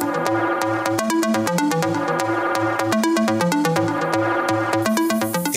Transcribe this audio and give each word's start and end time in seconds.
thank 0.00 0.38
you 0.38 0.43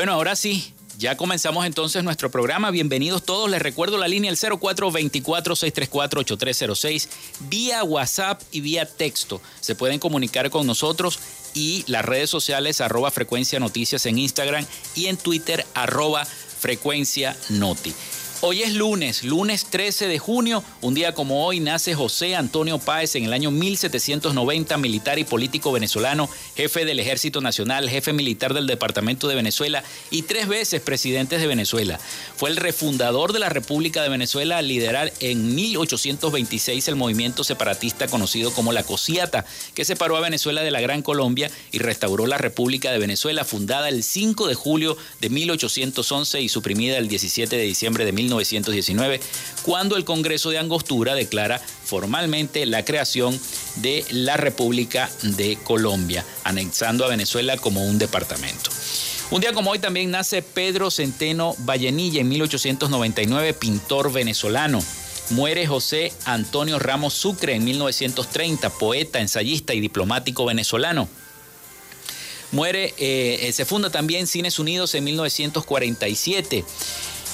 Bueno, 0.00 0.14
ahora 0.14 0.34
sí, 0.34 0.72
ya 0.96 1.18
comenzamos 1.18 1.66
entonces 1.66 2.02
nuestro 2.02 2.30
programa. 2.30 2.70
Bienvenidos 2.70 3.22
todos. 3.22 3.50
Les 3.50 3.60
recuerdo 3.60 3.98
la 3.98 4.08
línea 4.08 4.30
el 4.30 4.38
0424-634-8306 4.38 7.06
vía 7.50 7.84
WhatsApp 7.84 8.40
y 8.50 8.62
vía 8.62 8.86
texto. 8.86 9.42
Se 9.60 9.74
pueden 9.74 9.98
comunicar 9.98 10.48
con 10.48 10.66
nosotros 10.66 11.18
y 11.52 11.84
las 11.86 12.02
redes 12.02 12.30
sociales 12.30 12.80
arroba 12.80 13.10
frecuencia 13.10 13.60
noticias 13.60 14.06
en 14.06 14.18
Instagram 14.18 14.64
y 14.94 15.08
en 15.08 15.18
Twitter 15.18 15.66
arroba 15.74 16.24
frecuencia 16.24 17.36
noti. 17.50 17.92
Hoy 18.42 18.62
es 18.62 18.72
lunes, 18.72 19.22
lunes 19.22 19.66
13 19.66 20.08
de 20.08 20.18
junio, 20.18 20.64
un 20.80 20.94
día 20.94 21.12
como 21.12 21.44
hoy 21.44 21.60
nace 21.60 21.94
José 21.94 22.36
Antonio 22.36 22.78
Páez 22.78 23.14
en 23.16 23.24
el 23.24 23.34
año 23.34 23.50
1790, 23.50 24.78
militar 24.78 25.18
y 25.18 25.24
político 25.24 25.72
venezolano, 25.72 26.26
jefe 26.56 26.86
del 26.86 27.00
Ejército 27.00 27.42
Nacional, 27.42 27.90
jefe 27.90 28.14
militar 28.14 28.54
del 28.54 28.66
Departamento 28.66 29.28
de 29.28 29.34
Venezuela 29.34 29.84
y 30.10 30.22
tres 30.22 30.48
veces 30.48 30.80
presidente 30.80 31.36
de 31.36 31.46
Venezuela. 31.46 32.00
Fue 32.34 32.48
el 32.48 32.56
refundador 32.56 33.34
de 33.34 33.40
la 33.40 33.50
República 33.50 34.02
de 34.02 34.08
Venezuela 34.08 34.56
al 34.56 34.68
liderar 34.68 35.12
en 35.20 35.54
1826 35.54 36.88
el 36.88 36.96
movimiento 36.96 37.44
separatista 37.44 38.08
conocido 38.08 38.54
como 38.54 38.72
la 38.72 38.84
Cosiata, 38.84 39.44
que 39.74 39.84
separó 39.84 40.16
a 40.16 40.20
Venezuela 40.20 40.62
de 40.62 40.70
la 40.70 40.80
Gran 40.80 41.02
Colombia 41.02 41.50
y 41.72 41.78
restauró 41.78 42.26
la 42.26 42.38
República 42.38 42.90
de 42.90 43.00
Venezuela, 43.00 43.44
fundada 43.44 43.90
el 43.90 44.02
5 44.02 44.48
de 44.48 44.54
julio 44.54 44.96
de 45.20 45.28
1811 45.28 46.40
y 46.40 46.48
suprimida 46.48 46.96
el 46.96 47.08
17 47.08 47.54
de 47.54 47.64
diciembre 47.64 48.06
de 48.06 48.12
19 48.12 48.29
1919, 48.36 49.20
cuando 49.62 49.96
el 49.96 50.04
Congreso 50.04 50.50
de 50.50 50.58
Angostura 50.58 51.14
declara 51.14 51.58
formalmente 51.58 52.64
la 52.66 52.84
creación 52.84 53.38
de 53.76 54.04
la 54.10 54.36
República 54.36 55.10
de 55.22 55.58
Colombia, 55.64 56.24
anexando 56.44 57.04
a 57.04 57.08
Venezuela 57.08 57.56
como 57.56 57.84
un 57.84 57.98
departamento. 57.98 58.70
Un 59.30 59.40
día 59.40 59.52
como 59.52 59.70
hoy 59.70 59.78
también 59.78 60.10
nace 60.10 60.42
Pedro 60.42 60.90
Centeno 60.90 61.54
Vallenilla 61.58 62.20
en 62.20 62.28
1899, 62.28 63.54
pintor 63.54 64.12
venezolano. 64.12 64.82
Muere 65.30 65.66
José 65.66 66.12
Antonio 66.24 66.78
Ramos 66.78 67.14
Sucre 67.14 67.54
en 67.54 67.64
1930, 67.64 68.70
poeta, 68.70 69.20
ensayista 69.20 69.74
y 69.74 69.80
diplomático 69.80 70.44
venezolano. 70.44 71.08
Muere, 72.52 72.94
eh, 72.98 73.50
se 73.52 73.64
funda 73.64 73.90
también 73.90 74.26
Cines 74.26 74.58
Unidos 74.58 74.94
en 74.96 75.04
1947. 75.04 76.64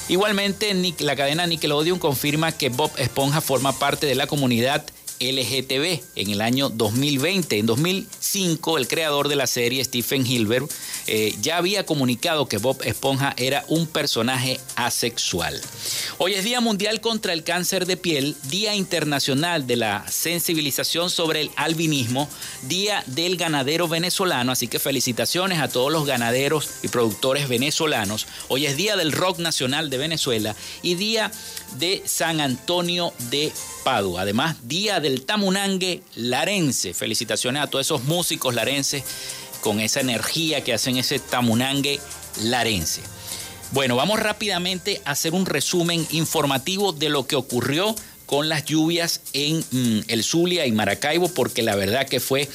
Igualmente, 0.08 0.72
la 1.00 1.16
cadena 1.16 1.46
Nickelodeon 1.46 1.98
confirma 1.98 2.52
que 2.52 2.68
Bob 2.68 2.92
Esponja 2.96 3.40
forma 3.40 3.76
parte 3.76 4.06
de 4.06 4.14
la 4.14 4.28
comunidad 4.28 4.84
LGTB 5.20 6.00
en 6.16 6.30
el 6.30 6.40
año 6.40 6.68
2020. 6.68 7.58
En 7.58 7.66
2005, 7.66 8.78
el 8.78 8.88
creador 8.88 9.28
de 9.28 9.36
la 9.36 9.46
serie, 9.46 9.84
Stephen 9.84 10.26
Hilbert, 10.26 10.70
eh, 11.06 11.34
ya 11.40 11.58
había 11.58 11.86
comunicado 11.86 12.48
que 12.48 12.58
Bob 12.58 12.82
Esponja 12.84 13.34
era 13.36 13.64
un 13.68 13.86
personaje 13.86 14.60
asexual. 14.74 15.60
Hoy 16.18 16.34
es 16.34 16.44
Día 16.44 16.60
Mundial 16.60 17.00
contra 17.00 17.32
el 17.32 17.44
Cáncer 17.44 17.86
de 17.86 17.96
Piel, 17.96 18.36
Día 18.44 18.74
Internacional 18.74 19.66
de 19.66 19.76
la 19.76 20.06
Sensibilización 20.08 21.10
sobre 21.10 21.42
el 21.42 21.50
Albinismo, 21.56 22.28
Día 22.62 23.04
del 23.06 23.36
Ganadero 23.36 23.88
Venezolano, 23.88 24.52
así 24.52 24.68
que 24.68 24.78
felicitaciones 24.78 25.60
a 25.60 25.68
todos 25.68 25.92
los 25.92 26.06
ganaderos 26.06 26.70
y 26.82 26.88
productores 26.88 27.48
venezolanos. 27.48 28.26
Hoy 28.48 28.66
es 28.66 28.76
Día 28.76 28.96
del 28.96 29.12
Rock 29.12 29.38
Nacional 29.38 29.90
de 29.90 29.98
Venezuela 29.98 30.56
y 30.82 30.94
Día 30.94 31.30
de 31.78 32.02
San 32.06 32.40
Antonio 32.40 33.12
de 33.30 33.52
Además, 33.88 34.56
Día 34.64 34.98
del 34.98 35.24
Tamunangue 35.24 36.02
Larense. 36.16 36.92
Felicitaciones 36.92 37.62
a 37.62 37.68
todos 37.68 37.86
esos 37.86 38.02
músicos 38.02 38.52
larenses 38.52 39.04
con 39.60 39.78
esa 39.78 40.00
energía 40.00 40.64
que 40.64 40.74
hacen 40.74 40.96
ese 40.96 41.20
Tamunangue 41.20 42.00
Larense. 42.42 43.02
Bueno, 43.70 43.94
vamos 43.94 44.18
rápidamente 44.18 45.00
a 45.04 45.12
hacer 45.12 45.34
un 45.34 45.46
resumen 45.46 46.04
informativo 46.10 46.92
de 46.92 47.10
lo 47.10 47.28
que 47.28 47.36
ocurrió 47.36 47.94
con 48.26 48.48
las 48.48 48.64
lluvias 48.64 49.20
en 49.32 49.64
mm, 49.70 50.00
el 50.08 50.24
Zulia 50.24 50.66
y 50.66 50.72
Maracaibo, 50.72 51.28
porque 51.28 51.62
la 51.62 51.76
verdad 51.76 52.08
que 52.08 52.18
fue 52.18 52.48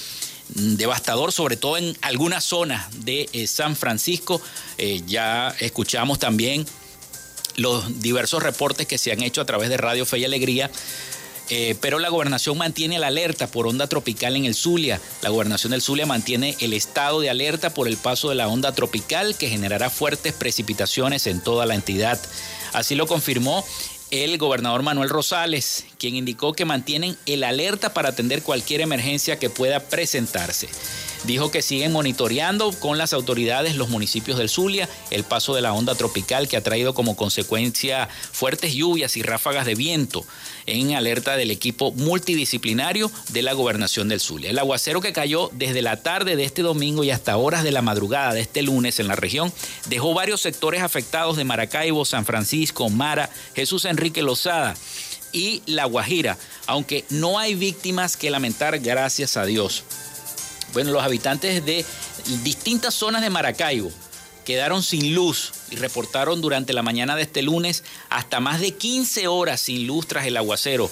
mm, 0.56 0.76
devastador, 0.76 1.32
sobre 1.32 1.56
todo 1.56 1.78
en 1.78 1.96
algunas 2.02 2.44
zonas 2.44 2.88
de 3.06 3.30
eh, 3.32 3.48
San 3.48 3.78
Francisco. 3.78 4.42
Eh, 4.78 5.02
ya 5.08 5.56
escuchamos 5.62 6.20
también 6.20 6.66
los 7.56 8.02
diversos 8.02 8.44
reportes 8.44 8.86
que 8.86 8.98
se 8.98 9.14
han 9.14 9.22
hecho 9.22 9.40
a 9.40 9.46
través 9.46 9.70
de 9.70 9.78
Radio 9.78 10.06
Fe 10.06 10.20
y 10.20 10.26
Alegría. 10.26 10.70
Eh, 11.54 11.76
pero 11.82 12.00
la 12.00 12.08
gobernación 12.08 12.58
mantiene 12.58 12.98
la 12.98 13.08
alerta 13.08 13.46
por 13.46 13.68
onda 13.68 13.88
tropical 13.88 14.38
en 14.38 14.46
el 14.46 14.56
Zulia. 14.56 15.02
La 15.22 15.30
gobernación 15.30 15.72
del 15.72 15.82
Zulia 15.82 16.06
mantiene 16.06 16.56
el 16.62 16.72
estado 16.72 17.20
de 17.20 17.30
alerta 17.30 17.74
por 17.74 17.90
el 17.90 17.98
paso 17.98 18.30
de 18.30 18.36
la 18.36 18.48
onda 18.48 18.72
tropical 18.72 19.36
que 19.38 19.50
generará 19.50 19.90
fuertes 19.90 20.32
precipitaciones 20.32 21.28
en 21.28 21.42
toda 21.42 21.66
la 21.66 21.76
entidad. 21.76 22.18
Así 22.72 22.96
lo 22.96 23.06
confirmó 23.06 23.66
el 24.12 24.38
gobernador 24.38 24.82
Manuel 24.82 25.10
Rosales, 25.10 25.84
quien 25.98 26.16
indicó 26.16 26.54
que 26.54 26.64
mantienen 26.64 27.18
el 27.26 27.44
alerta 27.44 27.94
para 27.94 28.10
atender 28.10 28.44
cualquier 28.44 28.80
emergencia 28.80 29.38
que 29.38 29.50
pueda 29.50 29.82
presentarse. 29.82 30.70
Dijo 31.24 31.52
que 31.52 31.62
siguen 31.62 31.92
monitoreando 31.92 32.72
con 32.72 32.98
las 32.98 33.14
autoridades 33.14 33.76
los 33.76 33.90
municipios 33.90 34.40
del 34.40 34.50
Zulia 34.50 34.90
el 35.12 35.24
paso 35.24 35.54
de 35.54 35.62
la 35.62 35.72
onda 35.74 35.94
tropical 35.94 36.48
que 36.48 36.58
ha 36.58 36.64
traído 36.64 36.96
como 36.96 37.16
consecuencia 37.16 38.10
fuertes 38.32 38.74
lluvias 38.74 39.18
y 39.18 39.22
ráfagas 39.22 39.68
de 39.68 39.76
viento 39.76 40.26
en 40.66 40.96
alerta 40.96 41.38
del 41.38 41.52
equipo 41.52 41.92
multidisciplinario 41.92 43.12
de 43.30 43.44
la 43.44 43.54
gobernación 43.54 44.08
del 44.10 44.20
Zulia. 44.20 44.50
El 44.50 44.58
aguacero 44.58 45.00
que 45.00 45.14
cayó 45.14 45.52
desde 45.54 45.84
la 45.84 46.02
tarde 46.02 46.36
de 46.36 46.44
este 46.44 46.64
domingo 46.64 47.04
y 47.04 47.12
hasta 47.12 47.38
horas 47.38 47.64
de 47.64 47.72
la 47.72 47.84
madrugada 47.84 48.34
de 48.34 48.42
este 48.42 48.64
lunes 48.64 49.00
en 49.00 49.08
la 49.08 49.16
región 49.16 49.54
dejó 49.90 50.16
varios 50.16 50.42
sectores 50.42 50.82
afectados 50.82 51.38
de 51.38 51.44
Maracaibo, 51.44 52.04
San 52.04 52.26
Francisco, 52.26 52.90
Mara, 52.90 53.30
Jesús 53.54 53.86
Enrique 53.86 54.24
Lozada 54.24 54.76
y 55.34 55.62
La 55.66 55.86
Guajira, 55.86 56.38
aunque 56.66 57.06
no 57.10 57.40
hay 57.40 57.56
víctimas 57.56 58.18
que 58.18 58.30
lamentar, 58.30 58.80
gracias 58.80 59.38
a 59.38 59.46
Dios. 59.46 59.84
Bueno, 60.74 60.92
los 60.92 61.04
habitantes 61.04 61.66
de 61.66 61.86
distintas 62.44 62.94
zonas 62.94 63.22
de 63.22 63.30
Maracaibo 63.30 63.92
quedaron 64.46 64.84
sin 64.84 65.14
luz 65.14 65.54
y 65.70 65.76
reportaron 65.76 66.42
durante 66.42 66.74
la 66.74 66.82
mañana 66.82 67.16
de 67.16 67.24
este 67.24 67.42
lunes 67.42 67.84
hasta 68.10 68.40
más 68.40 68.60
de 68.60 68.72
15 68.72 69.28
horas 69.28 69.62
sin 69.62 69.88
luz 69.88 70.08
tras 70.08 70.26
el 70.26 70.38
aguacero, 70.38 70.90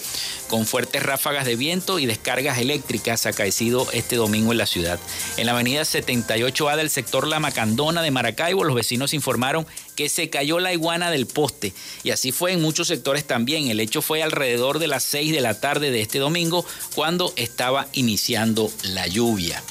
con 0.48 0.66
fuertes 0.66 1.04
ráfagas 1.04 1.46
de 1.46 1.56
viento 1.56 2.00
y 2.00 2.06
descargas 2.06 2.60
eléctricas 2.60 3.26
acaecido 3.26 3.88
este 3.92 4.16
domingo 4.16 4.52
en 4.52 4.60
la 4.60 4.66
ciudad. 4.66 5.00
En 5.38 5.46
la 5.46 5.54
avenida 5.54 5.82
78A 5.82 6.76
del 6.76 6.90
sector 6.90 7.28
La 7.28 7.40
Macandona 7.40 8.02
de 8.02 8.12
Maracaibo, 8.12 8.64
los 8.64 8.76
vecinos 8.76 9.14
informaron 9.14 9.68
que 10.00 10.08
se 10.08 10.30
cayó 10.30 10.60
la 10.60 10.72
iguana 10.72 11.12
del 11.12 11.28
poste 11.28 11.74
y 12.06 12.12
así 12.12 12.32
fue 12.32 12.54
en 12.54 12.62
muchos 12.62 12.88
sectores 12.88 13.28
también. 13.28 13.68
El 13.68 13.82
hecho 13.82 14.02
fue 14.02 14.24
alrededor 14.24 14.80
de 14.80 14.88
las 14.88 15.04
6 15.04 15.34
de 15.34 15.42
la 15.42 15.60
tarde 15.60 15.92
de 15.92 16.00
este 16.00 16.20
domingo 16.20 16.66
cuando 16.96 17.34
estaba 17.36 17.86
iniciando 17.92 18.72
la 18.84 19.08
lluvia. 19.08 19.62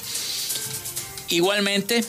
Igualmente, 1.29 2.03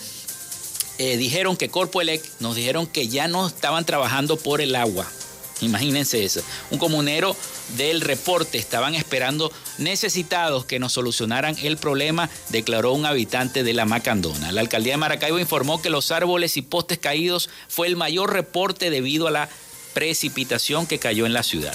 eh, 0.99 1.17
dijeron 1.17 1.56
que 1.56 1.70
Corpoelec 1.70 2.22
nos 2.40 2.56
dijeron 2.56 2.87
que 2.87 3.08
ya 3.08 3.26
no 3.26 3.46
estaban 3.46 3.87
trabajando 3.87 4.37
por 4.37 4.61
el 4.61 4.76
agua. 4.76 5.11
Imagínense 5.60 6.24
eso. 6.24 6.42
Un 6.70 6.78
comunero 6.78 7.36
del 7.76 8.00
reporte 8.00 8.58
estaban 8.58 8.94
esperando 8.94 9.52
necesitados 9.78 10.64
que 10.64 10.78
nos 10.78 10.92
solucionaran 10.92 11.56
el 11.62 11.76
problema, 11.76 12.30
declaró 12.48 12.92
un 12.92 13.06
habitante 13.06 13.62
de 13.62 13.74
la 13.74 13.84
Macandona. 13.84 14.52
La 14.52 14.60
alcaldía 14.60 14.94
de 14.94 14.98
Maracaibo 14.98 15.38
informó 15.38 15.80
que 15.82 15.90
los 15.90 16.10
árboles 16.10 16.56
y 16.56 16.62
postes 16.62 16.98
caídos 16.98 17.50
fue 17.68 17.86
el 17.86 17.96
mayor 17.96 18.32
reporte 18.32 18.90
debido 18.90 19.26
a 19.26 19.30
la 19.30 19.48
precipitación 19.92 20.86
que 20.86 20.98
cayó 20.98 21.26
en 21.26 21.32
la 21.32 21.42
ciudad. 21.42 21.74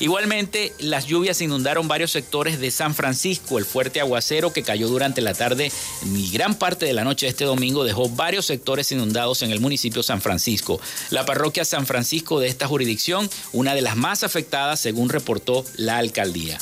Igualmente, 0.00 0.72
las 0.78 1.06
lluvias 1.06 1.40
inundaron 1.40 1.88
varios 1.88 2.10
sectores 2.10 2.58
de 2.58 2.70
San 2.70 2.94
Francisco. 2.94 3.58
El 3.58 3.64
fuerte 3.64 4.00
aguacero 4.00 4.52
que 4.52 4.62
cayó 4.62 4.88
durante 4.88 5.20
la 5.20 5.34
tarde 5.34 5.70
y 6.04 6.30
gran 6.30 6.56
parte 6.56 6.86
de 6.86 6.92
la 6.92 7.04
noche 7.04 7.26
de 7.26 7.30
este 7.30 7.44
domingo 7.44 7.84
dejó 7.84 8.08
varios 8.08 8.46
sectores 8.46 8.90
inundados 8.92 9.42
en 9.42 9.50
el 9.50 9.60
municipio 9.60 10.00
de 10.00 10.06
San 10.06 10.20
Francisco. 10.20 10.80
La 11.10 11.24
parroquia 11.24 11.64
San 11.64 11.86
Francisco 11.86 12.40
de 12.40 12.48
esta 12.48 12.66
jurisdicción, 12.66 13.30
una 13.52 13.74
de 13.74 13.82
las 13.82 13.96
más 13.96 14.24
afectadas 14.24 14.80
según 14.80 15.08
reportó 15.08 15.64
la 15.76 15.98
alcaldía. 15.98 16.58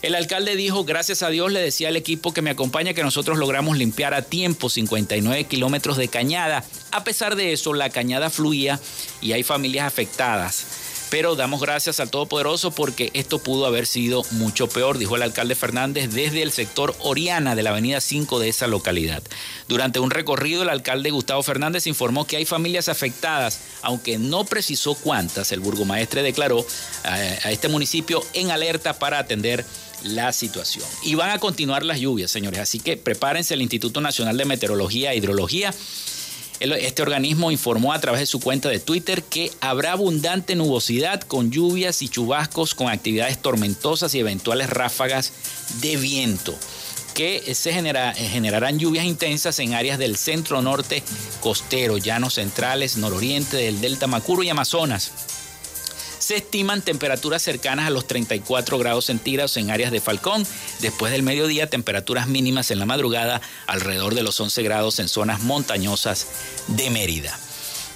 El 0.00 0.14
alcalde 0.14 0.54
dijo, 0.54 0.84
gracias 0.84 1.22
a 1.24 1.28
Dios 1.28 1.50
le 1.50 1.60
decía 1.60 1.88
al 1.88 1.96
equipo 1.96 2.32
que 2.32 2.40
me 2.40 2.50
acompaña 2.50 2.94
que 2.94 3.02
nosotros 3.02 3.36
logramos 3.36 3.76
limpiar 3.76 4.14
a 4.14 4.22
tiempo 4.22 4.70
59 4.70 5.44
kilómetros 5.44 5.96
de 5.96 6.06
cañada. 6.06 6.64
A 6.92 7.02
pesar 7.02 7.34
de 7.34 7.52
eso, 7.52 7.74
la 7.74 7.90
cañada 7.90 8.30
fluía 8.30 8.78
y 9.20 9.32
hay 9.32 9.42
familias 9.42 9.86
afectadas. 9.86 10.77
Pero 11.10 11.36
damos 11.36 11.60
gracias 11.60 12.00
al 12.00 12.10
Todopoderoso 12.10 12.70
porque 12.70 13.10
esto 13.14 13.38
pudo 13.38 13.66
haber 13.66 13.86
sido 13.86 14.24
mucho 14.32 14.68
peor, 14.68 14.98
dijo 14.98 15.16
el 15.16 15.22
alcalde 15.22 15.54
Fernández 15.54 16.12
desde 16.12 16.42
el 16.42 16.52
sector 16.52 16.94
Oriana 17.00 17.54
de 17.54 17.62
la 17.62 17.70
avenida 17.70 18.00
5 18.00 18.38
de 18.38 18.48
esa 18.48 18.66
localidad. 18.66 19.22
Durante 19.68 20.00
un 20.00 20.10
recorrido, 20.10 20.62
el 20.62 20.68
alcalde 20.68 21.10
Gustavo 21.10 21.42
Fernández 21.42 21.86
informó 21.86 22.26
que 22.26 22.36
hay 22.36 22.44
familias 22.44 22.88
afectadas, 22.88 23.60
aunque 23.82 24.18
no 24.18 24.44
precisó 24.44 24.94
cuántas. 24.94 25.52
El 25.52 25.60
burgomaestre 25.60 26.22
declaró 26.22 26.66
a 27.04 27.50
este 27.50 27.68
municipio 27.68 28.22
en 28.34 28.50
alerta 28.50 28.98
para 28.98 29.18
atender 29.18 29.64
la 30.02 30.32
situación. 30.32 30.84
Y 31.02 31.14
van 31.14 31.30
a 31.30 31.38
continuar 31.38 31.84
las 31.84 32.00
lluvias, 32.00 32.30
señores, 32.30 32.60
así 32.60 32.80
que 32.80 32.96
prepárense 32.96 33.54
el 33.54 33.62
Instituto 33.62 34.00
Nacional 34.00 34.36
de 34.36 34.44
Meteorología 34.44 35.12
e 35.12 35.16
Hidrología 35.16 35.74
este 36.60 37.02
organismo 37.02 37.50
informó 37.50 37.92
a 37.92 38.00
través 38.00 38.20
de 38.20 38.26
su 38.26 38.40
cuenta 38.40 38.68
de 38.68 38.80
Twitter 38.80 39.22
que 39.22 39.52
habrá 39.60 39.92
abundante 39.92 40.56
nubosidad 40.56 41.20
con 41.20 41.50
lluvias 41.50 42.02
y 42.02 42.08
chubascos 42.08 42.74
con 42.74 42.88
actividades 42.88 43.38
tormentosas 43.38 44.14
y 44.14 44.20
eventuales 44.20 44.68
ráfagas 44.70 45.32
de 45.80 45.96
viento 45.96 46.54
que 47.14 47.54
se 47.54 47.72
generarán 47.72 48.78
lluvias 48.78 49.04
intensas 49.04 49.58
en 49.58 49.74
áreas 49.74 49.98
del 49.98 50.16
centro 50.16 50.62
norte 50.62 51.02
costero, 51.40 51.98
llanos 51.98 52.34
centrales, 52.34 52.96
nororiente 52.96 53.56
del 53.56 53.80
delta 53.80 54.06
Macuro 54.06 54.44
y 54.44 54.50
Amazonas. 54.50 55.10
Se 56.28 56.36
estiman 56.36 56.82
temperaturas 56.82 57.40
cercanas 57.40 57.86
a 57.86 57.90
los 57.90 58.06
34 58.06 58.76
grados 58.76 59.06
centígrados 59.06 59.56
en 59.56 59.70
áreas 59.70 59.90
de 59.90 60.02
Falcón. 60.02 60.46
Después 60.80 61.10
del 61.10 61.22
mediodía, 61.22 61.70
temperaturas 61.70 62.28
mínimas 62.28 62.70
en 62.70 62.78
la 62.78 62.84
madrugada 62.84 63.40
alrededor 63.66 64.14
de 64.14 64.22
los 64.22 64.38
11 64.38 64.62
grados 64.62 64.98
en 64.98 65.08
zonas 65.08 65.40
montañosas 65.40 66.26
de 66.66 66.90
Mérida. 66.90 67.34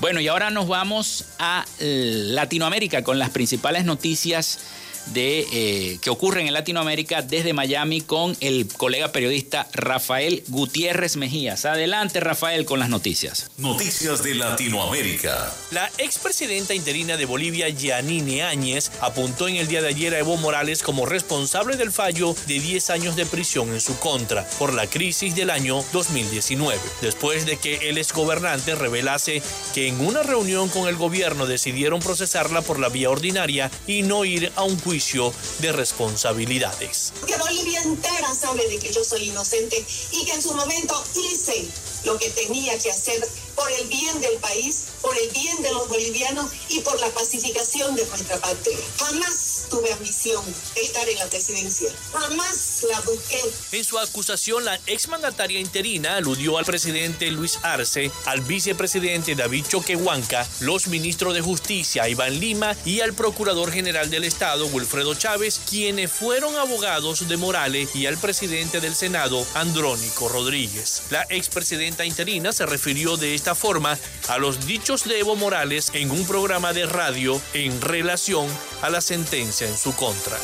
Bueno, 0.01 0.19
y 0.19 0.29
ahora 0.29 0.51
nos 0.51 0.67
vamos 0.67 1.27
a 1.39 1.67
Latinoamérica 1.79 3.05
con 3.05 3.19
las 3.19 3.29
principales 3.29 3.85
noticias 3.85 4.61
de, 5.07 5.47
eh, 5.53 5.99
que 6.01 6.11
ocurren 6.11 6.47
en 6.47 6.55
Latinoamérica 6.55 7.23
desde 7.23 7.53
Miami 7.53 8.01
con 8.01 8.37
el 8.41 8.69
colega 8.69 9.13
periodista 9.13 9.69
Rafael 9.73 10.45
Gutiérrez 10.49 11.17
Mejías. 11.17 11.65
Adelante, 11.65 12.21
Rafael, 12.21 12.65
con 12.65 12.79
las 12.79 12.89
noticias. 12.89 13.51
Noticias 13.59 14.23
de 14.23 14.35
Latinoamérica. 14.35 15.53
La 15.71 15.91
expresidenta 15.99 16.75
interina 16.75 17.17
de 17.17 17.27
Bolivia, 17.27 17.69
Yanine 17.69 18.43
Áñez, 18.43 18.91
apuntó 19.01 19.49
en 19.49 19.57
el 19.57 19.69
día 19.69 19.83
de 19.83 19.89
ayer 19.89 20.15
a 20.15 20.19
Evo 20.19 20.37
Morales 20.37 20.83
como 20.83 21.07
responsable 21.07 21.77
del 21.77 21.93
fallo 21.93 22.35
de 22.47 22.61
10 22.61 22.91
años 22.91 23.17
de 23.17 23.27
prisión 23.27 23.71
en 23.71 23.81
su 23.81 23.99
contra 23.99 24.47
por 24.59 24.73
la 24.73 24.87
crisis 24.87 25.35
del 25.35 25.51
año 25.51 25.85
2019, 25.93 26.79
después 27.01 27.47
de 27.47 27.57
que 27.57 27.89
el 27.89 27.99
exgobernante 27.99 28.75
revelase 28.75 29.43
que 29.75 29.89
en 29.89 30.01
una 30.01 30.23
reunión 30.23 30.69
con 30.69 30.89
el 30.89 30.97
gobierno 30.97 31.47
decidieron 31.47 32.01
procesarla 32.01 32.63
por 32.63 32.79
la 32.79 32.89
vía 32.89 33.11
ordinaria 33.11 33.71
y 33.87 34.03
no 34.03 34.25
ir 34.25 34.53
a 34.57 34.63
un 34.63 34.79
juicio 34.79 34.92
juicio 34.93 35.33
de 35.61 35.73
responsabilidades. 35.73 37.15
Que 37.27 37.35
Bolivia 37.39 37.81
entera 37.81 38.35
sabe 38.35 38.69
de 38.69 38.79
que 38.79 38.93
yo 38.93 39.03
soy 39.03 39.31
inocente 39.31 39.83
y 40.11 40.27
que 40.27 40.33
en 40.35 40.43
su 40.43 40.53
momento 40.53 41.03
hice 41.15 41.67
lo 42.05 42.19
que 42.19 42.29
tenía 42.29 42.79
que 42.79 42.91
hacer 42.91 43.27
por 43.55 43.73
el 43.73 43.89
bien 43.89 44.21
del 44.21 44.37
país, 44.37 44.89
por 45.01 45.17
el 45.17 45.31
bien 45.31 45.63
de 45.63 45.73
los 45.73 45.89
bolivianos 45.89 46.51
y 46.69 46.81
por 46.81 47.01
la 47.01 47.09
pacificación 47.09 47.95
de 47.95 48.05
nuestra 48.05 48.37
patria. 48.39 48.77
Jamás 48.99 49.62
tuve 49.73 49.91
ambición 49.91 50.45
de 50.75 50.83
estar 50.83 51.09
en 51.09 51.19
la 51.19 51.27
presidencia. 51.27 51.89
Jamás 52.13 52.85
la 52.91 53.01
busqué. 53.01 53.41
En 53.73 53.83
su 53.83 53.99
acusación, 53.99 54.67
la 54.67 54.79
exmandataria 54.87 55.59
interina 55.59 56.17
aludió 56.17 56.59
al 56.59 56.67
presidente 56.67 57.31
Luis 57.31 57.59
Arce, 57.63 58.11
al 58.27 58.43
vicepresidente 58.43 59.35
David 59.35 59.65
Choquehuanca, 59.67 60.47
los 60.61 60.89
ministros 60.89 61.33
de 61.33 61.41
Justicia 61.41 62.07
Iván 62.07 62.39
Lima 62.39 62.77
y 62.85 63.01
al 63.01 63.15
procurador 63.15 63.73
general 63.73 64.11
del 64.11 64.25
Estado 64.25 64.67
Wilfredo 64.67 65.15
Chávez, 65.15 65.59
quienes 65.67 66.13
fueron 66.13 66.55
abogados 66.57 67.27
de 67.27 67.37
Morales 67.39 67.97
y 67.97 68.05
al 68.05 68.19
presidente 68.19 68.81
del 68.81 68.95
Senado 68.95 69.47
Andrónico 69.55 70.29
Rodríguez. 70.29 71.05
La 71.09 71.25
expresidenta 71.31 72.05
interina 72.05 72.53
se 72.53 72.67
refirió 72.67 73.17
de 73.17 73.35
esta 73.35 73.55
forma 73.55 73.99
a 74.29 74.37
los 74.37 74.67
dichos 74.67 75.05
de 75.05 75.21
Evo 75.21 75.35
Morales 75.35 75.89
en 75.95 76.11
un 76.11 76.27
programa 76.27 76.75
de 76.75 76.85
radio 76.85 77.41
en 77.55 77.81
relación 77.81 78.47
a 78.83 78.91
la 78.91 79.01
sentencia 79.01 79.62
en 79.67 79.77
su 79.77 79.95
contra. 79.95 80.39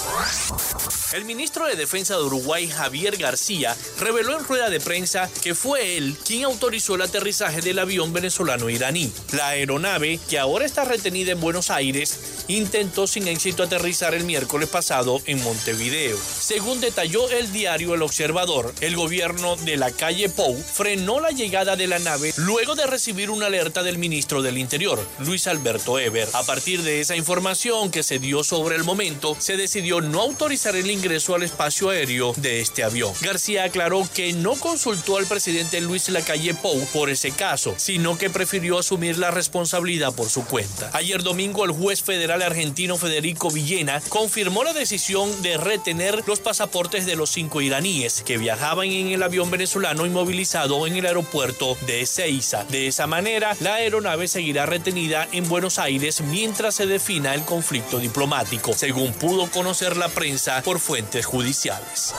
El 1.13 1.25
ministro 1.25 1.67
de 1.67 1.75
Defensa 1.75 2.17
de 2.17 2.23
Uruguay, 2.23 2.69
Javier 2.69 3.17
García, 3.17 3.77
reveló 3.99 4.39
en 4.39 4.45
rueda 4.45 4.69
de 4.69 4.81
prensa 4.81 5.31
que 5.43 5.55
fue 5.55 5.97
él 5.97 6.17
quien 6.25 6.45
autorizó 6.45 6.97
el 6.97 7.03
aterrizaje 7.03 7.61
del 7.61 7.79
avión 7.79 8.13
venezolano-iraní. 8.13 9.11
La 9.33 9.49
aeronave, 9.49 10.21
que 10.29 10.39
ahora 10.39 10.67
está 10.67 10.85
retenida 10.85 11.33
en 11.33 11.41
Buenos 11.41 11.71
Aires, 11.71 12.45
intentó 12.49 13.07
sin 13.07 13.27
éxito 13.29 13.63
aterrizar 13.63 14.15
el 14.15 14.25
miércoles 14.25 14.69
pasado 14.69 15.21
en 15.27 15.43
Montevideo. 15.43 16.17
Según 16.19 16.81
detalló 16.81 17.29
el 17.31 17.53
diario 17.53 17.95
El 17.95 18.03
Observador, 18.03 18.75
el 18.81 18.97
gobierno 18.97 19.57
de 19.57 19.77
la 19.77 19.91
calle 19.91 20.29
Pou 20.29 20.57
frenó 20.63 21.21
la 21.21 21.31
llegada 21.31 21.77
de 21.77 21.87
la 21.87 21.99
nave 21.99 22.33
luego 22.37 22.75
de 22.75 22.87
recibir 22.87 23.31
una 23.31 23.47
alerta 23.47 23.83
del 23.83 23.99
ministro 23.99 24.43
del 24.43 24.59
Interior, 24.59 25.05
Luis 25.21 25.47
Alberto 25.47 25.99
Eber. 25.99 26.29
A 26.35 26.43
partir 26.43 26.83
de 26.83 27.01
esa 27.01 27.17
información 27.17 27.91
que 27.91 28.03
se 28.03 28.19
dio 28.19 28.45
sobre 28.45 28.77
el 28.77 28.85
momento, 28.85 28.98
se 29.39 29.57
decidió 29.57 30.01
no 30.01 30.21
autorizar 30.23 30.75
el 30.75 30.91
ingreso 30.91 31.37
al 31.37 31.45
espacio 31.45 31.91
aéreo 31.91 32.33
de 32.37 32.61
este 32.61 32.83
avión. 32.83 33.13
García 33.21 33.63
aclaró 33.63 34.09
que 34.13 34.33
no 34.33 34.57
consultó 34.57 35.19
al 35.19 35.27
presidente 35.27 35.81
Luis 35.81 36.09
Lacalle 36.09 36.53
Pou 36.55 36.77
por 36.93 37.09
ese 37.09 37.31
caso, 37.31 37.75
sino 37.77 38.19
que 38.19 38.29
prefirió 38.29 38.77
asumir 38.77 39.17
la 39.17 39.31
responsabilidad 39.31 40.13
por 40.13 40.29
su 40.29 40.45
cuenta. 40.45 40.91
Ayer 40.95 41.23
domingo 41.23 41.65
el 41.65 41.71
juez 41.71 42.03
federal 42.03 42.43
argentino 42.43 42.97
Federico 42.97 43.53
Villena 43.53 44.03
confirmó 44.09 44.65
la 44.65 44.73
decisión 44.73 45.31
de 45.43 45.59
retener 45.59 46.25
los 46.27 46.41
pasaportes 46.41 47.07
de 47.07 47.15
los 47.15 47.31
cinco 47.31 47.61
iraníes 47.61 48.23
que 48.23 48.37
viajaban 48.37 48.89
en 48.89 49.13
el 49.13 49.23
avión 49.23 49.49
venezolano 49.49 50.07
inmovilizado 50.07 50.89
en 50.89 50.97
el 50.97 51.07
aeropuerto 51.07 51.79
de 51.87 52.01
Ezeiza. 52.01 52.65
De 52.65 52.89
esa 52.89 53.07
manera, 53.07 53.57
la 53.61 53.75
aeronave 53.75 54.27
seguirá 54.27 54.67
retenida 54.67 55.29
en 55.31 55.49
Buenos 55.49 55.79
Aires 55.79 56.21
mientras 56.21 56.75
se 56.75 56.87
defina 56.87 57.33
el 57.35 57.43
conflicto 57.43 58.01
diplomático, 58.01 58.73
según 58.89 59.13
pudo 59.13 59.51
conocer 59.51 59.99
la 59.99 60.09
prensa 60.09 60.63
por 60.63 60.81
fuentes 60.81 61.27
judiciales. 61.27 62.15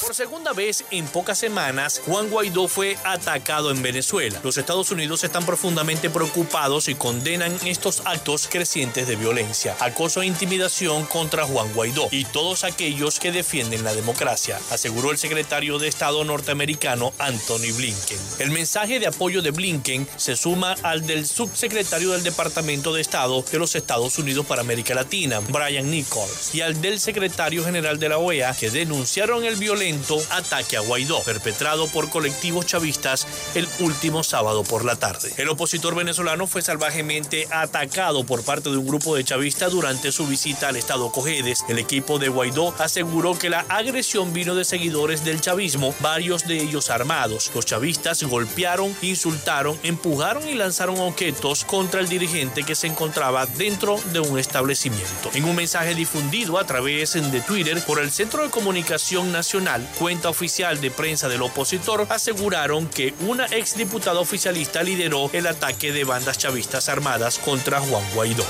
Por 0.00 0.12
segunda 0.12 0.52
vez 0.52 0.84
en 0.90 1.06
pocas 1.06 1.38
semanas, 1.38 2.02
Juan 2.04 2.30
Guaidó 2.30 2.66
fue 2.66 2.96
atacado 3.04 3.70
en 3.70 3.80
Venezuela. 3.80 4.40
Los 4.42 4.58
Estados 4.58 4.90
Unidos 4.90 5.22
están 5.22 5.46
profundamente 5.46 6.10
preocupados 6.10 6.88
y 6.88 6.96
condenan 6.96 7.56
estos 7.64 8.02
actos 8.06 8.48
crecientes 8.50 9.06
de 9.06 9.14
violencia, 9.14 9.76
acoso 9.78 10.20
e 10.20 10.26
intimidación 10.26 11.06
contra 11.06 11.46
Juan 11.46 11.72
Guaidó 11.72 12.08
y 12.10 12.24
todos 12.24 12.64
aquellos 12.64 13.20
que 13.20 13.30
defienden 13.30 13.84
la 13.84 13.94
democracia, 13.94 14.58
aseguró 14.72 15.12
el 15.12 15.18
secretario 15.18 15.78
de 15.78 15.86
Estado 15.86 16.24
norteamericano 16.24 17.12
Anthony 17.20 17.72
Blinken. 17.76 18.18
El 18.40 18.50
mensaje 18.50 18.98
de 18.98 19.06
apoyo 19.06 19.42
de 19.42 19.52
Blinken 19.52 20.08
se 20.16 20.34
suma 20.34 20.74
al 20.82 21.06
del 21.06 21.24
subsecretario 21.24 22.10
del 22.10 22.24
Departamento 22.24 22.92
de 22.92 23.00
Estado 23.00 23.42
de 23.42 23.58
los 23.60 23.76
Estados 23.76 24.18
Unidos 24.18 24.44
para 24.44 24.62
América 24.62 24.92
Latina, 24.96 25.38
Brian 25.38 25.67
Nichols, 25.68 26.54
y 26.54 26.60
al 26.62 26.80
del 26.80 26.98
secretario 26.98 27.64
general 27.64 27.98
de 27.98 28.08
la 28.08 28.18
OEA, 28.18 28.54
que 28.54 28.70
denunciaron 28.70 29.44
el 29.44 29.56
violento 29.56 30.18
ataque 30.30 30.76
a 30.76 30.80
Guaidó, 30.80 31.22
perpetrado 31.22 31.86
por 31.88 32.08
colectivos 32.10 32.66
chavistas 32.66 33.26
el 33.54 33.68
último 33.80 34.22
sábado 34.22 34.64
por 34.64 34.84
la 34.84 34.96
tarde. 34.96 35.32
El 35.36 35.48
opositor 35.48 35.94
venezolano 35.94 36.46
fue 36.46 36.62
salvajemente 36.62 37.46
atacado 37.50 38.24
por 38.24 38.44
parte 38.44 38.70
de 38.70 38.76
un 38.76 38.86
grupo 38.86 39.14
de 39.14 39.24
chavistas 39.24 39.72
durante 39.72 40.12
su 40.12 40.26
visita 40.26 40.68
al 40.68 40.76
estado 40.76 41.12
Cojedes. 41.12 41.64
El 41.68 41.78
equipo 41.78 42.18
de 42.18 42.28
Guaidó 42.28 42.74
aseguró 42.78 43.38
que 43.38 43.50
la 43.50 43.60
agresión 43.68 44.32
vino 44.32 44.54
de 44.54 44.64
seguidores 44.64 45.24
del 45.24 45.40
chavismo, 45.40 45.94
varios 46.00 46.46
de 46.46 46.58
ellos 46.62 46.90
armados. 46.90 47.50
Los 47.54 47.66
chavistas 47.66 48.22
golpearon, 48.22 48.96
insultaron, 49.02 49.78
empujaron 49.82 50.48
y 50.48 50.54
lanzaron 50.54 50.98
objetos 50.98 51.64
contra 51.64 52.00
el 52.00 52.08
dirigente 52.08 52.62
que 52.64 52.74
se 52.74 52.86
encontraba 52.86 53.46
dentro 53.46 54.00
de 54.12 54.20
un 54.20 54.38
establecimiento. 54.38 55.30
En 55.34 55.44
un 55.44 55.57
mensaje 55.58 55.96
difundido 55.96 56.56
a 56.56 56.64
través 56.64 57.14
de 57.14 57.40
Twitter 57.40 57.82
por 57.82 57.98
el 57.98 58.12
Centro 58.12 58.44
de 58.44 58.48
Comunicación 58.48 59.32
Nacional, 59.32 59.84
cuenta 59.98 60.28
oficial 60.28 60.80
de 60.80 60.92
prensa 60.92 61.28
del 61.28 61.42
opositor, 61.42 62.06
aseguraron 62.10 62.86
que 62.86 63.12
una 63.26 63.46
exdiputada 63.46 64.20
oficialista 64.20 64.84
lideró 64.84 65.28
el 65.32 65.48
ataque 65.48 65.90
de 65.90 66.04
bandas 66.04 66.38
chavistas 66.38 66.88
armadas 66.88 67.38
contra 67.38 67.80
Juan 67.80 68.04
Guaidó. 68.14 68.46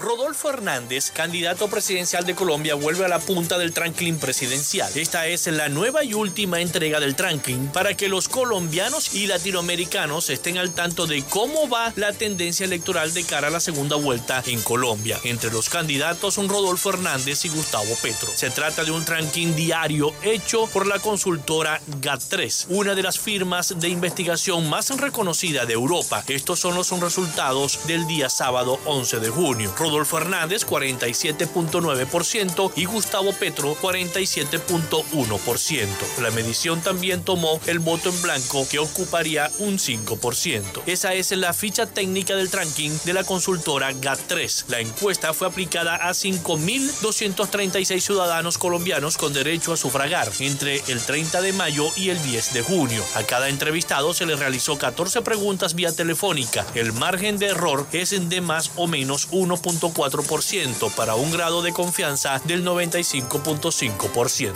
Rodolfo 0.00 0.50
Hernández, 0.50 1.12
candidato 1.12 1.68
presidencial 1.68 2.26
de 2.26 2.34
Colombia, 2.34 2.74
vuelve 2.74 3.04
a 3.04 3.08
la 3.08 3.20
punta 3.20 3.56
del 3.56 3.72
tranquilín 3.72 4.18
presidencial. 4.18 4.90
Esta 4.96 5.28
es 5.28 5.46
la 5.46 5.68
nueva 5.68 6.02
y 6.02 6.14
última 6.14 6.60
entrega 6.60 6.98
del 6.98 7.14
tranquilín 7.14 7.68
para 7.68 7.96
que 7.96 8.08
los 8.08 8.28
colombianos 8.28 9.14
y 9.14 9.28
latinoamericanos 9.28 10.28
estén 10.30 10.58
al 10.58 10.74
tanto 10.74 11.06
de 11.06 11.22
cómo 11.22 11.68
va 11.68 11.92
la 11.94 12.12
tendencia 12.12 12.66
electoral 12.66 13.14
de 13.14 13.22
cara 13.22 13.46
a 13.46 13.50
la 13.50 13.60
segunda 13.60 13.94
vuelta 13.94 14.42
en 14.46 14.60
Colombia. 14.62 15.20
Entre 15.22 15.52
los 15.52 15.68
candidatos 15.68 15.91
son 16.30 16.48
Rodolfo 16.48 16.90
Hernández 16.90 17.44
y 17.44 17.48
Gustavo 17.48 17.94
Petro. 18.00 18.28
Se 18.34 18.50
trata 18.50 18.84
de 18.84 18.90
un 18.90 19.04
tranquilín 19.04 19.54
diario 19.54 20.14
hecho 20.22 20.66
por 20.72 20.86
la 20.86 20.98
consultora 20.98 21.78
GAT3, 22.00 22.66
una 22.70 22.94
de 22.94 23.02
las 23.02 23.18
firmas 23.18 23.78
de 23.78 23.88
investigación 23.88 24.70
más 24.70 24.88
reconocida 24.98 25.66
de 25.66 25.74
Europa. 25.74 26.24
Estos 26.28 26.60
son 26.60 26.76
los 26.76 26.90
resultados 26.98 27.86
del 27.86 28.06
día 28.06 28.30
sábado 28.30 28.80
11 28.86 29.20
de 29.20 29.28
junio. 29.28 29.74
Rodolfo 29.78 30.16
Hernández 30.18 30.66
47.9% 30.66 32.72
y 32.76 32.86
Gustavo 32.86 33.32
Petro 33.32 33.76
47.1%. 33.76 36.22
La 36.22 36.30
medición 36.30 36.80
también 36.80 37.22
tomó 37.22 37.60
el 37.66 37.80
voto 37.80 38.08
en 38.08 38.22
blanco 38.22 38.66
que 38.70 38.78
ocuparía 38.78 39.50
un 39.58 39.78
5%. 39.78 40.84
Esa 40.86 41.12
es 41.14 41.32
la 41.32 41.52
ficha 41.52 41.84
técnica 41.86 42.36
del 42.36 42.50
ranking 42.50 42.90
de 43.04 43.12
la 43.12 43.24
consultora 43.24 43.92
GAT3. 43.92 44.68
La 44.68 44.80
encuesta 44.80 45.34
fue 45.34 45.48
aplicada 45.48 45.81
a 45.88 46.10
5.236 46.10 48.00
ciudadanos 48.00 48.58
colombianos 48.58 49.16
con 49.16 49.32
derecho 49.32 49.72
a 49.72 49.76
sufragar 49.76 50.30
entre 50.40 50.82
el 50.88 51.00
30 51.00 51.40
de 51.40 51.52
mayo 51.52 51.88
y 51.96 52.10
el 52.10 52.22
10 52.22 52.54
de 52.54 52.62
junio. 52.62 53.04
A 53.14 53.22
cada 53.24 53.48
entrevistado 53.48 54.14
se 54.14 54.26
le 54.26 54.36
realizó 54.36 54.78
14 54.78 55.22
preguntas 55.22 55.74
vía 55.74 55.92
telefónica. 55.92 56.64
El 56.74 56.92
margen 56.92 57.38
de 57.38 57.46
error 57.46 57.86
es 57.92 58.12
de 58.28 58.40
más 58.40 58.70
o 58.76 58.86
menos 58.86 59.30
1.4% 59.30 60.90
para 60.92 61.14
un 61.14 61.30
grado 61.30 61.62
de 61.62 61.72
confianza 61.72 62.40
del 62.44 62.64
95.5%. 62.64 64.52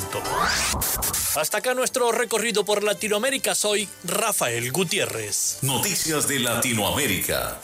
Hasta 1.37 1.59
acá 1.59 1.75
nuestro 1.75 2.13
recorrido 2.13 2.65
por 2.65 2.83
Latinoamérica. 2.83 3.55
Soy 3.55 3.89
Rafael 4.05 4.73
Gutiérrez. 4.73 5.59
Noticias 5.63 6.27
de 6.29 6.41
Latinoamérica. 6.41 7.61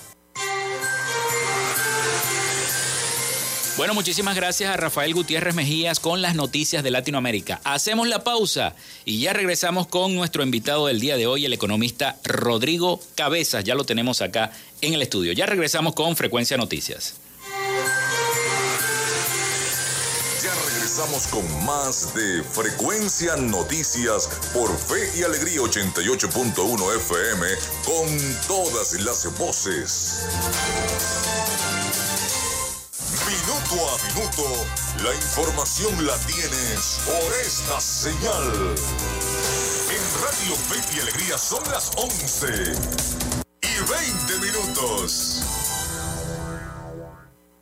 Bueno, 3.82 3.94
muchísimas 3.94 4.36
gracias 4.36 4.72
a 4.72 4.76
Rafael 4.76 5.12
Gutiérrez 5.12 5.56
Mejías 5.56 5.98
con 5.98 6.22
las 6.22 6.36
noticias 6.36 6.84
de 6.84 6.92
Latinoamérica. 6.92 7.60
Hacemos 7.64 8.06
la 8.06 8.22
pausa 8.22 8.76
y 9.04 9.18
ya 9.18 9.32
regresamos 9.32 9.88
con 9.88 10.14
nuestro 10.14 10.44
invitado 10.44 10.86
del 10.86 11.00
día 11.00 11.16
de 11.16 11.26
hoy, 11.26 11.46
el 11.46 11.52
economista 11.52 12.16
Rodrigo 12.22 13.00
Cabezas. 13.16 13.64
Ya 13.64 13.74
lo 13.74 13.82
tenemos 13.82 14.22
acá 14.22 14.52
en 14.82 14.94
el 14.94 15.02
estudio. 15.02 15.32
Ya 15.32 15.46
regresamos 15.46 15.96
con 15.96 16.14
Frecuencia 16.14 16.56
Noticias. 16.56 17.14
Ya 20.44 20.54
regresamos 20.66 21.26
con 21.26 21.64
más 21.66 22.14
de 22.14 22.44
Frecuencia 22.44 23.34
Noticias 23.34 24.28
por 24.54 24.70
Fe 24.78 25.10
y 25.18 25.24
Alegría 25.24 25.58
88.1 25.58 26.96
FM 26.98 27.46
con 27.84 28.46
todas 28.46 28.92
las 29.00 29.36
voces. 29.36 30.22
A 33.72 33.74
minuto, 34.14 34.42
la 35.02 35.14
información 35.14 36.06
la 36.06 36.14
tienes 36.18 37.00
por 37.06 37.32
esta 37.40 37.80
señal. 37.80 38.52
En 39.88 40.02
Radio 40.20 40.56
Fe 40.68 40.94
y 40.94 41.00
Alegría 41.00 41.38
son 41.38 41.62
las 41.70 41.90
11 41.96 42.74
y 43.62 43.90
20 43.90 44.46
minutos. 44.46 45.42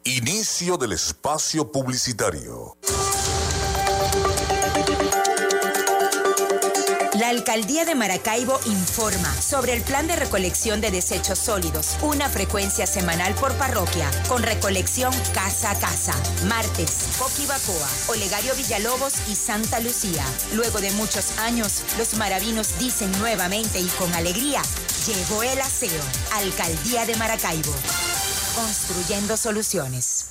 Inicio 0.02 0.76
del 0.78 0.94
espacio 0.94 1.70
publicitario. 1.70 2.76
Alcaldía 7.30 7.84
de 7.84 7.94
Maracaibo 7.94 8.58
informa 8.66 9.32
sobre 9.40 9.72
el 9.74 9.82
plan 9.82 10.08
de 10.08 10.16
recolección 10.16 10.80
de 10.80 10.90
desechos 10.90 11.38
sólidos, 11.38 11.96
una 12.02 12.28
frecuencia 12.28 12.88
semanal 12.88 13.34
por 13.36 13.54
parroquia, 13.54 14.10
con 14.28 14.42
recolección 14.42 15.12
casa 15.32 15.70
a 15.70 15.78
casa. 15.78 16.12
Martes, 16.48 16.90
Poquibacoa, 17.20 17.88
Olegario 18.08 18.52
Villalobos 18.56 19.14
y 19.28 19.36
Santa 19.36 19.78
Lucía. 19.78 20.24
Luego 20.54 20.80
de 20.80 20.90
muchos 20.94 21.38
años, 21.38 21.84
los 21.98 22.14
maravinos 22.14 22.76
dicen 22.80 23.12
nuevamente 23.20 23.78
y 23.78 23.86
con 23.90 24.12
alegría, 24.14 24.62
llegó 25.06 25.44
el 25.44 25.60
aseo. 25.60 26.02
Alcaldía 26.32 27.06
de 27.06 27.14
Maracaibo. 27.14 27.72
Construyendo 28.56 29.36
soluciones. 29.36 30.30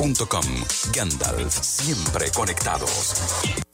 Gandalf, 0.91 1.61
siempre 1.61 2.31
conectados. 2.31 3.13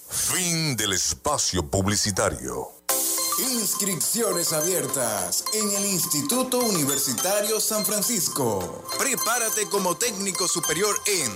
Fin 0.09 0.75
del 0.75 0.91
espacio 0.91 1.65
publicitario. 1.65 2.67
Inscripciones 3.53 4.51
abiertas 4.51 5.45
en 5.53 5.71
el 5.71 5.85
Instituto 5.85 6.59
Universitario 6.59 7.61
San 7.61 7.85
Francisco. 7.85 8.83
Prepárate 8.97 9.69
como 9.69 9.95
técnico 9.95 10.49
superior 10.49 10.99
en 11.05 11.31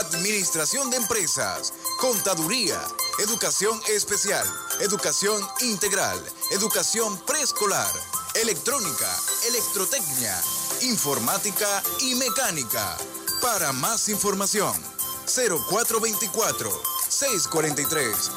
Administración 0.00 0.90
de 0.90 0.96
Empresas, 0.96 1.72
Contaduría, 2.00 2.80
Educación 3.22 3.80
Especial, 3.88 4.44
Educación 4.80 5.40
Integral, 5.60 6.18
Educación 6.50 7.16
Preescolar, 7.24 7.92
Electrónica, 8.34 9.16
Electrotecnia, 9.48 10.36
Informática 10.82 11.84
y 12.00 12.16
Mecánica. 12.16 12.96
Para 13.44 13.72
más 13.74 14.08
información, 14.08 14.72
0424 15.26 16.70
643 17.10 18.30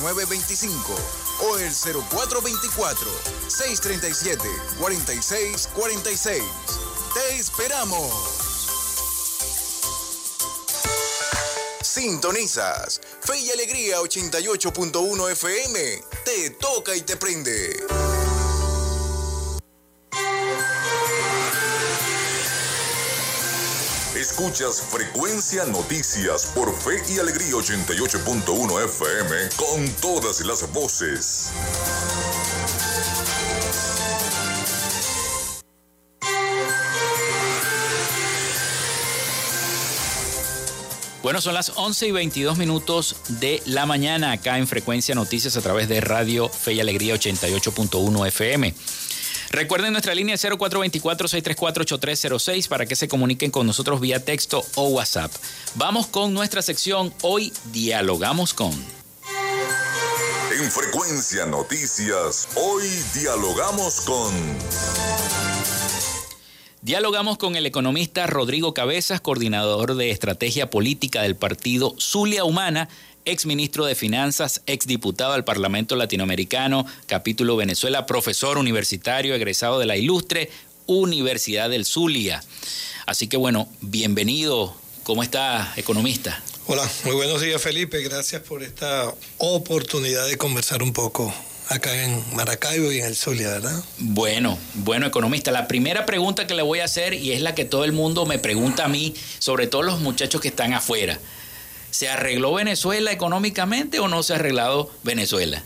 0925 0.00 0.94
o 1.42 1.58
el 1.58 1.70
0424 1.70 3.06
637 3.48 4.48
4646. 4.80 6.42
Te 7.12 7.36
esperamos. 7.36 8.10
Sintonizas 11.82 13.02
Fe 13.20 13.38
y 13.38 13.50
Alegría 13.50 14.00
88.1 14.00 15.32
FM. 15.32 16.02
Te 16.24 16.50
toca 16.50 16.96
y 16.96 17.02
te 17.02 17.18
prende. 17.18 18.15
Escuchas 24.28 24.82
Frecuencia 24.82 25.64
Noticias 25.66 26.46
por 26.52 26.76
Fe 26.76 27.00
y 27.08 27.20
Alegría 27.20 27.52
88.1 27.52 28.84
FM 28.84 29.36
con 29.54 29.88
todas 30.00 30.40
las 30.40 30.72
voces. 30.72 31.52
Bueno, 41.22 41.40
son 41.40 41.54
las 41.54 41.72
11 41.76 42.08
y 42.08 42.10
22 42.10 42.58
minutos 42.58 43.16
de 43.28 43.62
la 43.64 43.86
mañana 43.86 44.32
acá 44.32 44.58
en 44.58 44.66
Frecuencia 44.66 45.14
Noticias 45.14 45.56
a 45.56 45.60
través 45.60 45.88
de 45.88 46.00
Radio 46.00 46.48
Fe 46.48 46.72
y 46.74 46.80
Alegría 46.80 47.14
88.1 47.14 48.26
FM. 48.26 48.74
Recuerden 49.56 49.92
nuestra 49.92 50.14
línea 50.14 50.36
0424-634-8306 50.36 52.68
para 52.68 52.84
que 52.84 52.94
se 52.94 53.08
comuniquen 53.08 53.50
con 53.50 53.66
nosotros 53.66 54.02
vía 54.02 54.22
texto 54.22 54.62
o 54.74 54.88
WhatsApp. 54.88 55.32
Vamos 55.76 56.08
con 56.08 56.34
nuestra 56.34 56.60
sección 56.60 57.14
Hoy 57.22 57.50
Dialogamos 57.72 58.52
con. 58.52 58.72
En 60.52 60.70
Frecuencia 60.70 61.46
Noticias, 61.46 62.48
hoy 62.54 62.84
dialogamos 63.14 64.02
con... 64.02 64.34
Dialogamos 66.82 67.38
con 67.38 67.56
el 67.56 67.64
economista 67.64 68.26
Rodrigo 68.26 68.74
Cabezas, 68.74 69.22
coordinador 69.22 69.94
de 69.94 70.10
estrategia 70.10 70.68
política 70.68 71.22
del 71.22 71.34
partido 71.34 71.94
Zulia 71.98 72.44
Humana, 72.44 72.90
ex 73.26 73.44
ministro 73.44 73.84
de 73.84 73.96
Finanzas, 73.96 74.62
ex 74.66 74.86
diputado 74.86 75.32
al 75.32 75.44
Parlamento 75.44 75.96
Latinoamericano, 75.96 76.86
capítulo 77.06 77.56
Venezuela, 77.56 78.06
profesor 78.06 78.56
universitario, 78.56 79.34
egresado 79.34 79.80
de 79.80 79.86
la 79.86 79.96
ilustre 79.96 80.48
Universidad 80.86 81.68
del 81.68 81.84
Zulia. 81.84 82.42
Así 83.04 83.26
que 83.26 83.36
bueno, 83.36 83.68
bienvenido. 83.80 84.76
¿Cómo 85.02 85.24
está, 85.24 85.74
economista? 85.76 86.40
Hola, 86.68 86.88
muy 87.04 87.16
buenos 87.16 87.42
días, 87.42 87.60
Felipe. 87.60 88.00
Gracias 88.02 88.42
por 88.42 88.62
esta 88.62 89.12
oportunidad 89.38 90.28
de 90.28 90.36
conversar 90.36 90.84
un 90.84 90.92
poco 90.92 91.34
acá 91.68 92.04
en 92.04 92.22
Maracaibo 92.36 92.92
y 92.92 93.00
en 93.00 93.06
el 93.06 93.16
Zulia, 93.16 93.48
¿verdad? 93.48 93.84
Bueno, 93.98 94.56
bueno, 94.74 95.04
economista, 95.04 95.50
la 95.50 95.66
primera 95.66 96.06
pregunta 96.06 96.46
que 96.46 96.54
le 96.54 96.62
voy 96.62 96.78
a 96.78 96.84
hacer, 96.84 97.12
y 97.14 97.32
es 97.32 97.40
la 97.40 97.56
que 97.56 97.64
todo 97.64 97.84
el 97.84 97.90
mundo 97.90 98.24
me 98.24 98.38
pregunta 98.38 98.84
a 98.84 98.88
mí, 98.88 99.16
sobre 99.40 99.66
todo 99.66 99.82
los 99.82 99.98
muchachos 99.98 100.40
que 100.40 100.48
están 100.48 100.74
afuera. 100.74 101.18
¿Se 101.96 102.10
arregló 102.10 102.52
Venezuela 102.52 103.10
económicamente 103.10 104.00
o 104.00 104.08
no 104.08 104.22
se 104.22 104.34
ha 104.34 104.36
arreglado 104.36 104.92
Venezuela? 105.02 105.64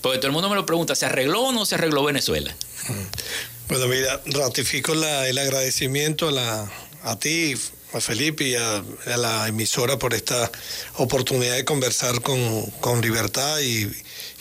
Porque 0.00 0.16
todo 0.16 0.28
el 0.28 0.32
mundo 0.32 0.48
me 0.48 0.54
lo 0.54 0.64
pregunta, 0.64 0.94
¿se 0.94 1.04
arregló 1.04 1.42
o 1.42 1.52
no 1.52 1.66
se 1.66 1.74
arregló 1.74 2.02
Venezuela? 2.02 2.56
Bueno, 3.68 3.88
mira, 3.88 4.22
ratifico 4.26 4.94
la, 4.94 5.26
el 5.26 5.36
agradecimiento 5.38 6.28
a, 6.28 6.30
la, 6.30 6.72
a 7.02 7.18
ti, 7.18 7.56
a 7.92 8.00
Felipe 8.00 8.44
y 8.44 8.54
a, 8.54 8.84
la 9.16 9.48
emisora 9.48 9.98
por 9.98 10.14
esta 10.14 10.52
oportunidad 10.98 11.56
de 11.56 11.64
conversar 11.64 12.22
con, 12.22 13.02
libertad 13.02 13.58
y, 13.58 13.90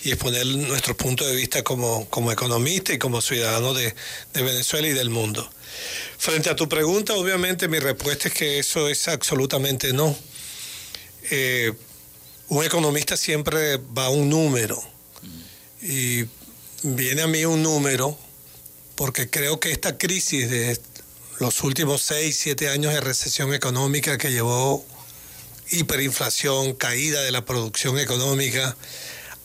exponer 0.03 0.45
nuestros 0.45 0.95
puntos 0.95 1.25
de 1.25 1.35
vista 1.35 1.63
como, 1.63 2.07
economista 2.31 2.93
y 2.93 2.99
como 2.99 3.19
ciudadano 3.19 3.73
de 3.73 3.95
Venezuela 4.35 4.87
y 4.87 4.93
del 4.93 5.09
mundo. 5.09 5.49
Frente 6.19 6.51
a 6.51 6.55
tu 6.55 6.69
pregunta, 6.69 7.15
obviamente 7.15 7.67
mi 7.67 7.79
respuesta 7.79 8.27
es 8.27 8.33
que 8.35 8.59
eso 8.59 8.87
es 8.87 9.07
absolutamente 9.07 9.91
no. 9.91 10.15
Eh, 11.31 11.73
un 12.49 12.63
economista 12.63 13.17
siempre 13.17 13.77
va 13.77 14.05
a 14.05 14.09
un 14.09 14.29
número. 14.29 14.81
Y 15.81 16.25
viene 16.83 17.23
a 17.23 17.27
mí 17.27 17.45
un 17.45 17.63
número 17.63 18.17
porque 18.95 19.29
creo 19.29 19.59
que 19.59 19.71
esta 19.71 19.97
crisis 19.97 20.49
de 20.49 20.79
los 21.39 21.63
últimos 21.63 22.01
seis, 22.01 22.37
siete 22.37 22.69
años 22.69 22.93
de 22.93 23.01
recesión 23.01 23.53
económica 23.53 24.17
que 24.17 24.31
llevó 24.31 24.85
hiperinflación, 25.71 26.73
caída 26.73 27.21
de 27.23 27.31
la 27.31 27.43
producción 27.43 27.99
económica, 27.99 28.77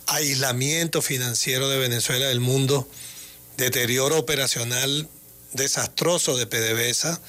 aislamiento 0.07 1.03
financiero 1.03 1.69
de 1.69 1.79
Venezuela 1.79 2.27
del 2.27 2.41
mundo, 2.41 2.89
deterioro 3.57 4.19
operacional 4.19 5.09
desastroso 5.53 6.37
de 6.37 6.47
PDVSA, 6.47 7.21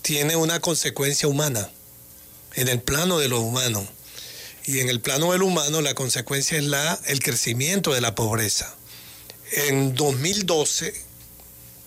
tiene 0.00 0.36
una 0.36 0.60
consecuencia 0.60 1.28
humana 1.28 1.68
en 2.54 2.68
el 2.68 2.80
plano 2.80 3.18
de 3.18 3.28
lo 3.28 3.40
humano. 3.40 3.86
Y 4.64 4.80
en 4.80 4.88
el 4.88 5.00
plano 5.00 5.32
del 5.32 5.42
humano 5.42 5.80
la 5.80 5.94
consecuencia 5.94 6.56
es 6.58 6.64
la, 6.64 6.98
el 7.06 7.20
crecimiento 7.20 7.92
de 7.92 8.00
la 8.00 8.14
pobreza. 8.14 8.74
En 9.68 9.94
2012, 9.94 10.94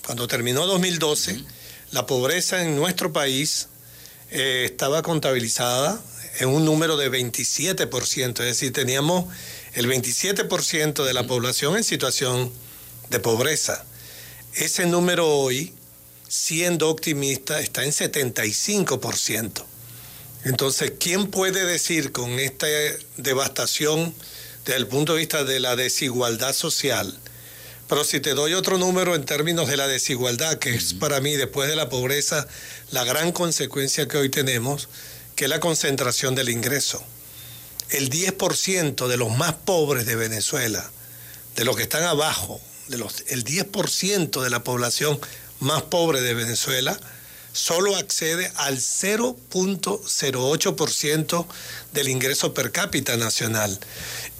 cuando 0.05 0.27
terminó 0.27 0.65
2012, 0.65 1.39
la 1.91 2.05
pobreza 2.05 2.61
en 2.61 2.75
nuestro 2.75 3.13
país 3.13 3.69
eh, 4.31 4.63
estaba 4.65 5.01
contabilizada 5.01 6.01
en 6.39 6.49
un 6.49 6.65
número 6.65 6.97
de 6.97 7.09
27%, 7.09 8.27
es 8.27 8.45
decir, 8.45 8.73
teníamos 8.73 9.25
el 9.73 9.87
27% 9.87 11.05
de 11.05 11.13
la 11.13 11.25
población 11.25 11.77
en 11.77 11.83
situación 11.83 12.51
de 13.09 13.19
pobreza. 13.19 13.85
Ese 14.53 14.85
número 14.85 15.27
hoy, 15.27 15.73
siendo 16.27 16.89
optimista, 16.89 17.59
está 17.59 17.83
en 17.83 17.91
75%. 17.91 19.63
Entonces, 20.45 20.93
¿quién 20.99 21.27
puede 21.27 21.65
decir 21.65 22.11
con 22.11 22.39
esta 22.39 22.67
devastación 23.17 24.13
desde 24.63 24.77
el 24.77 24.85
punto 24.85 25.13
de 25.13 25.19
vista 25.19 25.43
de 25.43 25.59
la 25.59 25.75
desigualdad 25.75 26.53
social? 26.53 27.17
Pero 27.89 28.03
si 28.03 28.19
te 28.19 28.35
doy 28.35 28.53
otro 28.53 28.77
número 28.77 29.15
en 29.15 29.25
términos 29.25 29.67
de 29.67 29.75
la 29.75 29.87
desigualdad, 29.87 30.59
que 30.59 30.75
es 30.75 30.93
para 30.93 31.19
mí, 31.19 31.33
después 31.35 31.67
de 31.67 31.75
la 31.75 31.89
pobreza, 31.89 32.47
la 32.91 33.03
gran 33.03 33.31
consecuencia 33.31 34.07
que 34.07 34.17
hoy 34.17 34.29
tenemos, 34.29 34.87
que 35.35 35.45
es 35.45 35.49
la 35.49 35.59
concentración 35.59 36.35
del 36.35 36.49
ingreso. 36.49 37.03
El 37.89 38.11
10% 38.11 39.07
de 39.07 39.17
los 39.17 39.35
más 39.35 39.53
pobres 39.53 40.05
de 40.05 40.15
Venezuela, 40.15 40.91
de 41.55 41.65
los 41.65 41.75
que 41.75 41.83
están 41.83 42.03
abajo, 42.03 42.61
de 42.87 42.99
los, 42.99 43.23
el 43.29 43.43
10% 43.43 44.43
de 44.43 44.49
la 44.51 44.63
población 44.63 45.19
más 45.59 45.81
pobre 45.81 46.21
de 46.21 46.35
Venezuela, 46.35 46.99
solo 47.55 47.95
accede 47.95 48.51
al 48.55 48.77
0.08% 48.77 51.47
del 51.93 52.09
ingreso 52.09 52.53
per 52.53 52.71
cápita 52.71 53.17
nacional. 53.17 53.79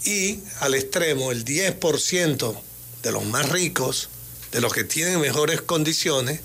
Y 0.04 0.42
al 0.60 0.76
extremo, 0.76 1.32
el 1.32 1.44
10% 1.46 2.62
de 3.02 3.12
los 3.12 3.26
más 3.26 3.50
ricos, 3.50 4.10
de 4.52 4.62
los 4.62 4.72
que 4.74 4.84
tienen 4.84 5.20
mejores 5.22 5.62
condiciones, 5.62 6.42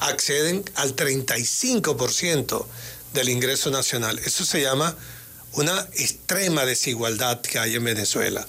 acceden 0.00 0.64
al 0.74 0.96
35% 0.96 2.66
del 3.14 3.28
ingreso 3.28 3.70
nacional. 3.70 4.18
Eso 4.18 4.44
se 4.44 4.60
llama 4.60 4.96
una 5.52 5.88
extrema 5.94 6.66
desigualdad 6.66 7.40
que 7.40 7.60
hay 7.60 7.76
en 7.76 7.84
Venezuela. 7.84 8.44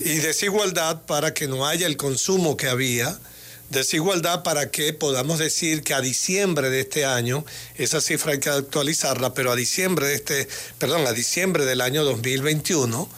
Y 0.00 0.14
desigualdad 0.16 1.02
para 1.02 1.34
que 1.34 1.48
no 1.48 1.66
haya 1.66 1.86
el 1.86 1.98
consumo 1.98 2.56
que 2.56 2.68
había, 2.68 3.18
desigualdad 3.70 4.42
para 4.42 4.70
que 4.70 4.92
podamos 4.92 5.38
decir 5.38 5.82
que 5.82 5.94
a 5.94 6.00
diciembre 6.00 6.70
de 6.70 6.80
este 6.80 7.04
año, 7.04 7.44
esa 7.76 8.00
cifra 8.00 8.32
hay 8.32 8.40
que 8.40 8.50
actualizarla, 8.50 9.34
pero 9.34 9.52
a 9.52 9.56
diciembre 9.56 10.06
de 10.06 10.14
este, 10.14 10.48
perdón, 10.78 11.06
a 11.06 11.12
diciembre 11.12 11.64
del 11.64 11.80
año 11.80 12.04
2021, 12.04 13.08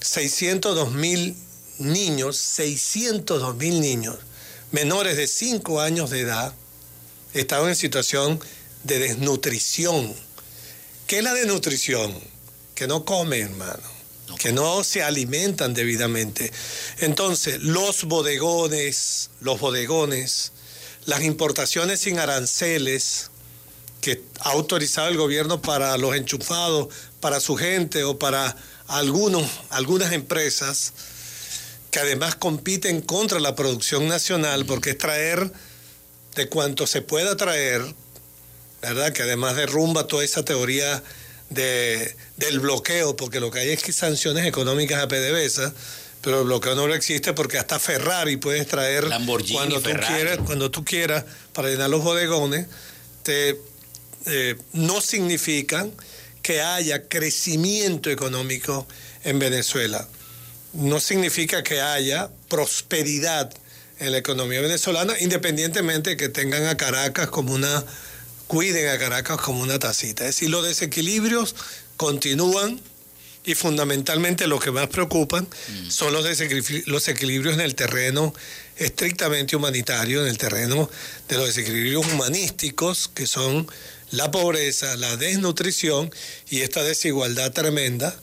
602 0.00 0.92
mil 0.92 1.36
niños, 1.78 2.36
602 2.36 3.56
mil 3.56 3.80
niños 3.80 4.16
menores 4.72 5.16
de 5.16 5.26
5 5.26 5.80
años 5.80 6.10
de 6.10 6.20
edad 6.20 6.52
estaban 7.34 7.68
en 7.68 7.76
situación 7.76 8.40
de 8.84 8.98
desnutrición. 8.98 10.14
¿Qué 11.06 11.18
es 11.18 11.24
la 11.24 11.34
desnutrición? 11.34 12.14
Que 12.74 12.86
no 12.86 13.04
comen, 13.04 13.42
hermano 13.42 13.95
que 14.38 14.52
no 14.52 14.82
se 14.84 15.02
alimentan 15.02 15.74
debidamente. 15.74 16.52
Entonces, 16.98 17.62
los 17.62 18.04
bodegones, 18.04 19.30
los 19.40 19.60
bodegones, 19.60 20.52
las 21.04 21.22
importaciones 21.22 22.00
sin 22.00 22.18
aranceles 22.18 23.30
que 24.00 24.22
ha 24.40 24.50
autorizado 24.50 25.08
el 25.08 25.16
gobierno 25.16 25.62
para 25.62 25.96
los 25.96 26.14
enchufados, 26.16 26.88
para 27.20 27.40
su 27.40 27.56
gente 27.56 28.04
o 28.04 28.18
para 28.18 28.56
algunos, 28.88 29.48
algunas 29.70 30.12
empresas 30.12 30.92
que 31.90 32.00
además 32.00 32.34
compiten 32.34 33.00
contra 33.00 33.40
la 33.40 33.54
producción 33.56 34.06
nacional 34.06 34.66
porque 34.66 34.90
es 34.90 34.98
traer 34.98 35.50
de 36.34 36.48
cuanto 36.48 36.86
se 36.86 37.02
pueda 37.02 37.36
traer, 37.36 37.82
¿verdad? 38.82 39.12
Que 39.12 39.22
además 39.22 39.56
derrumba 39.56 40.06
toda 40.06 40.22
esa 40.22 40.44
teoría 40.44 41.02
de, 41.50 42.16
del 42.36 42.60
bloqueo, 42.60 43.16
porque 43.16 43.40
lo 43.40 43.50
que 43.50 43.60
hay 43.60 43.70
es 43.70 43.82
que 43.82 43.92
sanciones 43.92 44.46
económicas 44.46 45.02
a 45.02 45.08
PDVSA, 45.08 45.72
pero 46.20 46.40
el 46.40 46.46
bloqueo 46.46 46.74
no 46.74 46.92
existe 46.92 47.32
porque 47.34 47.58
hasta 47.58 47.78
Ferrari 47.78 48.36
puedes 48.36 48.66
traer 48.66 49.04
cuando 49.52 49.80
tú 49.80 49.90
quieras, 50.06 50.38
cuando 50.44 50.70
tú 50.70 50.84
quieras 50.84 51.24
para 51.52 51.68
llenar 51.68 51.88
los 51.90 52.02
bodegones, 52.02 52.66
te, 53.22 53.60
eh, 54.26 54.56
no 54.72 55.00
significan 55.00 55.92
que 56.42 56.60
haya 56.62 57.08
crecimiento 57.08 58.10
económico 58.10 58.86
en 59.24 59.38
Venezuela. 59.38 60.08
No 60.72 61.00
significa 61.00 61.62
que 61.62 61.80
haya 61.80 62.30
prosperidad 62.48 63.52
en 63.98 64.12
la 64.12 64.18
economía 64.18 64.60
venezolana, 64.60 65.14
independientemente 65.20 66.10
de 66.10 66.16
que 66.16 66.28
tengan 66.28 66.66
a 66.66 66.76
Caracas 66.76 67.28
como 67.28 67.54
una 67.54 67.84
cuiden 68.46 68.88
a 68.88 68.98
Caracas 68.98 69.40
como 69.40 69.62
una 69.62 69.78
tacita. 69.78 70.24
Es 70.24 70.36
decir, 70.36 70.50
los 70.50 70.64
desequilibrios 70.64 71.54
continúan 71.96 72.80
y 73.44 73.54
fundamentalmente 73.54 74.48
lo 74.48 74.58
que 74.58 74.72
más 74.72 74.88
preocupan 74.88 75.44
mm. 75.46 75.90
son 75.90 76.12
los, 76.12 76.26
los 76.86 77.08
equilibrios 77.08 77.54
en 77.54 77.60
el 77.60 77.74
terreno 77.74 78.34
estrictamente 78.76 79.56
humanitario, 79.56 80.22
en 80.22 80.28
el 80.28 80.36
terreno 80.36 80.90
de 81.28 81.36
los 81.36 81.46
desequilibrios 81.46 82.06
humanísticos, 82.12 83.08
que 83.08 83.26
son 83.26 83.68
la 84.10 84.30
pobreza, 84.30 84.96
la 84.96 85.16
desnutrición 85.16 86.10
y 86.50 86.60
esta 86.60 86.82
desigualdad 86.82 87.52
tremenda 87.52 88.14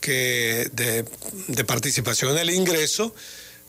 que 0.00 0.70
de, 0.72 1.04
de 1.48 1.64
participación 1.64 2.32
en 2.32 2.38
el 2.38 2.50
ingreso, 2.50 3.14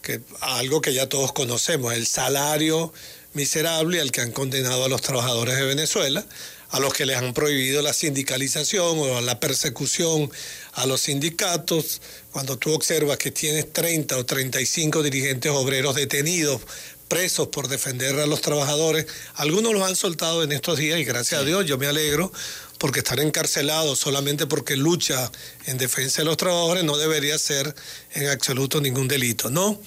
que 0.02 0.22
algo 0.42 0.82
que 0.82 0.94
ya 0.94 1.08
todos 1.08 1.32
conocemos, 1.32 1.94
el 1.94 2.06
salario 2.06 2.94
miserable 3.38 4.02
al 4.02 4.12
que 4.12 4.22
han 4.22 4.32
condenado 4.32 4.84
a 4.84 4.90
los 4.90 5.02
trabajadores 5.02 5.56
de 5.56 5.64
Venezuela, 5.64 6.26
a 6.72 6.80
los 6.80 6.92
que 6.94 7.06
les 7.06 7.18
han 7.18 7.34
prohibido 7.34 7.82
la 7.84 7.94
sindicalización 7.94 8.98
o 8.98 9.22
la 9.22 9.40
persecución 9.40 10.30
a 10.74 10.88
los 10.88 11.02
sindicatos. 11.02 12.02
Cuando 12.32 12.58
tú 12.58 12.74
observas 12.74 13.18
que 13.18 13.32
tienes 13.32 13.72
30 13.72 14.18
o 14.18 14.26
35 14.26 15.04
dirigentes 15.04 15.52
obreros 15.52 15.96
detenidos, 15.96 16.62
presos 17.08 17.48
por 17.50 17.68
defender 17.68 18.20
a 18.20 18.26
los 18.26 18.42
trabajadores, 18.42 19.06
algunos 19.36 19.72
los 19.72 19.84
han 19.88 19.96
soltado 19.96 20.44
en 20.44 20.52
estos 20.52 20.80
días 20.80 21.00
y 21.00 21.06
gracias 21.06 21.40
a 21.40 21.46
Dios 21.46 21.66
yo 21.66 21.78
me 21.78 21.86
alegro 21.86 22.32
porque 22.80 23.00
estar 23.00 23.20
encarcelado 23.20 23.96
solamente 23.96 24.48
porque 24.48 24.76
lucha 24.76 25.32
en 25.68 25.78
defensa 25.78 26.24
de 26.24 26.26
los 26.26 26.38
trabajadores 26.38 26.84
no 26.84 26.98
debería 26.98 27.38
ser 27.38 27.74
en 28.14 28.30
absoluto 28.30 28.82
ningún 28.82 29.08
delito. 29.08 29.50
No, 29.50 29.80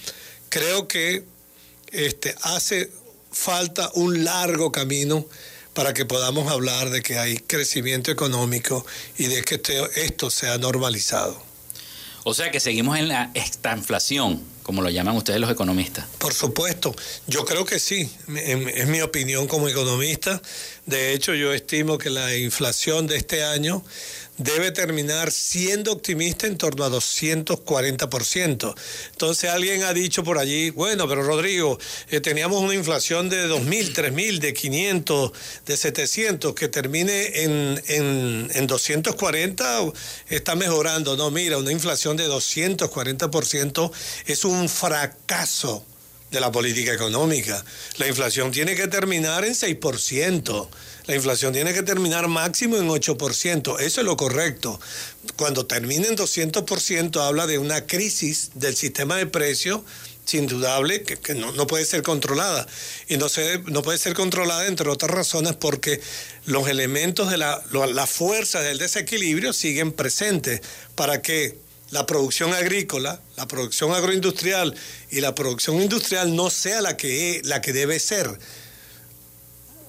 creo 0.49 0.87
que 0.87 1.23
este, 1.91 2.33
hace 2.41 2.89
falta 3.31 3.91
un 3.93 4.23
largo 4.23 4.71
camino 4.71 5.25
para 5.73 5.93
que 5.93 6.05
podamos 6.05 6.51
hablar 6.51 6.89
de 6.89 7.01
que 7.01 7.17
hay 7.17 7.37
crecimiento 7.37 8.11
económico 8.11 8.85
y 9.17 9.27
de 9.27 9.41
que 9.41 9.61
esto 9.95 10.29
sea 10.29 10.57
normalizado. 10.57 11.41
O 12.23 12.33
sea 12.33 12.51
que 12.51 12.59
seguimos 12.59 12.99
en 12.99 13.07
la 13.07 13.31
estanflación, 13.33 14.43
como 14.61 14.81
lo 14.83 14.89
llaman 14.89 15.15
ustedes 15.15 15.39
los 15.39 15.49
economistas. 15.49 16.05
Por 16.19 16.33
supuesto, 16.33 16.93
yo 17.25 17.45
creo 17.45 17.65
que 17.65 17.79
sí, 17.79 18.11
es 18.35 18.87
mi 18.87 19.01
opinión 19.01 19.47
como 19.47 19.67
economista. 19.67 20.39
De 20.85 21.13
hecho, 21.13 21.35
yo 21.35 21.53
estimo 21.53 21.97
que 21.97 22.09
la 22.09 22.35
inflación 22.35 23.05
de 23.05 23.17
este 23.17 23.43
año 23.43 23.83
debe 24.37 24.71
terminar 24.71 25.31
siendo 25.31 25.91
optimista 25.91 26.47
en 26.47 26.57
torno 26.57 26.83
a 26.83 26.89
240%. 26.89 28.75
Entonces 29.11 29.49
alguien 29.49 29.83
ha 29.83 29.93
dicho 29.93 30.23
por 30.23 30.39
allí, 30.39 30.71
bueno, 30.71 31.07
pero 31.07 31.23
Rodrigo, 31.23 31.77
eh, 32.09 32.19
teníamos 32.19 32.61
una 32.61 32.73
inflación 32.73 33.29
de 33.29 33.47
2.000, 33.47 33.93
3.000, 33.93 34.39
de 34.39 34.53
500, 34.53 35.31
de 35.65 35.77
700, 35.77 36.55
que 36.55 36.67
termine 36.67 37.43
en, 37.43 37.81
en, 37.87 38.51
en 38.53 38.67
240, 38.67 39.93
está 40.29 40.55
mejorando. 40.55 41.15
No, 41.15 41.29
mira, 41.29 41.57
una 41.57 41.71
inflación 41.71 42.17
de 42.17 42.27
240% 42.27 43.91
es 44.25 44.43
un 44.45 44.67
fracaso 44.67 45.85
de 46.31 46.39
la 46.39 46.51
política 46.51 46.93
económica. 46.93 47.63
La 47.97 48.07
inflación 48.07 48.51
tiene 48.51 48.75
que 48.75 48.87
terminar 48.87 49.45
en 49.45 49.53
6%. 49.53 50.69
La 51.07 51.15
inflación 51.15 51.53
tiene 51.53 51.73
que 51.73 51.83
terminar 51.83 52.27
máximo 52.27 52.77
en 52.77 52.87
8%. 52.87 53.79
Eso 53.79 54.01
es 54.01 54.05
lo 54.05 54.17
correcto. 54.17 54.79
Cuando 55.35 55.65
termine 55.65 56.07
en 56.07 56.17
200% 56.17 57.21
habla 57.21 57.47
de 57.47 57.57
una 57.57 57.85
crisis 57.85 58.51
del 58.55 58.75
sistema 58.75 59.17
de 59.17 59.25
precios 59.27 59.81
indudable 60.33 61.03
que, 61.03 61.35
no, 61.35 61.67
puede 61.67 61.85
ser 61.85 62.03
controlada. 62.03 62.67
Y 63.07 63.17
no, 63.17 63.29
se, 63.29 63.59
no 63.65 63.81
puede 63.81 63.97
ser 63.97 64.13
controlada, 64.13 64.67
entre 64.67 64.89
otras 64.89 65.11
razones, 65.11 65.53
porque 65.55 66.01
los 66.45 66.67
elementos 66.67 67.29
de 67.31 67.37
la, 67.37 67.63
la 67.71 68.07
fuerza 68.07 68.61
del 68.61 68.77
desequilibrio 68.77 69.53
siguen 69.53 69.91
presentes 69.91 70.61
para 70.95 71.21
que 71.21 71.57
la 71.91 72.05
producción 72.05 72.53
agrícola, 72.53 73.21
la 73.35 73.47
producción 73.47 73.93
agroindustrial 73.93 74.75
y 75.09 75.19
la 75.19 75.35
producción 75.35 75.81
industrial 75.81 76.35
no 76.35 76.49
sea 76.49 76.81
la 76.81 76.97
que, 76.97 77.41
la 77.43 77.61
que 77.61 77.73
debe 77.73 77.99
ser. 77.99 78.39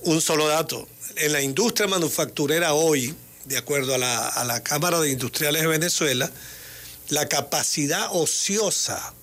Un 0.02 0.20
solo 0.20 0.48
dato, 0.48 0.88
en 1.16 1.32
la 1.32 1.40
industria 1.40 1.86
manufacturera 1.86 2.74
hoy, 2.74 3.14
de 3.44 3.56
acuerdo 3.56 3.94
a 3.94 3.98
la, 3.98 4.28
a 4.28 4.44
la 4.44 4.62
Cámara 4.62 5.00
de 5.00 5.10
Industriales 5.10 5.62
de 5.62 5.68
Venezuela, 5.68 6.30
la 7.08 7.28
capacidad 7.28 8.08
ociosa 8.10 9.14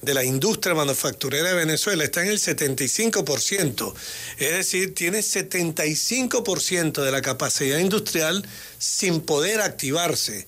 de 0.00 0.14
la 0.14 0.24
industria 0.24 0.74
manufacturera 0.74 1.48
de 1.48 1.54
Venezuela 1.54 2.04
está 2.04 2.22
en 2.22 2.28
el 2.28 2.38
75%. 2.38 3.94
Es 4.38 4.52
decir, 4.52 4.94
tiene 4.94 5.18
75% 5.18 7.02
de 7.02 7.10
la 7.10 7.20
capacidad 7.20 7.78
industrial 7.78 8.46
sin 8.78 9.20
poder 9.20 9.60
activarse. 9.60 10.46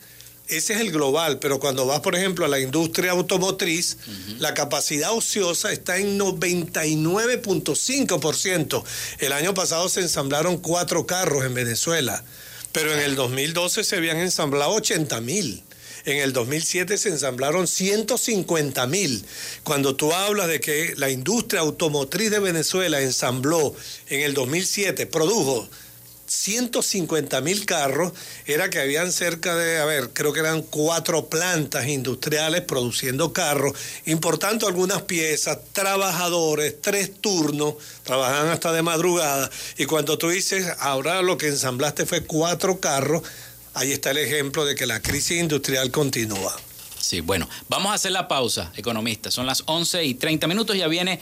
Ese 0.51 0.75
es 0.75 0.81
el 0.81 0.91
global, 0.91 1.39
pero 1.39 1.61
cuando 1.61 1.87
vas, 1.87 2.01
por 2.01 2.17
ejemplo, 2.17 2.45
a 2.45 2.49
la 2.49 2.59
industria 2.59 3.13
automotriz, 3.13 3.99
la 4.39 4.53
capacidad 4.53 5.13
ociosa 5.13 5.73
está 5.73 5.99
en 5.99 6.19
99.5%. 6.19 8.83
El 9.21 9.33
año 9.33 9.55
pasado 9.55 9.89
se 9.89 10.01
ensamblaron 10.01 10.59
cuatro 10.59 11.07
carros 11.07 11.45
en 11.45 11.55
Venezuela, 11.55 12.25
pero 12.73 12.93
en 12.93 12.99
el 12.99 13.15
2012 13.15 13.85
se 13.85 13.97
habían 13.97 14.17
ensamblado 14.17 14.73
80 14.73 15.21
mil. 15.21 15.63
En 16.05 16.17
el 16.17 16.33
2007 16.33 16.99
se 16.99 17.11
ensamblaron 17.11 17.69
150 17.69 18.89
mil. 18.89 19.25
Cuando 19.63 19.95
tú 19.95 20.13
hablas 20.13 20.49
de 20.49 20.59
que 20.59 20.95
la 20.97 21.11
industria 21.11 21.61
automotriz 21.61 22.29
de 22.31 22.41
Venezuela 22.41 23.01
ensambló 23.01 23.73
en 24.09 24.23
el 24.23 24.35
2007, 24.35 25.07
produjo 25.07 25.69
150 26.31 27.41
mil 27.41 27.67
carros, 27.67 28.13
era 28.47 28.71
que 28.71 28.79
habían 28.79 29.11
cerca 29.11 29.57
de, 29.57 29.79
a 29.79 29.85
ver, 29.85 30.11
creo 30.11 30.33
que 30.33 30.39
eran 30.39 30.63
cuatro 30.63 31.27
plantas 31.27 31.89
industriales 31.89 32.61
produciendo 32.61 33.33
carros, 33.33 33.73
importando 34.07 34.69
algunas 34.69 35.03
piezas, 35.03 35.59
trabajadores, 35.73 36.81
tres 36.81 37.11
turnos, 37.21 37.75
trabajaban 38.05 38.49
hasta 38.53 38.73
de 38.73 38.83
madrugada, 38.83 39.51
y 39.77 39.87
cuando 39.87 40.19
tú 40.19 40.29
dices, 40.29 40.69
ahora 40.79 41.21
lo 41.23 41.37
que 41.37 41.49
ensamblaste 41.49 42.07
fue 42.07 42.23
cuatro 42.23 42.79
carros, 42.79 43.23
ahí 43.75 43.91
está 43.91 44.13
el 44.13 44.19
ejemplo 44.19 44.65
de 44.65 44.77
que 44.77 44.87
la 44.87 45.03
crisis 45.03 45.41
industrial 45.41 45.91
continúa. 45.91 46.57
Sí, 47.11 47.23
bueno, 47.23 47.49
vamos 47.69 47.91
a 47.91 47.97
hacer 47.97 48.13
la 48.13 48.29
pausa, 48.29 48.71
economista. 48.77 49.33
Son 49.33 49.45
las 49.45 49.65
11 49.67 50.05
y 50.05 50.15
30 50.15 50.47
minutos, 50.47 50.77
ya 50.77 50.87
viene 50.87 51.19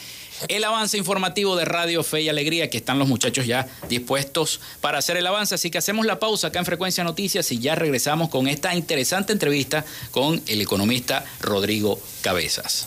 el 0.48 0.62
avance 0.62 0.98
informativo 0.98 1.57
de 1.57 1.64
Radio 1.64 2.03
Fe 2.03 2.20
y 2.20 2.29
Alegría, 2.29 2.68
que 2.68 2.77
están 2.77 2.98
los 2.98 3.09
muchachos 3.09 3.46
ya 3.46 3.66
dispuestos 3.88 4.61
para 4.83 4.98
hacer 4.98 5.16
el 5.16 5.27
avance. 5.27 5.55
Así 5.55 5.70
que 5.70 5.79
hacemos 5.79 6.05
la 6.05 6.18
pausa 6.18 6.48
acá 6.48 6.59
en 6.59 6.66
Frecuencia 6.66 7.05
Noticias 7.05 7.51
y 7.53 7.59
ya 7.59 7.74
regresamos 7.74 8.29
con 8.29 8.48
esta 8.48 8.74
interesante 8.74 9.33
entrevista 9.33 9.83
con 10.11 10.42
el 10.46 10.61
economista 10.61 11.24
Rodrigo 11.40 11.98
Cabezas. 12.20 12.87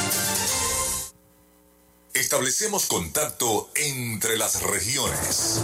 Establecemos 2.13 2.87
contacto 2.87 3.69
entre 3.73 4.37
las 4.37 4.63
regiones. 4.63 5.61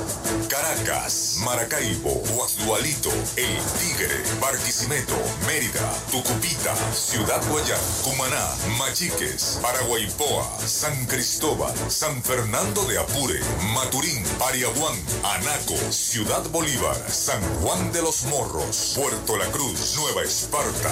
Caracas, 0.48 1.40
Maracaibo, 1.44 2.24
Guasdualito, 2.34 3.12
El 3.36 3.58
Tigre, 3.80 4.24
Barquisimeto, 4.40 5.16
Mérida, 5.46 5.92
Tucupita, 6.10 6.74
Ciudad 6.94 7.42
Guayán, 7.50 7.82
Cumaná, 8.02 8.50
Machiques, 8.78 9.60
Paraguaypoa, 9.62 10.58
San 10.66 11.06
Cristóbal, 11.08 11.74
San 11.92 12.24
Fernando 12.24 12.86
de 12.86 12.98
Apure, 12.98 13.42
Maturín, 13.74 14.24
Ariaguán, 14.48 14.96
Anaco, 15.24 15.76
Ciudad 15.92 16.48
Bolívar, 16.50 16.96
San 17.12 17.42
Juan 17.60 17.92
de 17.92 18.02
los 18.02 18.24
Morros, 18.24 18.94
Puerto 18.96 19.36
La 19.36 19.48
Cruz, 19.52 19.98
Nueva 19.98 20.24
Esparta. 20.24 20.92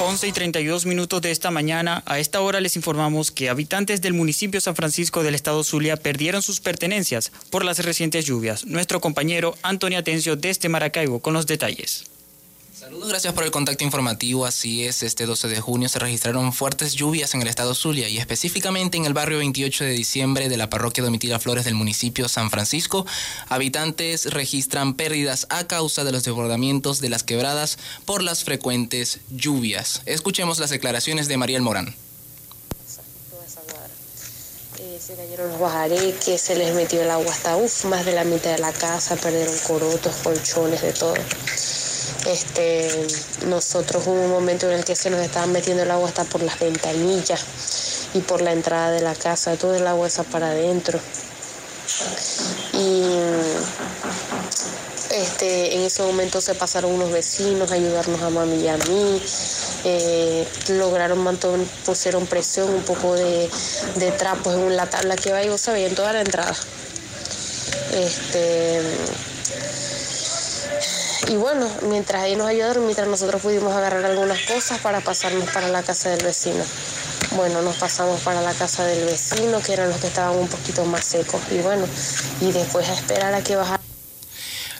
11 0.00 0.28
y 0.28 0.32
32 0.32 0.86
minutos 0.86 1.20
de 1.20 1.30
esta 1.30 1.50
mañana, 1.50 2.02
a 2.06 2.18
esta 2.18 2.40
hora 2.40 2.62
les 2.62 2.74
informamos 2.74 3.30
que 3.30 3.50
habitantes 3.50 4.00
del 4.00 4.14
municipio 4.14 4.58
San 4.58 4.74
Francisco 4.74 5.22
del 5.22 5.34
estado 5.34 5.62
Zulia 5.62 5.98
perdieron 5.98 6.40
sus 6.40 6.60
pertenencias 6.60 7.30
por 7.50 7.66
las 7.66 7.84
recientes 7.84 8.24
lluvias. 8.24 8.64
Nuestro 8.64 9.00
compañero 9.02 9.58
Antonio 9.62 9.98
Atencio 9.98 10.36
desde 10.36 10.70
Maracaibo 10.70 11.20
con 11.20 11.34
los 11.34 11.46
detalles. 11.46 12.10
Saludos, 12.80 13.10
gracias 13.10 13.34
por 13.34 13.44
el 13.44 13.50
contacto 13.50 13.84
informativo. 13.84 14.46
Así 14.46 14.86
es, 14.86 15.02
este 15.02 15.26
12 15.26 15.48
de 15.48 15.60
junio 15.60 15.90
se 15.90 15.98
registraron 15.98 16.50
fuertes 16.54 16.94
lluvias 16.94 17.34
en 17.34 17.42
el 17.42 17.48
estado 17.48 17.74
Zulia 17.74 18.08
y 18.08 18.16
específicamente 18.16 18.96
en 18.96 19.04
el 19.04 19.12
barrio 19.12 19.36
28 19.36 19.84
de 19.84 19.90
diciembre 19.90 20.48
de 20.48 20.56
la 20.56 20.70
parroquia 20.70 21.04
Domitila 21.04 21.38
Flores 21.38 21.66
del 21.66 21.74
municipio 21.74 22.26
San 22.26 22.50
Francisco. 22.50 23.04
Habitantes 23.50 24.32
registran 24.32 24.94
pérdidas 24.94 25.46
a 25.50 25.66
causa 25.66 26.04
de 26.04 26.12
los 26.12 26.24
desbordamientos 26.24 27.02
de 27.02 27.10
las 27.10 27.22
quebradas 27.22 27.76
por 28.06 28.22
las 28.22 28.44
frecuentes 28.44 29.20
lluvias. 29.28 30.00
Escuchemos 30.06 30.58
las 30.58 30.70
declaraciones 30.70 31.28
de 31.28 31.36
Mariel 31.36 31.60
Morán. 31.60 31.94
Eh, 34.78 34.98
se 34.98 35.16
cayeron 35.16 35.50
los 35.50 35.58
guajareques, 35.58 36.40
se 36.40 36.56
les 36.56 36.74
metió 36.74 37.02
el 37.02 37.10
agua 37.10 37.30
hasta 37.30 37.58
uf, 37.58 37.84
más 37.84 38.06
de 38.06 38.12
la 38.12 38.24
mitad 38.24 38.52
de 38.52 38.58
la 38.58 38.72
casa, 38.72 39.16
perdieron 39.16 39.54
corotos, 39.66 40.14
colchones, 40.22 40.80
de 40.80 40.94
todo. 40.94 41.12
Este, 42.26 43.06
nosotros 43.46 44.06
hubo 44.06 44.22
un 44.24 44.30
momento 44.30 44.66
en 44.70 44.78
el 44.78 44.84
que 44.84 44.94
se 44.94 45.10
nos 45.10 45.20
estaban 45.20 45.52
metiendo 45.52 45.82
el 45.82 45.90
agua 45.90 46.08
hasta 46.08 46.24
por 46.24 46.42
las 46.42 46.58
ventanillas 46.58 47.44
y 48.14 48.20
por 48.20 48.42
la 48.42 48.52
entrada 48.52 48.90
de 48.90 49.00
la 49.00 49.14
casa, 49.14 49.56
todo 49.56 49.74
el 49.74 49.86
agua 49.86 50.06
está 50.06 50.22
para 50.24 50.50
adentro. 50.50 51.00
Y 52.74 53.02
este, 55.10 55.74
en 55.74 55.82
ese 55.82 56.02
momento 56.02 56.40
se 56.40 56.54
pasaron 56.54 56.92
unos 56.92 57.10
vecinos 57.10 57.72
a 57.72 57.74
ayudarnos 57.74 58.22
a 58.22 58.30
mami 58.30 58.56
y 58.56 58.68
a 58.68 58.76
mí. 58.76 59.22
Eh, 59.84 60.46
lograron 60.68 61.18
mantener, 61.18 61.66
pusieron 61.86 62.26
presión, 62.26 62.68
un 62.68 62.82
poco 62.82 63.14
de, 63.14 63.48
de 63.96 64.12
trapos 64.12 64.54
en 64.54 64.76
la 64.76 64.88
tabla 64.88 65.16
que 65.16 65.32
va 65.32 65.42
y 65.42 65.48
vos 65.48 65.60
sabés, 65.60 65.88
en 65.88 65.94
toda 65.94 66.12
la 66.12 66.20
entrada. 66.20 66.54
Este, 67.92 68.82
y 71.28 71.36
bueno, 71.36 71.68
mientras 71.82 72.24
ellos 72.24 72.38
nos 72.38 72.48
ayudaron, 72.48 72.84
mientras 72.84 73.08
nosotros 73.08 73.42
pudimos 73.42 73.72
agarrar 73.74 74.04
algunas 74.04 74.40
cosas 74.46 74.78
para 74.80 75.00
pasarnos 75.00 75.48
para 75.50 75.68
la 75.68 75.82
casa 75.82 76.10
del 76.10 76.24
vecino. 76.24 76.64
Bueno, 77.32 77.62
nos 77.62 77.76
pasamos 77.76 78.20
para 78.22 78.40
la 78.40 78.52
casa 78.54 78.84
del 78.84 79.04
vecino, 79.04 79.60
que 79.60 79.72
eran 79.72 79.90
los 79.90 79.98
que 79.98 80.08
estaban 80.08 80.36
un 80.36 80.48
poquito 80.48 80.84
más 80.84 81.04
secos. 81.04 81.40
Y 81.50 81.58
bueno, 81.58 81.86
y 82.40 82.50
después 82.52 82.88
a 82.88 82.94
esperar 82.94 83.34
a 83.34 83.42
que 83.42 83.56
bajara. 83.56 83.80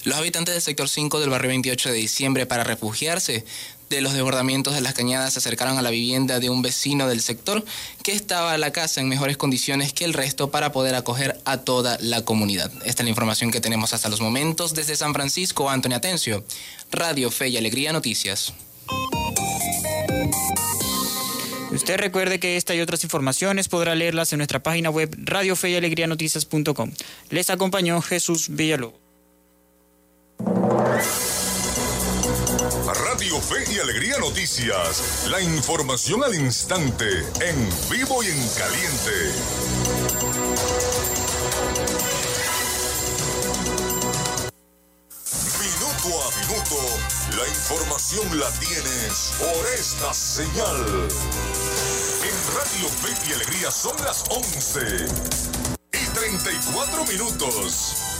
Los 0.05 0.17
habitantes 0.17 0.55
del 0.55 0.63
sector 0.63 0.89
5 0.89 1.21
del 1.21 1.31
barrio 1.31 1.51
28 1.51 1.91
de 1.91 1.95
diciembre 1.97 2.47
para 2.47 2.65
refugiarse 2.65 3.45
de 3.91 4.01
los 4.01 4.13
desbordamientos 4.13 4.75
de 4.75 4.81
las 4.81 4.95
cañadas 4.95 5.33
se 5.33 5.41
acercaron 5.41 5.77
a 5.77 5.83
la 5.83 5.91
vivienda 5.91 6.39
de 6.39 6.49
un 6.49 6.63
vecino 6.63 7.09
del 7.09 7.21
sector 7.21 7.65
que 8.05 8.13
estaba 8.13 8.57
la 8.57 8.71
casa 8.71 9.01
en 9.01 9.09
mejores 9.09 9.37
condiciones 9.37 9.93
que 9.93 10.05
el 10.05 10.15
resto 10.15 10.51
para 10.53 10.71
poder 10.71 10.95
acoger 10.95 11.41
a 11.45 11.59
toda 11.59 11.99
la 12.01 12.25
comunidad. 12.25 12.71
Esta 12.85 13.03
es 13.03 13.05
la 13.05 13.11
información 13.11 13.51
que 13.51 13.61
tenemos 13.61 13.93
hasta 13.93 14.09
los 14.09 14.21
momentos 14.21 14.75
desde 14.75 14.95
San 14.95 15.13
Francisco, 15.13 15.69
Antonio 15.69 15.99
Atencio, 15.99 16.45
Radio 16.93 17.33
Fe 17.33 17.49
y 17.49 17.57
Alegría 17.57 17.93
Noticias. 17.93 18.55
Usted 21.73 21.97
recuerde 21.99 22.39
que 22.39 22.57
esta 22.57 22.75
y 22.75 22.81
otras 22.81 23.03
informaciones 23.03 23.69
podrá 23.69 23.97
leerlas 23.97 24.33
en 24.33 24.39
nuestra 24.39 24.63
página 24.63 24.91
web 24.91 25.13
radiofeyalegrianoticias.com. 25.19 26.93
Les 27.31 27.51
acompañó 27.51 28.01
Jesús 28.03 28.49
Villalobos. 28.51 29.01
Fe 33.51 33.65
y 33.73 33.81
Alegría 33.81 34.17
Noticias. 34.19 35.27
La 35.29 35.41
información 35.41 36.23
al 36.23 36.33
instante, 36.37 37.05
en 37.41 37.69
vivo 37.91 38.23
y 38.23 38.29
en 38.29 38.49
caliente. 38.51 39.11
Minuto 45.59 46.23
a 46.23 46.31
minuto, 46.39 46.79
la 47.37 47.49
información 47.49 48.39
la 48.39 48.51
tienes 48.61 49.33
por 49.41 49.67
esta 49.77 50.15
señal. 50.15 51.09
En 52.23 52.37
Radio 52.55 52.89
Fe 53.03 53.31
y 53.31 53.33
Alegría 53.33 53.73
son 53.73 53.97
las 54.05 54.27
11 54.31 54.81
y 55.93 56.07
34 56.15 57.05
minutos. 57.07 58.20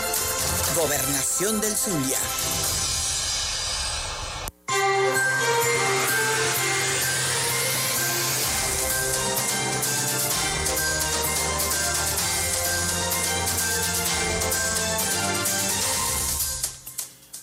Gobernación 0.75 1.59
del 1.59 1.75
Zulia. 1.75 2.17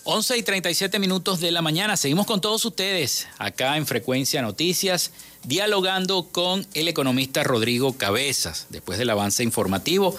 Once 0.05 0.35
y 0.35 0.41
37 0.41 0.97
minutos 0.97 1.39
de 1.39 1.51
la 1.51 1.61
mañana. 1.61 1.95
Seguimos 1.97 2.25
con 2.25 2.41
todos 2.41 2.65
ustedes 2.65 3.27
acá 3.37 3.77
en 3.77 3.85
Frecuencia 3.85 4.41
Noticias, 4.41 5.11
dialogando 5.43 6.23
con 6.31 6.65
el 6.73 6.87
economista 6.87 7.43
Rodrigo 7.43 7.93
Cabezas, 7.93 8.65
después 8.69 8.97
del 8.97 9.11
avance 9.11 9.43
informativo. 9.43 10.17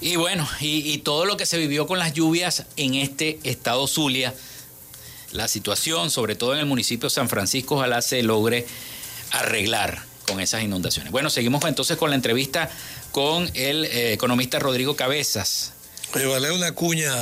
Y 0.00 0.16
bueno, 0.16 0.48
y, 0.60 0.98
todo 0.98 1.24
lo 1.24 1.36
que 1.36 1.46
se 1.46 1.58
vivió 1.58 1.86
con 1.86 1.98
las 1.98 2.12
lluvias 2.12 2.64
en 2.76 2.94
este 2.94 3.40
estado 3.42 3.86
Zulia, 3.88 4.32
la 5.32 5.48
situación, 5.48 6.10
sobre 6.10 6.36
todo 6.36 6.54
en 6.54 6.60
el 6.60 6.66
municipio 6.66 7.08
de 7.08 7.14
San 7.14 7.28
Francisco, 7.28 7.76
ojalá 7.76 8.00
se 8.00 8.22
logre 8.22 8.66
arreglar 9.32 10.02
con 10.26 10.40
esas 10.40 10.62
inundaciones. 10.62 11.10
Bueno, 11.10 11.30
seguimos 11.30 11.64
entonces 11.64 11.96
con 11.96 12.10
la 12.10 12.16
entrevista 12.16 12.70
con 13.10 13.50
el 13.54 13.86
eh, 13.86 14.12
economista 14.12 14.58
Rodrigo 14.58 14.94
Cabezas. 14.94 15.72
Me 16.14 16.24
vale 16.26 16.52
una 16.52 16.72
cuña, 16.72 17.12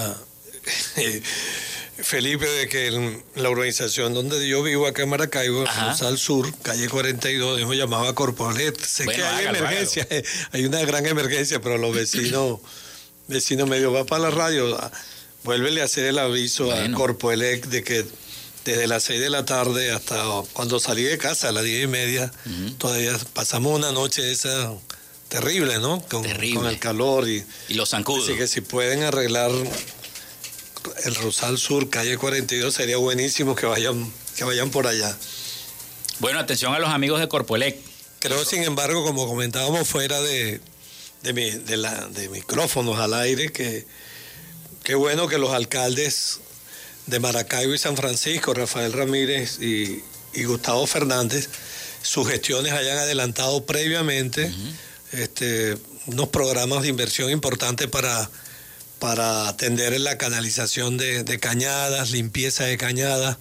Felipe, 1.98 2.46
de 2.46 2.68
que 2.68 3.22
la 3.36 3.50
urbanización 3.50 4.12
donde 4.12 4.46
yo 4.46 4.62
vivo, 4.62 4.86
acá 4.86 5.02
en 5.02 5.08
Maracaibo, 5.08 5.64
al 5.66 6.18
sur, 6.18 6.52
calle 6.62 6.88
42, 6.88 7.58
dijo 7.58 7.72
llamaba 7.74 8.14
Corpolet. 8.14 8.78
Sé 8.78 9.06
que 9.06 9.24
hay 9.24 9.46
emergencia, 9.46 10.06
hay 10.52 10.64
una 10.66 10.84
gran 10.84 11.06
emergencia, 11.06 11.60
pero 11.60 11.78
los 11.78 11.94
vecinos, 11.94 12.60
vecinos 13.28 13.68
medio 13.68 13.92
va 13.92 14.04
para 14.04 14.24
la 14.24 14.30
radio, 14.30 14.78
vuélvele 15.44 15.80
a 15.80 15.84
hacer 15.84 16.06
el 16.06 16.18
aviso 16.18 16.70
a 16.72 16.90
Corpoelec 16.92 17.66
de 17.66 17.82
que 17.82 18.04
desde 18.64 18.86
las 18.88 19.04
6 19.04 19.20
de 19.20 19.30
la 19.30 19.44
tarde 19.44 19.92
hasta 19.92 20.22
cuando 20.52 20.80
salí 20.80 21.04
de 21.04 21.16
casa 21.18 21.48
a 21.48 21.52
las 21.52 21.64
10 21.64 21.84
y 21.84 21.86
media, 21.86 22.30
todavía 22.78 23.16
pasamos 23.32 23.74
una 23.74 23.92
noche 23.92 24.30
esa 24.32 24.74
terrible, 25.28 25.78
¿no? 25.78 26.00
Con, 26.02 26.24
con 26.54 26.66
el 26.66 26.78
calor 26.78 27.28
y, 27.28 27.44
y 27.68 27.74
los 27.74 27.90
zancudos. 27.90 28.28
Así 28.28 28.36
que 28.36 28.46
si 28.46 28.60
pueden 28.60 29.02
arreglar 29.02 29.50
el 31.04 31.14
Rosal 31.14 31.58
Sur, 31.58 31.90
calle 31.90 32.16
42, 32.16 32.74
sería 32.74 32.96
buenísimo 32.96 33.54
que 33.54 33.66
vayan, 33.66 34.12
que 34.36 34.44
vayan 34.44 34.70
por 34.70 34.86
allá. 34.86 35.16
Bueno, 36.18 36.38
atención 36.38 36.74
a 36.74 36.78
los 36.78 36.90
amigos 36.90 37.20
de 37.20 37.28
Corpoelec. 37.28 37.78
Creo, 38.20 38.44
sin 38.44 38.62
embargo, 38.62 39.04
como 39.04 39.26
comentábamos 39.26 39.86
fuera 39.86 40.20
de, 40.20 40.60
de, 41.22 41.32
mi, 41.32 41.50
de, 41.50 41.76
la, 41.76 42.06
de 42.08 42.28
micrófonos 42.28 42.98
al 42.98 43.14
aire, 43.14 43.52
que 43.52 43.86
qué 44.82 44.94
bueno 44.94 45.28
que 45.28 45.36
los 45.36 45.50
alcaldes 45.50 46.40
de 47.06 47.20
Maracaibo 47.20 47.74
y 47.74 47.78
San 47.78 47.96
Francisco, 47.96 48.54
Rafael 48.54 48.92
Ramírez 48.92 49.60
y, 49.60 50.02
Gustavo 50.44 50.86
Fernández, 50.86 51.48
sus 52.02 52.28
gestiones 52.28 52.72
hayan 52.72 52.98
adelantado 52.98 53.64
previamente 53.64 54.52
este, 55.12 55.78
unos 56.06 56.28
programas 56.28 56.82
de 56.82 56.88
inversión 56.88 57.30
importantes 57.30 57.88
para 57.88 58.30
para 58.98 59.48
atender 59.48 59.98
la 60.00 60.16
canalización 60.18 60.96
de, 60.96 61.38
cañadas, 61.40 62.10
limpieza 62.10 62.64
de 62.64 62.78
cañadas, 62.78 63.36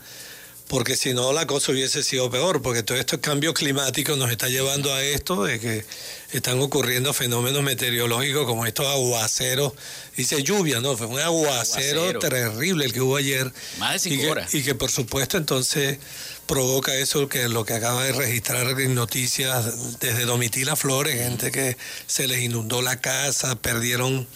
porque 0.67 0.97
si 0.97 1.13
no 1.13 1.31
la 1.31 1.45
cosa 1.45 1.71
hubiese 1.71 2.03
sido 2.03 2.29
peor, 2.29 2.61
porque 2.61 2.83
todo 2.83 2.97
estos 2.97 3.19
cambios 3.19 3.53
climáticos 3.53 4.17
nos 4.17 4.31
está 4.31 4.49
llevando 4.49 4.93
a 4.93 5.03
esto, 5.03 5.43
de 5.43 5.59
que 5.59 5.85
están 6.31 6.59
ocurriendo 6.59 7.13
fenómenos 7.13 7.61
meteorológicos 7.63 8.45
como 8.45 8.65
estos 8.65 8.87
aguaceros, 8.87 9.73
dice 10.17 10.43
lluvia, 10.43 10.81
no, 10.81 10.97
fue 10.97 11.07
un 11.07 11.19
aguacero, 11.19 12.19
terrible 12.19 12.85
el 12.85 12.93
que 12.93 13.01
hubo 13.01 13.15
ayer. 13.15 13.51
Más 13.77 13.93
de 13.93 13.99
cinco 13.99 14.15
y 14.15 14.19
que, 14.19 14.31
horas. 14.31 14.53
Y 14.53 14.63
que 14.63 14.75
por 14.75 14.91
supuesto 14.91 15.37
entonces 15.37 15.99
provoca 16.47 16.93
eso 16.95 17.29
que 17.29 17.47
lo 17.47 17.63
que 17.63 17.73
acaba 17.73 18.03
de 18.03 18.11
registrar 18.11 18.67
en 18.79 18.95
noticias 18.95 19.99
desde 19.99 20.25
Domitila 20.25 20.75
Flores, 20.75 21.15
gente 21.15 21.51
que 21.51 21.77
se 22.07 22.27
les 22.27 22.41
inundó 22.41 22.81
la 22.81 22.99
casa, 22.99 23.55
perdieron 23.55 24.27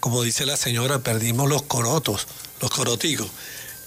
como 0.00 0.22
dice 0.22 0.46
la 0.46 0.56
señora, 0.56 1.00
perdimos 1.00 1.48
los 1.48 1.62
corotos, 1.62 2.26
los 2.60 2.70
coroticos. 2.70 3.28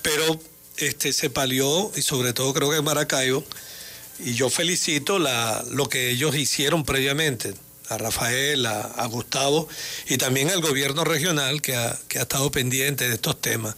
Pero 0.01 0.39
este, 0.77 1.13
se 1.13 1.29
palió, 1.29 1.91
y 1.95 2.01
sobre 2.01 2.33
todo 2.33 2.53
creo 2.53 2.69
que 2.69 2.77
en 2.77 2.83
Maracaibo, 2.83 3.43
y 4.19 4.33
yo 4.35 4.49
felicito 4.49 5.19
la, 5.19 5.63
lo 5.71 5.89
que 5.89 6.11
ellos 6.11 6.35
hicieron 6.35 6.85
previamente, 6.85 7.53
a 7.89 7.97
Rafael, 7.97 8.65
a, 8.65 9.05
Gustavo, 9.07 9.67
y 10.07 10.17
también 10.17 10.49
al 10.49 10.61
gobierno 10.61 11.03
regional 11.03 11.61
que 11.61 11.75
ha, 11.75 11.99
que 12.07 12.19
ha 12.19 12.23
estado 12.23 12.49
pendiente 12.49 13.07
de 13.07 13.15
estos 13.15 13.39
temas. 13.41 13.75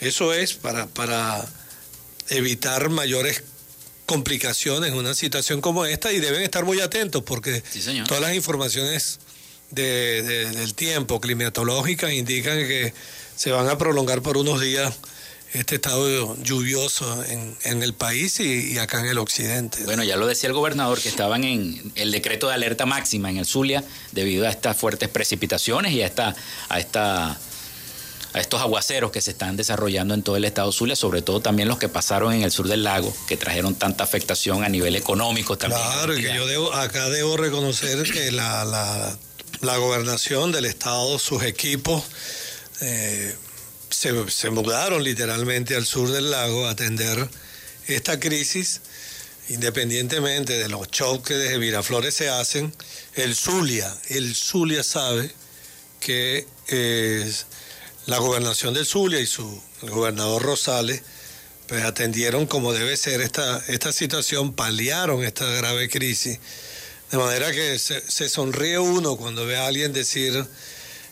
Eso 0.00 0.34
es 0.34 0.54
para, 0.54 0.86
para 0.86 1.46
evitar 2.28 2.88
mayores 2.90 3.42
complicaciones 4.06 4.90
en 4.90 4.98
una 4.98 5.14
situación 5.14 5.60
como 5.60 5.86
esta 5.86 6.12
y 6.12 6.20
deben 6.20 6.42
estar 6.42 6.64
muy 6.64 6.80
atentos 6.80 7.22
porque 7.22 7.62
todas 8.06 8.20
las 8.20 8.34
informaciones 8.34 9.18
del 9.74 10.74
tiempo 10.74 11.20
climatológica 11.20 12.12
indican 12.12 12.58
que 12.58 12.94
se 13.36 13.50
van 13.50 13.68
a 13.68 13.78
prolongar 13.78 14.22
por 14.22 14.36
unos 14.36 14.60
días 14.60 14.94
este 15.52 15.76
estado 15.76 16.36
lluvioso 16.42 17.24
en, 17.24 17.56
en 17.62 17.82
el 17.82 17.94
país 17.94 18.40
y, 18.40 18.72
y, 18.72 18.78
acá 18.78 19.00
en 19.00 19.06
el 19.06 19.18
occidente. 19.18 19.84
Bueno, 19.84 20.02
ya 20.02 20.16
lo 20.16 20.26
decía 20.26 20.48
el 20.48 20.54
gobernador 20.54 21.00
que 21.00 21.08
estaban 21.08 21.44
en 21.44 21.92
el 21.94 22.10
decreto 22.10 22.48
de 22.48 22.54
alerta 22.54 22.86
máxima 22.86 23.30
en 23.30 23.36
el 23.36 23.46
Zulia 23.46 23.84
debido 24.10 24.46
a 24.46 24.50
estas 24.50 24.76
fuertes 24.76 25.08
precipitaciones 25.08 25.92
y 25.92 26.02
a 26.02 26.06
esta, 26.06 26.34
a 26.68 26.80
esta 26.80 27.38
a 28.34 28.40
estos 28.40 28.60
aguaceros 28.60 29.12
que 29.12 29.20
se 29.20 29.30
están 29.30 29.56
desarrollando 29.56 30.12
en 30.12 30.22
todo 30.22 30.36
el 30.36 30.44
estado 30.44 30.72
Zulia, 30.72 30.96
sobre 30.96 31.22
todo 31.22 31.40
también 31.40 31.68
los 31.68 31.78
que 31.78 31.88
pasaron 31.88 32.32
en 32.32 32.42
el 32.42 32.50
sur 32.50 32.66
del 32.66 32.82
lago, 32.82 33.14
que 33.28 33.36
trajeron 33.36 33.76
tanta 33.76 34.02
afectación 34.02 34.64
a 34.64 34.68
nivel 34.68 34.96
económico 34.96 35.56
también. 35.56 35.80
Claro, 35.80 36.18
y 36.18 36.22
que 36.22 36.34
yo 36.34 36.44
debo, 36.46 36.74
acá 36.74 37.08
debo 37.10 37.36
reconocer 37.36 38.02
que 38.10 38.32
la, 38.32 38.64
la, 38.64 39.16
la 39.60 39.76
gobernación 39.76 40.52
del 40.52 40.64
estado, 40.64 41.18
sus 41.18 41.42
equipos, 41.42 42.02
eh, 42.80 43.34
se, 43.90 44.30
se 44.30 44.50
mudaron 44.50 45.02
literalmente 45.02 45.76
al 45.76 45.86
sur 45.86 46.10
del 46.10 46.30
lago 46.30 46.66
a 46.66 46.70
atender 46.70 47.28
esta 47.86 48.18
crisis, 48.18 48.80
independientemente 49.48 50.54
de 50.54 50.68
los 50.68 50.90
choques 50.90 51.38
de 51.38 51.58
Miraflores 51.58 52.14
se 52.14 52.28
hacen, 52.28 52.74
el 53.14 53.36
Zulia, 53.36 53.94
el 54.08 54.34
Zulia 54.34 54.82
sabe 54.82 55.30
que 56.00 56.46
eh, 56.68 57.32
la 58.06 58.18
gobernación 58.18 58.74
del 58.74 58.86
Zulia 58.86 59.20
y 59.20 59.26
su 59.26 59.62
gobernador 59.82 60.42
Rosales 60.42 61.02
pues 61.66 61.82
atendieron 61.84 62.46
como 62.46 62.72
debe 62.72 62.96
ser 62.96 63.20
esta, 63.20 63.62
esta 63.68 63.92
situación, 63.92 64.52
paliaron 64.52 65.24
esta 65.24 65.46
grave 65.46 65.88
crisis. 65.88 66.38
De 67.14 67.20
manera 67.20 67.52
que 67.52 67.78
se, 67.78 68.00
se 68.10 68.28
sonríe 68.28 68.76
uno 68.76 69.16
cuando 69.16 69.46
ve 69.46 69.56
a 69.56 69.68
alguien 69.68 69.92
decir 69.92 70.44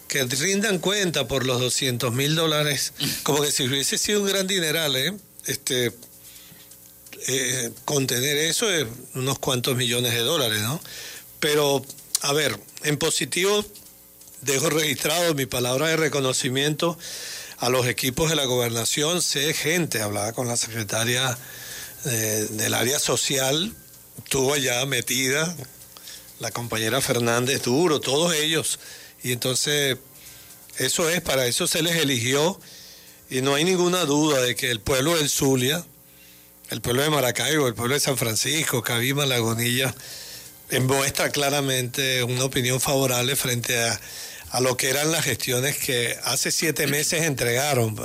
que 0.09 0.24
rindan 0.24 0.80
cuenta 0.80 1.28
por 1.28 1.46
los 1.46 1.61
200 1.61 2.12
mil 2.12 2.34
dólares, 2.34 2.92
como 3.22 3.42
que 3.42 3.53
si 3.53 3.68
hubiese 3.68 3.98
sido 3.98 4.20
un 4.20 4.26
gran 4.26 4.48
dineral, 4.48 4.96
¿eh? 4.96 5.14
Este, 5.46 5.92
eh, 7.28 7.70
contener 7.84 8.36
eso 8.36 8.68
es 8.68 8.84
unos 9.14 9.38
cuantos 9.38 9.76
millones 9.76 10.12
de 10.12 10.22
dólares, 10.22 10.61
¿no? 10.62 10.80
Pero, 11.38 11.84
a 12.22 12.32
ver, 12.32 12.59
en 12.82 12.96
positivo, 12.96 13.64
dejo 14.40 14.70
registrado 14.70 15.34
mi 15.34 15.46
palabra 15.46 15.86
de 15.86 15.96
reconocimiento 15.98 16.98
a 17.59 17.68
los 17.68 17.86
equipos 17.86 18.28
de 18.28 18.34
la 18.34 18.44
gobernación, 18.46 19.22
sé 19.22 19.55
gente, 19.55 20.03
hablaba 20.03 20.32
con 20.32 20.48
la 20.48 20.57
secretaria 20.57 21.38
de, 22.03 22.48
del 22.48 22.74
área 22.74 22.98
social, 22.98 23.72
estuvo 24.18 24.53
allá 24.53 24.84
metida, 24.84 25.55
la 26.43 26.51
compañera 26.51 27.01
Fernández 27.01 27.62
Duro, 27.62 28.01
todos 28.01 28.34
ellos, 28.34 28.78
y 29.22 29.32
entonces 29.32 29.97
eso 30.76 31.09
es, 31.09 31.22
para 31.22 31.47
eso 31.47 31.66
se 31.66 31.82
les 31.82 31.97
eligió, 31.97 32.61
y 33.30 33.40
no 33.40 33.55
hay 33.55 33.64
ninguna 33.64 34.05
duda 34.05 34.43
de 34.43 34.55
que 34.55 34.70
el 34.70 34.80
pueblo 34.80 35.16
del 35.16 35.30
Zulia, 35.30 35.82
el 36.68 36.82
pueblo 36.82 37.03
de 37.03 37.09
Maracaibo, 37.09 37.66
el 37.66 37.74
pueblo 37.74 37.95
de 37.95 38.01
San 38.01 38.18
Francisco, 38.18 38.82
Cabima, 38.82 39.24
Lagunilla, 39.24 39.95
muestra 40.82 41.30
claramente 41.30 42.22
una 42.22 42.45
opinión 42.45 42.80
favorable 42.80 43.36
frente 43.36 43.78
a 43.78 44.01
a 44.53 44.61
lo 44.61 44.76
que 44.76 44.90
eran 44.90 45.11
las 45.11 45.24
gestiones 45.24 45.78
que 45.78 46.16
hace 46.24 46.53
siete 46.53 46.86
meses 46.86 47.22
entregaron. 47.22 47.97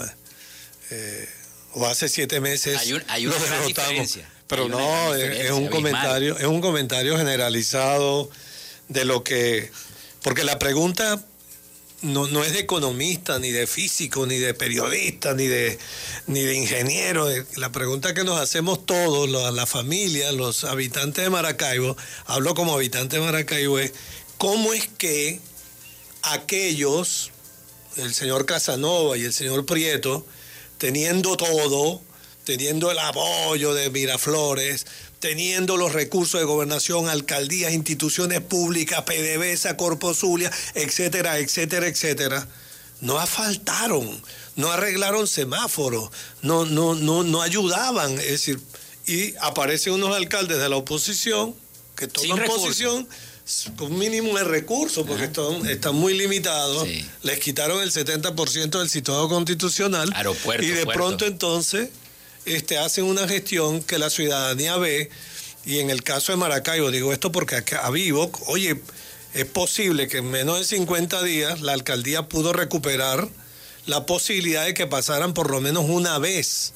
Eh, 0.90 1.30
o 1.74 1.86
hace 1.86 2.08
siete 2.08 2.40
meses 2.40 2.78
hay, 2.78 2.94
un, 2.94 3.04
hay 3.10 3.28
una 3.28 3.38
gran 3.38 3.68
diferencia. 3.68 4.30
Pero 4.48 4.70
no, 4.70 5.14
es, 5.14 5.52
un 5.52 5.68
comentario, 5.68 6.38
es 6.38 6.46
un 6.46 6.62
comentario 6.62 7.18
generalizado 7.18 8.30
de 8.88 9.06
lo 9.06 9.24
que. 9.24 9.72
Porque 10.24 10.44
la 10.44 10.58
pregunta 10.58 11.24
no, 12.02 12.28
no 12.28 12.44
es 12.44 12.54
de 12.54 12.60
economista, 12.60 13.40
ni 13.40 13.52
de 13.52 13.68
físico, 13.68 14.26
ni 14.26 14.38
de 14.38 14.54
periodista, 14.54 15.34
ni 15.34 15.48
de, 15.48 15.78
ni 16.28 16.42
de 16.42 16.56
ingeniero. 16.56 17.28
La 17.56 17.72
pregunta 17.72 18.14
que 18.14 18.24
nos 18.24 18.40
hacemos 18.40 18.86
todos, 18.86 19.30
la, 19.30 19.52
la 19.52 19.66
familia, 19.66 20.32
los 20.32 20.64
habitantes 20.64 21.24
de 21.24 21.30
Maracaibo, 21.30 21.98
hablo 22.26 22.54
como 22.56 22.74
habitante 22.76 23.18
de 23.18 23.24
Maracaibo, 23.24 23.80
es 23.80 23.94
cómo 24.38 24.74
es 24.74 24.88
que 24.98 25.40
aquellos, 26.22 27.32
el 27.96 28.14
señor 28.14 28.46
Casanova 28.46 29.18
y 29.18 29.24
el 29.24 29.34
señor 29.34 29.66
Prieto, 29.66 30.26
teniendo 30.78 31.36
todo, 31.36 32.02
teniendo 32.48 32.90
el 32.90 33.00
apoyo 33.00 33.74
de 33.74 33.90
Miraflores, 33.90 34.86
teniendo 35.20 35.76
los 35.76 35.92
recursos 35.92 36.40
de 36.40 36.46
gobernación, 36.46 37.10
alcaldías, 37.10 37.74
instituciones 37.74 38.40
públicas, 38.40 39.02
PDVSA, 39.02 39.76
Corpo 39.76 40.14
Zulia, 40.14 40.50
etcétera, 40.74 41.40
etcétera, 41.40 41.88
etcétera, 41.88 42.48
no 43.02 43.20
asfaltaron, 43.20 44.24
no 44.56 44.72
arreglaron 44.72 45.28
semáforos, 45.28 46.10
no, 46.42 46.64
no, 46.64 46.96
no, 46.96 47.24
no 47.24 47.42
ayudaban, 47.42 48.14
es 48.14 48.32
decir, 48.32 48.62
y 49.06 49.34
aparecen 49.42 49.92
unos 49.92 50.16
alcaldes 50.16 50.58
de 50.58 50.70
la 50.70 50.78
oposición 50.78 51.54
que 51.98 52.08
toman 52.08 52.46
posición 52.46 53.10
con 53.76 53.98
mínimo 54.00 54.38
de 54.38 54.46
recursos, 54.46 55.06
porque 55.06 55.26
están, 55.26 55.66
están 55.66 55.96
muy 55.96 56.18
limitados. 56.18 56.88
Sí. 56.88 57.06
Les 57.24 57.40
quitaron 57.40 57.82
el 57.82 57.92
70% 57.92 58.80
del 58.80 58.90
situado 58.90 59.28
constitucional. 59.28 60.10
Aeropuerto, 60.16 60.66
y 60.66 60.70
de 60.70 60.86
puerto. 60.86 60.94
pronto 60.94 61.26
entonces 61.26 61.90
este, 62.48 62.78
hacen 62.78 63.04
una 63.06 63.28
gestión 63.28 63.82
que 63.84 63.98
la 64.00 64.10
ciudadanía 64.10 64.78
ve. 64.78 65.10
Y 65.66 65.80
en 65.80 65.90
el 65.90 66.02
caso 66.04 66.32
de 66.32 66.38
Maracaibo, 66.38 66.92
digo 66.92 67.12
esto 67.14 67.32
porque 67.32 67.56
acá 67.58 67.86
a 67.86 67.90
Vivo, 67.92 68.32
oye, 68.48 68.80
es 69.34 69.46
posible 69.46 70.08
que 70.08 70.18
en 70.20 70.32
menos 70.32 70.58
de 70.60 70.66
50 70.66 71.22
días 71.24 71.62
la 71.62 71.74
alcaldía 71.74 72.30
pudo 72.30 72.54
recuperar 72.54 73.28
la 73.86 74.06
posibilidad 74.06 74.66
de 74.66 74.74
que 74.74 74.88
pasaran 74.88 75.34
por 75.34 75.52
lo 75.52 75.60
menos 75.62 75.86
una 75.90 76.18
vez 76.20 76.74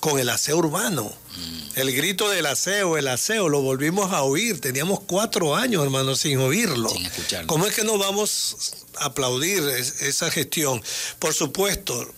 con 0.00 0.18
el 0.18 0.28
aseo 0.28 0.58
urbano. 0.58 1.12
Mm. 1.36 1.60
El 1.80 1.92
grito 1.96 2.28
del 2.28 2.44
aseo, 2.46 2.98
el 2.98 3.08
aseo, 3.08 3.48
lo 3.48 3.62
volvimos 3.62 4.12
a 4.12 4.22
oír. 4.22 4.60
Teníamos 4.60 5.00
cuatro 5.00 5.56
años, 5.56 5.82
hermano, 5.82 6.14
sin 6.14 6.38
oírlo. 6.38 6.90
Sin 6.90 7.06
escucharlo. 7.06 7.46
¿Cómo 7.46 7.66
es 7.66 7.74
que 7.74 7.84
no 7.84 7.96
vamos 7.98 8.56
a 8.96 9.06
aplaudir 9.06 9.62
es- 9.70 10.02
esa 10.02 10.30
gestión? 10.30 10.82
Por 11.18 11.32
supuesto, 11.34 12.12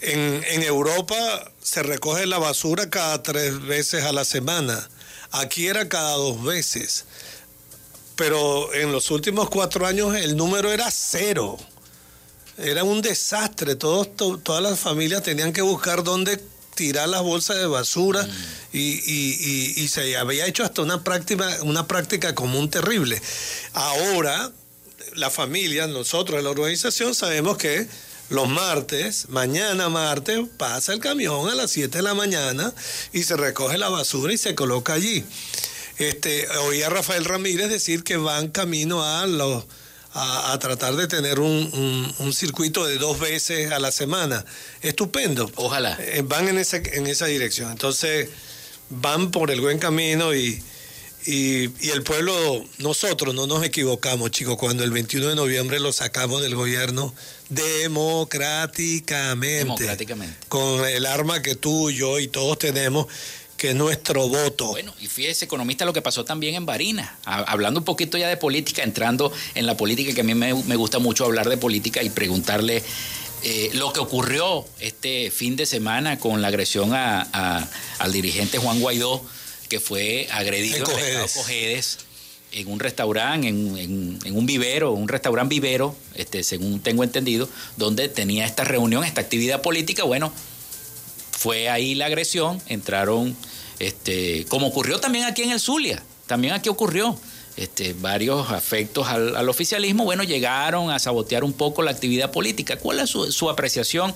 en, 0.00 0.62
Europa 0.62 1.50
se 1.62 1.82
recoge 1.82 2.26
la 2.26 2.38
basura 2.38 2.88
cada 2.90 3.22
tres 3.22 3.60
veces 3.66 4.04
a 4.04 4.12
la 4.12 4.24
semana. 4.24 4.88
Aquí 5.30 5.66
era 5.66 5.88
cada 5.88 6.12
dos 6.12 6.42
veces. 6.42 7.04
Pero 8.16 8.72
en 8.74 8.92
los 8.92 9.10
últimos 9.10 9.48
cuatro 9.48 9.86
años 9.86 10.14
el 10.16 10.36
número 10.36 10.72
era 10.72 10.90
cero. 10.90 11.56
Era 12.56 12.84
un 12.84 13.02
desastre. 13.02 13.76
Todos, 13.76 14.16
to- 14.16 14.38
todas 14.38 14.62
las 14.62 14.78
familias 14.78 15.22
tenían 15.22 15.52
que 15.52 15.62
buscar 15.62 16.02
dónde 16.02 16.40
tirar 16.74 17.08
las 17.08 17.22
bolsas 17.22 17.56
de 17.56 17.66
basura 17.66 18.28
y 18.72 19.88
se 19.88 20.16
había 20.16 20.46
hecho 20.46 20.64
hasta 20.64 20.82
una 20.82 21.02
práctica, 21.02 21.58
una 21.62 21.86
práctica 21.86 22.34
común 22.34 22.70
terrible. 22.70 23.20
Ahora, 23.72 24.52
la 25.14 25.30
familia, 25.30 25.86
nosotros 25.86 26.38
en 26.38 26.44
la 26.44 26.50
organización, 26.50 27.14
sabemos 27.14 27.58
que 27.58 27.88
los 28.30 28.48
martes, 28.48 29.28
mañana 29.30 29.88
martes, 29.88 30.40
pasa 30.56 30.92
el 30.92 31.00
camión 31.00 31.48
a 31.48 31.54
las 31.54 31.70
7 31.70 31.98
de 31.98 32.02
la 32.02 32.14
mañana 32.14 32.72
y 33.12 33.22
se 33.24 33.36
recoge 33.36 33.78
la 33.78 33.88
basura 33.88 34.32
y 34.32 34.38
se 34.38 34.54
coloca 34.54 34.92
allí. 34.94 35.24
Este, 35.96 36.46
oí 36.58 36.82
a 36.82 36.90
Rafael 36.90 37.24
Ramírez 37.24 37.68
decir 37.70 38.04
que 38.04 38.16
van 38.16 38.48
camino 38.48 39.02
a 39.02 39.26
los 39.26 39.64
a, 40.12 40.52
a 40.52 40.58
tratar 40.58 40.96
de 40.96 41.06
tener 41.06 41.38
un, 41.38 41.52
un- 41.72 42.14
un 42.18 42.32
circuito 42.32 42.84
de 42.86 42.98
dos 42.98 43.18
veces 43.20 43.70
a 43.72 43.78
la 43.78 43.92
semana. 43.92 44.44
Estupendo. 44.80 45.50
Ojalá. 45.56 45.96
Eh, 46.00 46.22
van 46.24 46.48
en 46.48 46.58
esa, 46.58 46.78
en 46.78 47.06
esa 47.06 47.26
dirección. 47.26 47.70
Entonces, 47.70 48.28
van 48.90 49.30
por 49.30 49.50
el 49.50 49.60
buen 49.60 49.78
camino 49.78 50.34
y, 50.34 50.62
y, 51.30 51.68
y 51.86 51.90
el 51.90 52.02
pueblo, 52.02 52.64
nosotros 52.78 53.34
no 53.34 53.46
nos 53.46 53.62
equivocamos, 53.62 54.30
chicos, 54.30 54.56
cuando 54.56 54.82
el 54.84 54.90
21 54.90 55.28
de 55.28 55.34
noviembre 55.34 55.78
lo 55.78 55.92
sacamos 55.92 56.40
del 56.40 56.54
gobierno 56.54 57.14
democráticamente. 57.48 59.58
Democráticamente. 59.58 60.36
Con 60.48 60.84
el 60.86 61.06
arma 61.06 61.42
que 61.42 61.54
tú, 61.54 61.90
yo 61.90 62.18
y 62.18 62.28
todos 62.28 62.58
tenemos, 62.58 63.06
que 63.56 63.70
es 63.70 63.74
nuestro 63.74 64.28
voto. 64.28 64.68
Bueno, 64.68 64.94
y 65.00 65.06
fíjese, 65.06 65.44
economista, 65.46 65.84
lo 65.84 65.92
que 65.92 66.02
pasó 66.02 66.24
también 66.24 66.54
en 66.54 66.66
Barinas. 66.66 67.10
Ha- 67.24 67.42
Hablando 67.42 67.80
un 67.80 67.84
poquito 67.84 68.16
ya 68.16 68.28
de 68.28 68.36
política, 68.36 68.82
entrando 68.82 69.32
en 69.54 69.66
la 69.66 69.76
política, 69.76 70.14
que 70.14 70.20
a 70.20 70.24
mí 70.24 70.34
me, 70.34 70.54
me 70.54 70.76
gusta 70.76 70.98
mucho 70.98 71.24
hablar 71.24 71.48
de 71.48 71.56
política 71.56 72.02
y 72.02 72.10
preguntarle 72.10 72.82
eh, 73.42 73.70
lo 73.74 73.92
que 73.92 74.00
ocurrió 74.00 74.64
este 74.80 75.30
fin 75.30 75.56
de 75.56 75.66
semana 75.66 76.18
con 76.18 76.40
la 76.42 76.48
agresión 76.48 76.94
a- 76.94 77.22
a- 77.32 77.68
al 77.98 78.12
dirigente 78.12 78.58
Juan 78.58 78.80
Guaidó, 78.80 79.24
que 79.68 79.80
fue 79.80 80.26
agredido 80.30 80.84
En. 80.86 81.34
Cojedes, 81.34 81.98
en 82.52 82.68
un 82.68 82.80
restaurante, 82.80 83.48
en, 83.48 83.76
en- 83.78 84.18
en 84.24 84.36
un 84.36 84.46
vivero, 84.46 84.92
un 84.92 85.08
restaurante 85.08 85.54
vivero, 85.54 85.94
este, 86.14 86.42
según 86.42 86.80
tengo 86.80 87.04
entendido, 87.04 87.48
donde 87.76 88.08
tenía 88.08 88.46
esta 88.46 88.64
reunión, 88.64 89.04
esta 89.04 89.20
actividad 89.20 89.60
política. 89.62 90.04
Bueno, 90.04 90.32
fue 91.32 91.68
ahí 91.68 91.94
la 91.94 92.06
agresión, 92.06 92.60
entraron, 92.66 93.36
este, 93.78 94.44
como 94.48 94.66
ocurrió 94.68 94.98
también 94.98 95.24
aquí 95.24 95.42
en 95.42 95.50
el 95.52 95.60
Zulia, 95.60 96.02
también 96.26 96.54
aquí 96.54 96.68
ocurrió. 96.68 97.18
Este, 97.58 97.92
varios 97.92 98.50
afectos 98.52 99.08
al, 99.08 99.48
oficialismo, 99.48 100.04
bueno, 100.04 100.22
llegaron 100.22 100.90
a 100.90 100.98
sabotear 101.00 101.42
un 101.42 101.52
poco 101.52 101.82
la 101.82 101.90
actividad 101.90 102.30
política. 102.30 102.76
¿Cuál 102.76 103.00
es 103.00 103.10
su, 103.10 103.50
apreciación 103.50 104.14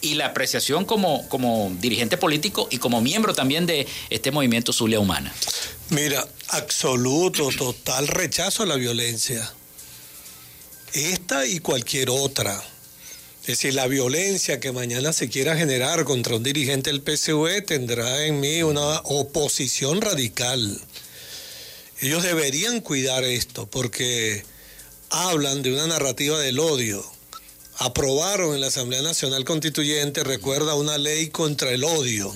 y 0.00 0.14
la 0.14 0.26
apreciación 0.26 0.84
como, 0.84 1.28
como 1.28 1.72
dirigente 1.80 2.16
político 2.16 2.68
y 2.70 2.78
como 2.78 3.00
miembro 3.00 3.34
también 3.34 3.66
de 3.66 3.88
este 4.10 4.30
movimiento 4.30 4.72
Zulia 4.72 5.00
Humana? 5.00 5.34
Mira, 5.90 6.24
absoluto, 6.48 7.48
total 7.58 8.06
rechazo 8.06 8.62
a 8.62 8.66
la 8.66 8.76
violencia. 8.76 9.52
Esta 10.92 11.46
y 11.46 11.58
cualquier 11.58 12.10
otra. 12.10 12.62
Es 13.40 13.48
decir, 13.48 13.74
la 13.74 13.88
violencia 13.88 14.60
que 14.60 14.70
mañana 14.70 15.12
se 15.12 15.28
quiera 15.28 15.56
generar 15.56 16.04
contra 16.04 16.36
un 16.36 16.44
dirigente 16.44 16.92
del 16.92 17.02
PSV 17.02 17.66
tendrá 17.66 18.24
en 18.24 18.38
mí 18.38 18.62
una 18.62 19.00
oposición 19.00 20.00
radical. 20.00 20.80
Ellos 22.00 22.22
deberían 22.22 22.80
cuidar 22.80 23.24
esto 23.24 23.66
porque 23.66 24.44
hablan 25.10 25.62
de 25.62 25.72
una 25.72 25.86
narrativa 25.86 26.38
del 26.38 26.58
odio. 26.58 27.04
Aprobaron 27.78 28.54
en 28.54 28.60
la 28.60 28.68
Asamblea 28.68 29.02
Nacional 29.02 29.44
Constituyente, 29.44 30.22
recuerda, 30.22 30.74
una 30.74 30.96
ley 30.96 31.28
contra 31.28 31.70
el 31.70 31.84
odio. 31.84 32.32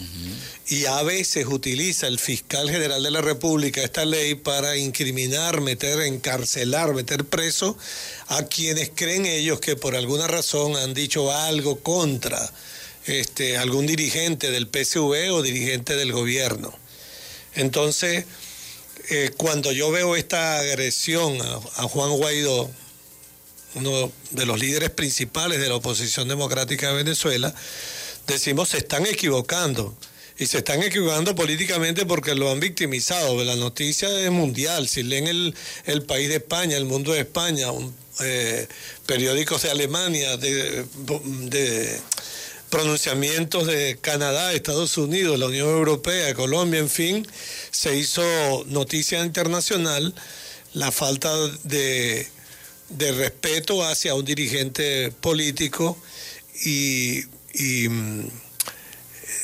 Y 0.67 0.85
a 0.87 1.03
veces 1.03 1.47
utiliza 1.47 2.09
el 2.09 2.19
fiscal 2.19 2.69
general 2.69 3.03
de 3.03 3.11
la 3.11 3.21
República 3.21 3.83
esta 3.83 4.05
ley 4.05 4.35
para 4.35 4.77
incriminar, 4.77 5.61
meter, 5.61 6.01
encarcelar, 6.01 6.93
meter 6.93 7.25
preso 7.25 7.79
a 8.27 8.45
quienes 8.45 8.91
creen 8.95 9.27
ellos 9.27 9.61
que 9.61 9.77
por 9.77 9.95
alguna 9.95 10.27
razón 10.27 10.77
han 10.77 10.93
dicho 10.93 11.33
algo 11.33 11.81
contra 11.81 12.53
este, 13.07 13.57
algún 13.57 13.87
dirigente 13.87 14.51
del 14.51 14.67
PSV 14.67 15.33
o 15.33 15.43
dirigente 15.43 15.97
del 15.97 16.13
gobierno. 16.13 16.77
Entonces, 17.55 18.27
eh, 19.11 19.31
cuando 19.37 19.73
yo 19.73 19.91
veo 19.91 20.17
esta 20.17 20.59
agresión 20.59 21.39
a, 21.77 21.83
Juan 21.85 22.11
Guaidó, 22.13 22.71
uno 23.75 24.13
de 24.31 24.47
los 24.47 24.59
líderes 24.59 24.91
principales 24.91 25.61
de 25.61 25.69
la 25.69 25.77
oposición 25.77 26.29
democrática 26.29 26.89
de 26.89 26.95
Venezuela, 26.95 27.55
decimos 28.27 28.71
se 28.71 28.79
están 28.79 29.07
equivocando. 29.07 29.97
Y 30.41 30.47
se 30.47 30.59
están 30.59 30.81
equivocando 30.85 31.35
políticamente 31.35 32.07
porque 32.07 32.37
lo 32.37 32.49
han 32.53 32.61
victimizado. 32.61 33.43
La 33.43 33.57
noticia 33.57 34.09
es 34.21 34.31
mundial. 34.31 34.89
Si 34.89 35.03
leen 35.03 35.27
el, 35.27 35.53
el 35.85 36.03
país 36.03 36.29
de 36.29 36.37
España, 36.37 36.77
el 36.77 36.85
mundo 36.85 37.13
de 37.13 37.21
España, 37.21 37.67
eh, 38.21 38.69
periódicos 39.05 39.63
de 39.63 39.71
Alemania, 39.73 40.37
de, 40.37 40.85
de 40.85 42.01
pronunciamientos 42.71 43.67
de 43.67 43.99
Canadá, 44.01 44.53
Estados 44.53 44.97
Unidos, 44.99 45.39
la 45.39 45.47
Unión 45.47 45.69
Europea, 45.69 46.35
Colombia, 46.35 46.81
en 46.81 46.91
fin, 46.91 47.27
se 47.71 47.97
hizo 47.97 48.23
noticia 48.67 49.25
internacional 49.25 50.15
la 50.75 50.93
falta 50.93 51.31
de, 51.65 52.29
respeto 52.91 53.85
hacia 53.85 54.15
un 54.15 54.25
dirigente 54.25 55.13
político 55.21 55.99
y, 56.65 57.25
mm, 57.89 58.29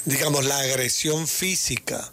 digamos, 0.05 0.45
la 0.45 0.59
agresión 0.59 1.27
física 1.27 2.13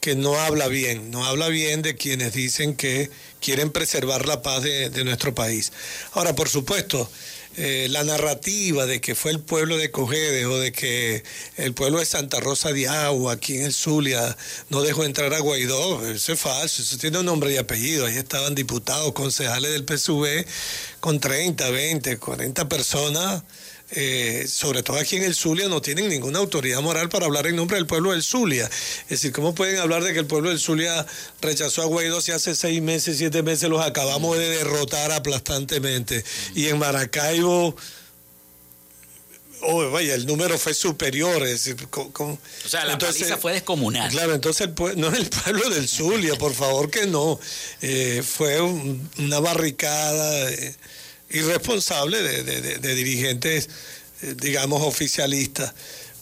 que 0.00 0.14
no 0.14 0.40
habla 0.40 0.68
bien, 0.68 1.10
no 1.10 1.26
habla 1.26 1.48
bien 1.48 1.82
de 1.82 1.94
quienes 1.94 2.32
dicen 2.32 2.74
que 2.74 3.10
quieren 3.40 3.70
preservar 3.70 4.26
la 4.26 4.40
paz 4.40 4.62
de, 4.62 4.88
de 4.88 5.04
nuestro 5.04 5.34
país. 5.34 5.72
Ahora, 6.12 6.34
por 6.34 6.48
supuesto, 6.48 7.10
eh, 7.56 7.88
la 7.90 8.04
narrativa 8.04 8.86
de 8.86 9.00
que 9.00 9.14
fue 9.14 9.32
el 9.32 9.40
pueblo 9.40 9.76
de 9.76 9.90
Cojedes 9.90 10.46
o 10.46 10.58
de 10.58 10.70
que 10.70 11.24
el 11.56 11.74
pueblo 11.74 11.98
de 11.98 12.06
Santa 12.06 12.38
Rosa 12.38 12.72
de 12.72 12.88
Agua, 12.88 13.32
aquí 13.32 13.56
en 13.56 13.64
el 13.64 13.72
Zulia, 13.72 14.36
no 14.68 14.82
dejó 14.82 15.04
entrar 15.04 15.34
a 15.34 15.40
Guaidó, 15.40 16.08
eso 16.08 16.32
es 16.32 16.40
falso, 16.40 16.82
eso 16.82 16.96
tiene 16.96 17.18
un 17.18 17.26
nombre 17.26 17.52
y 17.52 17.56
apellido. 17.56 18.06
Ahí 18.06 18.16
estaban 18.16 18.54
diputados, 18.54 19.12
concejales 19.12 19.72
del 19.72 19.84
PSV 19.84 20.46
con 21.00 21.18
30, 21.18 21.70
20, 21.70 22.18
40 22.18 22.68
personas 22.68 23.42
eh, 23.92 24.46
sobre 24.48 24.82
todo 24.82 24.98
aquí 24.98 25.16
en 25.16 25.24
el 25.24 25.34
Zulia, 25.34 25.68
no 25.68 25.82
tienen 25.82 26.08
ninguna 26.08 26.38
autoridad 26.38 26.80
moral 26.80 27.08
para 27.08 27.26
hablar 27.26 27.46
en 27.46 27.56
nombre 27.56 27.76
del 27.76 27.86
pueblo 27.86 28.12
del 28.12 28.22
Zulia. 28.22 28.66
Es 28.66 29.08
decir, 29.08 29.32
¿cómo 29.32 29.54
pueden 29.54 29.78
hablar 29.78 30.04
de 30.04 30.12
que 30.12 30.20
el 30.20 30.26
pueblo 30.26 30.50
del 30.50 30.60
Zulia 30.60 31.04
rechazó 31.40 31.82
a 31.82 31.86
Guaidó 31.86 32.20
si 32.20 32.32
hace 32.32 32.54
seis 32.54 32.80
meses, 32.80 33.18
siete 33.18 33.42
meses 33.42 33.68
los 33.68 33.84
acabamos 33.84 34.38
de 34.38 34.48
derrotar 34.48 35.10
aplastantemente? 35.12 36.24
Y 36.54 36.68
en 36.68 36.78
Maracaibo... 36.78 37.74
Oh, 39.62 39.90
vaya, 39.90 40.14
el 40.14 40.24
número 40.24 40.58
fue 40.58 40.72
superior. 40.72 41.42
Es 41.42 41.64
decir, 41.64 41.76
o 41.92 42.38
sea, 42.66 42.86
la 42.86 42.94
entonces, 42.94 43.30
fue 43.38 43.52
descomunal. 43.52 44.10
Claro, 44.10 44.34
entonces 44.34 44.70
no 44.96 45.08
es 45.08 45.18
el 45.18 45.28
pueblo 45.28 45.68
del 45.68 45.86
Zulia, 45.86 46.34
por 46.36 46.54
favor 46.54 46.90
que 46.90 47.06
no. 47.06 47.38
Eh, 47.82 48.22
fue 48.26 48.58
una 48.62 49.38
barricada. 49.40 50.50
Eh, 50.50 50.74
irresponsable 51.30 52.22
de, 52.22 52.94
dirigentes, 52.94 53.68
eh, 54.22 54.34
digamos, 54.36 54.82
oficialistas. 54.82 55.72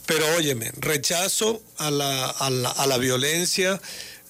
Pero 0.06 0.24
óyeme, 0.36 0.70
rechazo 0.78 1.62
a 1.76 1.90
la, 1.90 2.98
violencia, 2.98 3.80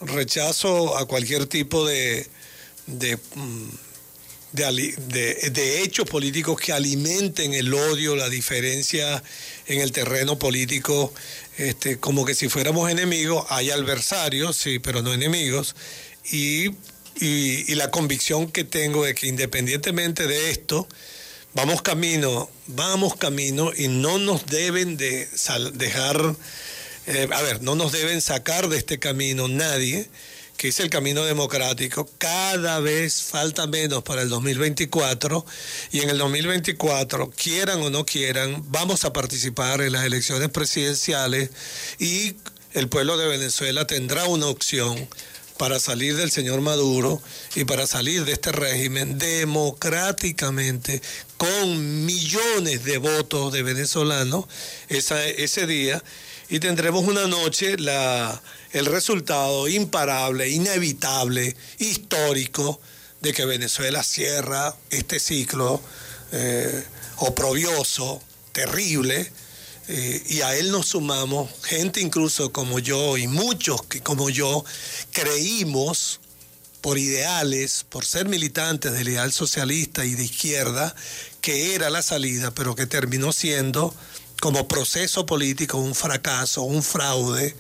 rechazo 0.01 0.97
a 0.97 1.07
cualquier 1.07 1.47
tipo 1.47 1.85
mm, 1.85 1.89
de, 4.53 5.83
hechos 5.83 6.09
políticos 6.09 6.61
que 6.61 6.73
alimenten 6.73 7.55
el 7.55 7.73
odio, 7.73 8.17
la 8.17 8.29
diferencia 8.29 9.23
en 9.67 9.81
el 9.81 9.93
terreno 9.93 10.37
político, 10.39 11.13
este, 11.59 11.99
como 11.99 12.25
que 12.25 12.35
si 12.35 12.49
fuéramos 12.49 12.91
enemigos, 12.91 13.47
hay 13.49 13.71
adversarios, 13.71 14.57
sí, 14.57 14.81
pero 14.81 15.03
no 15.03 15.13
enemigos, 15.13 15.77
y 16.31 16.71
y, 17.21 17.75
la 17.75 17.91
convicción 17.91 18.51
que 18.51 18.65
tengo 18.65 19.05
de 19.05 19.15
que 19.15 19.27
independientemente 19.27 20.27
de 20.27 20.51
esto, 20.51 20.89
vamos 21.55 21.83
camino, 21.83 22.51
vamos 22.67 23.17
camino 23.17 23.73
y 23.77 23.89
no 23.89 24.19
nos 24.19 24.47
deben 24.47 24.97
de 24.97 25.29
dejar, 25.75 26.37
eh, 27.07 27.29
a 27.31 27.43
ver, 27.43 27.63
no 27.63 27.75
nos 27.75 27.93
deben 27.93 28.21
sacar 28.21 28.69
de 28.69 28.79
este 28.79 28.99
camino 28.99 29.49
nadie, 29.49 30.09
que 30.57 30.69
es 30.69 30.81
el 30.81 30.91
camino 30.91 31.25
democrático, 31.25 32.11
cada 32.19 32.81
vez 32.81 33.23
falta 33.23 33.69
menos 33.69 34.03
para 34.03 34.23
el 34.23 34.29
2024 34.29 35.47
y 35.93 36.01
en 36.01 36.11
el 36.11 36.19
2024, 36.19 37.31
quieran 37.31 37.81
o 37.83 37.91
no 37.91 38.05
quieran, 38.05 38.65
vamos 38.67 39.05
a 39.05 39.13
participar 39.13 39.81
en 39.83 39.93
las 39.93 40.05
elecciones 40.05 40.49
presidenciales 40.49 41.51
y 42.01 42.35
el 42.75 42.89
pueblo 42.89 43.17
de 43.17 43.29
Venezuela 43.29 43.87
tendrá 43.87 44.25
una 44.27 44.47
opción 44.47 45.09
para 45.59 45.81
salir 45.81 46.17
del 46.17 46.31
señor 46.31 46.61
Maduro 46.61 47.21
y 47.55 47.65
para 47.65 47.87
salir 47.87 48.25
de 48.25 48.33
este 48.33 48.53
régimen 48.53 49.19
democráticamente 49.19 51.03
con 51.37 52.07
millones 52.07 52.85
de 52.85 52.99
votos 52.99 53.53
de 53.53 53.63
venezolanos 53.63 54.47
ese 54.89 55.67
día. 55.67 56.03
Y 56.49 56.61
tendremos 56.61 57.05
una 57.05 57.27
noche 57.27 57.77
la, 57.77 58.41
el 58.73 58.87
resultado 58.87 59.69
imparable, 59.69 60.49
inevitable, 60.49 61.55
histórico 61.79 62.81
de 63.21 63.33
que 63.33 63.45
Venezuela 63.45 64.03
cierra 64.03 64.75
este 64.91 65.19
ciclo 65.21 65.83
eh, 66.33 66.85
oprobioso, 67.17 68.23
terrible, 68.53 69.31
eh, 69.89 70.23
y 70.29 70.43
a 70.43 70.55
él 70.55 70.71
nos 70.71 70.89
sumamos 70.89 71.51
gente 71.65 72.01
incluso 72.01 72.53
como 72.53 72.79
yo 72.79 73.17
y 73.17 73.27
muchos 73.27 73.83
que 73.83 74.03
como 74.03 74.29
yo 74.29 74.65
creímos 75.13 76.21
por 76.83 76.99
ideales, 76.99 77.87
por 77.89 78.05
ser 78.05 78.29
militantes 78.29 78.93
del 78.93 79.09
ideal 79.09 79.33
socialista 79.33 80.05
y 80.05 80.15
de 80.15 80.25
izquierda, 80.25 80.95
que 81.41 81.75
era 81.75 81.89
la 81.91 82.03
salida, 82.03 82.51
pero 82.51 82.75
que 82.75 82.87
terminó 82.87 83.33
siendo 83.33 83.95
como 84.41 84.69
proceso 84.69 85.27
político 85.27 85.79
un 85.79 85.95
fracaso, 85.95 86.63
un 86.63 86.83
fraude 86.83 87.57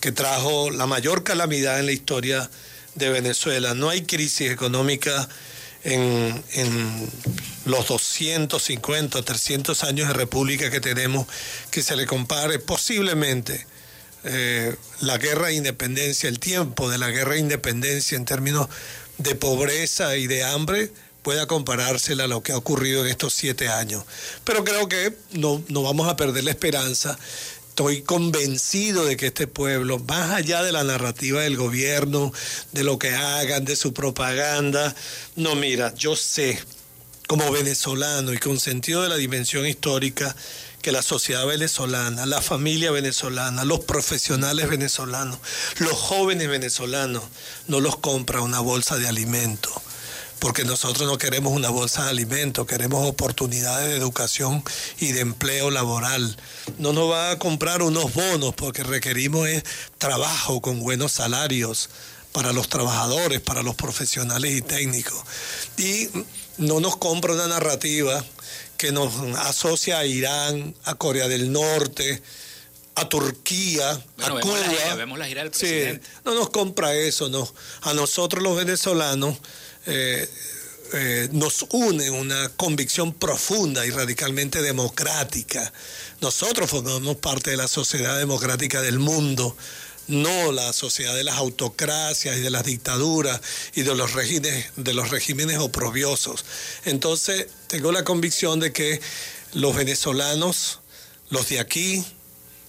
que 0.00 0.12
trajo 0.12 0.70
la 0.70 0.86
mayor 0.86 1.22
calamidad 1.22 1.78
en 1.78 1.86
la 1.86 1.92
historia 1.92 2.50
de 2.96 3.10
Venezuela. 3.10 3.74
No 3.74 3.88
hay 3.88 4.02
crisis 4.02 4.50
económica 4.50 5.28
en, 5.84 7.10
los 7.64 7.88
250, 7.88 9.22
300 9.22 9.84
años 9.84 10.08
de 10.08 10.14
república 10.14 10.70
que 10.70 10.80
tenemos, 10.80 11.26
que 11.70 11.82
se 11.82 11.96
le 11.96 12.06
compare 12.06 12.58
posiblemente 12.58 13.66
eh, 14.24 14.74
la 15.00 15.18
guerra 15.18 15.48
de 15.48 15.54
independencia, 15.54 16.28
el 16.28 16.38
tiempo 16.38 16.90
de 16.90 16.98
la 16.98 17.10
guerra 17.10 17.34
de 17.34 17.40
independencia 17.40 18.16
en 18.16 18.24
términos 18.24 18.68
de 19.18 19.34
pobreza 19.34 20.16
y 20.16 20.26
de 20.26 20.44
hambre, 20.44 20.90
pueda 21.22 21.46
comparársela 21.46 22.24
a 22.24 22.28
lo 22.28 22.42
que 22.42 22.52
ha 22.52 22.56
ocurrido 22.56 23.04
en 23.04 23.10
estos 23.10 23.34
siete 23.34 23.68
años. 23.68 24.04
Pero 24.44 24.64
creo 24.64 24.88
que 24.88 25.14
no, 25.32 25.62
no 25.68 25.82
vamos 25.82 26.08
a 26.08 26.16
perder 26.16 26.44
la 26.44 26.50
esperanza 26.50 27.18
Estoy 27.70 28.02
convencido 28.02 29.06
de 29.06 29.16
que 29.16 29.28
este 29.28 29.46
pueblo, 29.46 29.98
más 30.00 30.32
allá 30.32 30.62
de 30.62 30.72
la 30.72 30.84
narrativa 30.84 31.40
del 31.40 31.56
gobierno, 31.56 32.32
de 32.72 32.84
lo 32.84 32.98
que 32.98 33.14
hagan, 33.14 33.64
de 33.64 33.76
su 33.76 33.94
propaganda, 33.94 34.94
no, 35.36 35.54
mira, 35.54 35.94
yo 35.94 36.14
sé 36.16 36.60
como 37.26 37.50
venezolano 37.52 38.34
y 38.34 38.38
con 38.38 38.58
sentido 38.58 39.02
de 39.02 39.08
la 39.08 39.16
dimensión 39.16 39.66
histórica 39.66 40.34
que 40.82 40.90
la 40.90 41.00
sociedad 41.00 41.46
venezolana, 41.46 42.26
la 42.26 42.42
familia 42.42 42.90
venezolana, 42.90 43.64
los 43.64 43.80
profesionales 43.80 44.68
venezolanos, 44.68 45.38
los 45.78 45.92
jóvenes 45.92 46.48
venezolanos, 46.48 47.22
no 47.68 47.80
los 47.80 47.96
compra 47.96 48.42
una 48.42 48.60
bolsa 48.60 48.98
de 48.98 49.06
alimento, 49.06 49.70
porque 50.40 50.64
nosotros 50.64 51.06
no 51.06 51.18
queremos 51.18 51.52
una 51.52 51.68
bolsa 51.68 52.04
de 52.04 52.10
alimento, 52.10 52.66
queremos 52.66 53.06
oportunidades 53.06 53.88
de 53.88 53.96
educación 53.96 54.64
y 54.98 55.12
de 55.12 55.20
empleo 55.20 55.70
laboral. 55.70 56.36
No 56.78 56.92
nos 56.92 57.10
va 57.10 57.30
a 57.30 57.38
comprar 57.38 57.82
unos 57.82 58.12
bonos 58.14 58.54
porque 58.54 58.82
requerimos 58.82 59.48
trabajo 59.98 60.60
con 60.60 60.80
buenos 60.80 61.12
salarios 61.12 61.90
para 62.32 62.52
los 62.52 62.68
trabajadores, 62.68 63.40
para 63.40 63.62
los 63.62 63.74
profesionales 63.74 64.52
y 64.52 64.62
técnicos. 64.62 65.20
Y 65.76 66.08
no 66.58 66.80
nos 66.80 66.96
compra 66.96 67.34
una 67.34 67.46
narrativa 67.46 68.24
que 68.78 68.92
nos 68.92 69.12
asocia 69.38 69.98
a 69.98 70.06
Irán, 70.06 70.74
a 70.84 70.94
Corea 70.94 71.28
del 71.28 71.52
Norte, 71.52 72.22
a 72.94 73.08
Turquía, 73.08 73.90
a 73.90 74.40
Cuba. 74.40 74.94
vemos 74.96 75.18
la 75.18 75.26
gira 75.26 75.42
del 75.42 75.50
presidente. 75.50 76.06
no 76.24 76.34
nos 76.34 76.48
compra 76.48 76.94
eso, 76.94 77.28
no. 77.28 77.46
A 77.82 77.92
nosotros 77.92 78.42
los 78.42 78.56
venezolanos 78.56 79.36
eh, 79.86 80.28
eh, 80.92 81.28
nos 81.32 81.66
une 81.70 82.10
una 82.10 82.48
convicción 82.50 83.14
profunda 83.14 83.86
y 83.86 83.90
radicalmente 83.90 84.60
democrática. 84.62 85.72
Nosotros 86.20 86.68
formamos 86.68 87.16
parte 87.16 87.52
de 87.52 87.56
la 87.56 87.68
sociedad 87.68 88.18
democrática 88.18 88.82
del 88.82 88.98
mundo 88.98 89.56
no 90.10 90.50
la 90.50 90.72
sociedad 90.72 91.14
de 91.14 91.24
las 91.24 91.36
autocracias 91.36 92.36
y 92.36 92.40
de 92.40 92.50
las 92.50 92.64
dictaduras 92.64 93.40
y 93.74 93.82
de 93.82 93.94
los 93.94 94.12
regímenes, 94.12 94.66
de 94.76 94.92
los 94.92 95.10
regímenes 95.10 95.58
oprobiosos. 95.58 96.44
Entonces, 96.84 97.46
tengo 97.68 97.92
la 97.92 98.04
convicción 98.04 98.60
de 98.60 98.72
que 98.72 99.00
los 99.52 99.74
venezolanos, 99.74 100.80
los 101.30 101.48
de 101.48 101.60
aquí, 101.60 102.04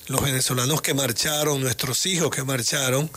los 0.07 0.21
venezolanos 0.21 0.81
que 0.81 0.93
marcharon, 0.93 1.61
nuestros 1.61 2.05
hijos 2.05 2.29
que 2.29 2.43
marcharon, 2.43 3.09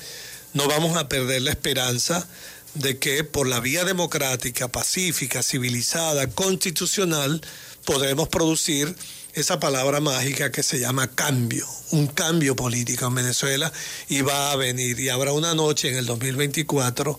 no 0.55 0.69
vamos 0.69 0.97
a 0.97 1.09
perder 1.09 1.43
la 1.43 1.51
esperanza 1.51 2.27
de 2.75 2.99
que 2.99 3.25
por 3.25 3.47
la 3.47 3.61
vía 3.61 3.85
democrática, 3.85 4.69
pacífica, 4.69 5.43
civilizada, 5.43 6.29
constitucional, 6.29 7.41
podremos 7.85 8.29
producir 8.29 8.95
esa 9.35 9.59
palabra 9.59 10.01
mágica 10.01 10.53
que 10.53 10.63
se 10.63 10.79
llama 10.79 11.09
cambio, 11.09 11.67
un 11.91 12.07
cambio 12.07 12.55
político 12.55 13.07
en 13.07 13.17
Venezuela 13.17 13.73
y 14.09 14.23
va 14.23 14.53
a 14.53 14.57
venir 14.57 15.01
y 15.01 15.09
habrá 15.09 15.33
una 15.33 15.55
noche 15.55 15.89
en 15.89 15.97
el 15.97 16.07
2024 16.07 17.19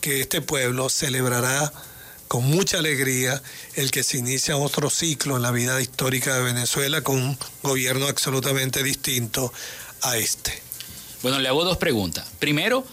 que 0.00 0.20
este 0.20 0.40
pueblo 0.40 0.88
celebrará 0.88 1.72
con 2.26 2.44
mucha 2.44 2.78
alegría 2.78 3.42
el 3.74 3.90
que 3.90 4.02
se 4.02 4.18
inicia 4.18 4.56
otro 4.56 4.90
ciclo 4.90 5.36
en 5.36 5.42
la 5.42 5.50
vida 5.50 5.80
histórica 5.80 6.34
de 6.34 6.42
Venezuela 6.42 7.02
con 7.02 7.18
un 7.18 7.38
gobierno 7.62 8.08
absolutamente 8.08 8.82
distinto 8.82 9.52
a 10.00 10.16
este. 10.16 10.52
Bueno, 11.22 11.38
le 11.38 11.48
hago 11.48 11.64
dos 11.64 11.76
preguntas. 11.76 12.26
Primero, 12.40 12.84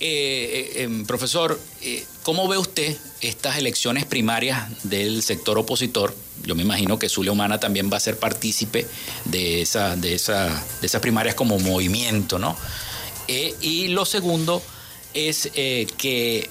eh, 0.00 0.74
eh, 0.76 0.82
em, 0.84 1.04
profesor, 1.06 1.60
eh, 1.82 2.06
¿cómo 2.22 2.46
ve 2.46 2.56
usted 2.56 2.96
estas 3.20 3.58
elecciones 3.58 4.04
primarias 4.04 4.68
del 4.84 5.24
sector 5.24 5.58
opositor? 5.58 6.14
Yo 6.44 6.54
me 6.54 6.62
imagino 6.62 7.00
que 7.00 7.08
Zulia 7.08 7.32
Humana 7.32 7.58
también 7.58 7.90
va 7.92 7.96
a 7.96 8.00
ser 8.00 8.16
partícipe 8.16 8.86
de, 9.24 9.60
esa, 9.60 9.96
de, 9.96 10.14
esa, 10.14 10.64
de 10.80 10.86
esas 10.86 11.00
primarias 11.00 11.34
como 11.34 11.58
movimiento, 11.58 12.38
¿no? 12.38 12.56
y 13.60 13.88
lo 13.88 14.06
segundo 14.06 14.62
es 15.12 15.50
que, 15.52 16.48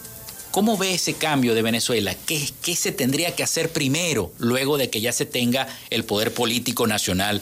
¿cómo 0.52 0.78
ve 0.78 0.94
ese 0.94 1.16
cambio 1.16 1.56
de 1.56 1.64
Venezuela? 1.64 2.14
¿Qué, 2.28 2.48
¿Qué 2.62 2.76
se 2.76 2.92
tendría 2.92 3.36
que 3.36 3.42
hacer 3.42 3.72
primero, 3.72 4.32
luego 4.38 4.78
de 4.78 4.92
que 4.92 5.02
ya 5.02 5.12
se 5.12 5.26
tenga 5.26 5.68
el 5.90 6.04
poder 6.06 6.36
político 6.36 6.86
nacional 6.86 7.42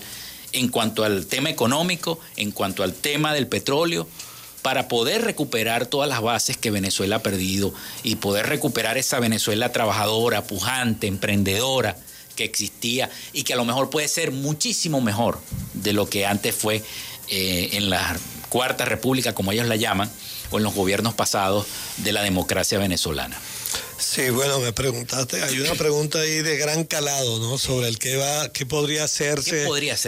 en 0.53 0.69
cuanto 0.69 1.03
al 1.03 1.25
tema 1.25 1.49
económico, 1.49 2.17
en 2.37 2.51
cuanto 2.51 2.81
al 2.81 2.93
tema 2.93 3.33
del 3.33 3.47
petróleo? 3.47 4.07
Para 4.65 4.87
poder 4.87 5.21
recuperar 5.21 5.85
todas 5.85 6.09
las 6.09 6.23
bases 6.23 6.57
que 6.57 6.71
Venezuela 6.71 7.17
ha 7.17 7.21
perdido 7.21 7.71
y 8.01 8.15
poder 8.15 8.47
recuperar 8.47 8.97
esa 8.97 9.19
Venezuela 9.19 9.71
trabajadora, 9.71 10.41
pujante, 10.41 11.05
emprendedora 11.05 11.95
que 12.35 12.45
existía 12.45 13.11
y 13.31 13.43
que 13.43 13.53
a 13.53 13.57
lo 13.57 13.65
mejor 13.65 13.91
puede 13.91 14.07
ser 14.07 14.31
muchísimo 14.31 15.01
mejor 15.01 15.39
de 15.75 15.93
lo 15.93 16.09
que 16.09 16.25
antes 16.25 16.55
fue 16.55 16.81
eh, 17.27 17.69
en 17.73 17.91
la 17.91 18.17
Cuarta 18.49 18.85
República, 18.85 19.35
como 19.35 19.51
ellos 19.51 19.67
la 19.67 19.75
llaman, 19.75 20.09
o 20.49 20.57
en 20.57 20.63
los 20.63 20.73
gobiernos 20.73 21.13
pasados 21.13 21.67
de 21.97 22.11
la 22.11 22.23
democracia 22.23 22.79
venezolana. 22.79 23.37
Sí, 23.97 24.29
bueno, 24.29 24.59
me 24.59 24.71
preguntaste, 24.73 25.41
hay 25.41 25.59
una 25.59 25.73
pregunta 25.73 26.19
ahí 26.19 26.41
de 26.41 26.57
gran 26.57 26.83
calado, 26.83 27.39
¿no? 27.39 27.57
Sobre 27.57 27.87
el 27.87 27.97
que 27.97 28.17
va, 28.17 28.49
qué 28.49 28.65
podría 28.65 29.05
hacerse, 29.05 29.65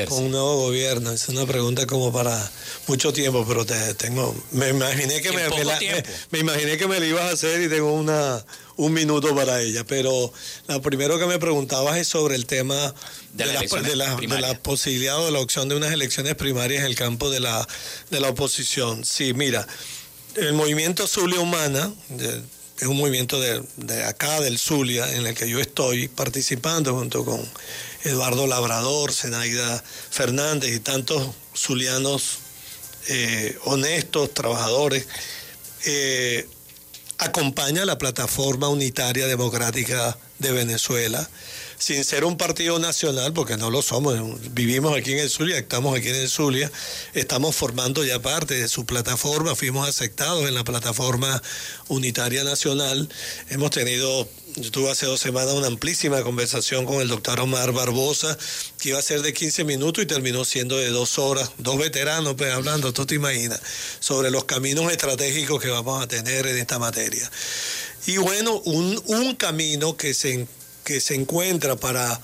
con 0.07 0.24
un 0.24 0.32
nuevo 0.32 0.57
gobierno. 0.57 1.11
Es 1.11 1.28
una 1.30 1.45
pregunta 1.45 1.88
como 1.88 2.11
para 2.11 2.51
mucho 2.88 3.11
tiempo, 3.11 3.45
pero 3.47 3.65
te 3.65 3.93
tengo, 3.95 4.36
me 4.51 4.70
imaginé 4.70 5.22
que 5.22 5.32
me, 5.32 5.49
me, 6.32 6.39
imaginé 6.39 6.78
que 6.78 6.88
me 6.88 6.99
la 6.99 7.05
ibas 7.05 7.24
a 7.24 7.34
hacer 7.34 7.61
y 7.61 7.70
tengo 7.70 7.93
una 7.93 8.43
un 8.78 8.93
minuto 8.93 9.36
para 9.36 9.61
ella. 9.61 9.84
Pero 9.86 10.32
lo 10.68 10.82
primero 10.82 11.20
que 11.20 11.26
me 11.26 11.39
preguntabas 11.39 11.97
es 11.97 12.07
sobre 12.07 12.36
el 12.36 12.45
tema 12.45 12.93
de, 13.34 13.45
la, 13.45 13.61
de, 13.61 13.95
la, 14.39 14.53
posibilidad 14.59 15.20
o 15.20 15.26
de 15.26 15.32
la 15.32 15.39
opción 15.39 15.68
de 15.70 15.76
unas 15.76 15.91
elecciones 15.91 16.36
primarias 16.36 16.82
en 16.82 16.88
el 16.88 16.95
campo 16.95 17.30
de 17.30 17.39
la, 17.39 17.68
de 18.09 18.20
la 18.20 18.30
oposición. 18.30 19.03
Sí, 19.03 19.34
mira, 19.34 19.68
el 20.36 20.53
movimiento 20.53 21.07
Zulia 21.07 21.39
Humana, 21.39 21.91
es 22.80 22.88
un 22.88 22.97
movimiento 22.97 23.39
de, 23.39 24.03
acá, 24.03 24.39
del 24.41 24.59
Zulia, 24.59 25.11
en 25.13 25.25
el 25.25 25.36
que 25.36 25.49
yo 25.49 25.59
estoy 25.59 26.07
participando 26.07 26.93
junto 26.93 27.25
con 27.25 27.41
Eduardo 28.03 28.45
Labrador, 28.47 29.11
Zenaida 29.11 29.84
Fernández 30.09 30.75
y 30.75 30.80
tantos 30.80 31.32
zulianos 31.55 32.39
eh, 33.07 33.57
honestos, 33.65 34.34
trabajadores, 34.34 35.07
eh, 35.86 36.47
acompaña 37.17 37.86
la 37.86 37.97
plataforma 37.97 38.69
unitaria 38.69 39.28
democrática 39.28 40.17
de 40.39 40.51
Venezuela 40.51 41.28
sin 41.78 42.03
ser 42.03 42.25
un 42.25 42.38
partido 42.38 42.80
nacional, 42.80 43.34
porque 43.34 43.57
no 43.57 43.69
lo 43.69 43.82
somos, 43.82 44.15
vivimos 44.53 44.97
aquí 44.97 45.13
en 45.13 45.19
el 45.19 45.30
Zulia, 45.30 45.57
estamos 45.57 45.97
aquí 45.97 46.09
en 46.09 46.15
el 46.15 46.30
Zulia, 46.30 46.71
estamos 47.13 47.55
formando 47.55 48.03
ya 48.03 48.19
parte 48.19 48.55
de 48.55 48.67
su 48.67 48.86
plataforma, 48.86 49.55
fuimos 49.55 49.88
aceptados 49.88 50.47
en 50.47 50.55
la 50.55 50.63
plataforma 50.63 51.41
unitaria 51.88 52.43
nacional, 52.43 53.07
hemos 53.49 53.71
tenido 53.71 54.28
yo 54.55 54.71
tuve 54.71 54.89
hace 54.89 55.05
dos 55.05 55.19
semanas 55.19 55.53
una 55.53 55.67
amplísima 55.67 56.23
conversación 56.23 56.86
con 56.86 56.99
el 56.99 57.07
doctor 57.07 57.39
Omar 57.39 57.73
Barbosa, 57.73 58.36
que 58.80 58.89
iba 58.89 58.97
a 58.97 59.03
ser 59.03 59.21
de 59.21 59.32
15 59.32 59.63
minutos 59.65 60.03
y 60.03 60.07
terminó 60.07 60.45
siendo 60.45 60.78
de 60.78 60.89
dos 60.89 61.19
horas, 61.19 61.51
dos 61.59 61.78
veteranos 61.78 62.34
pues, 62.36 62.51
hablando, 62.51 62.91
tú 62.91 63.05
te 63.05 63.13
imaginas, 63.13 63.61
sobre 63.99 64.32
los 64.32 64.45
caminos 64.45 64.91
estratégicos 64.91 65.61
que 65.61 65.69
vamos 65.69 66.01
a 66.01 66.07
tener 66.07 66.47
en 66.47 66.57
esta 66.57 66.80
materia. 66.80 67.30
Y 68.07 68.17
bueno, 68.17 68.59
un, 68.65 68.99
un 69.05 69.36
camino 69.36 69.95
que 69.95 70.15
se 70.15 70.47
que 70.88 71.02
se 71.02 71.16
encuentra 71.16 71.76
para 71.76 72.22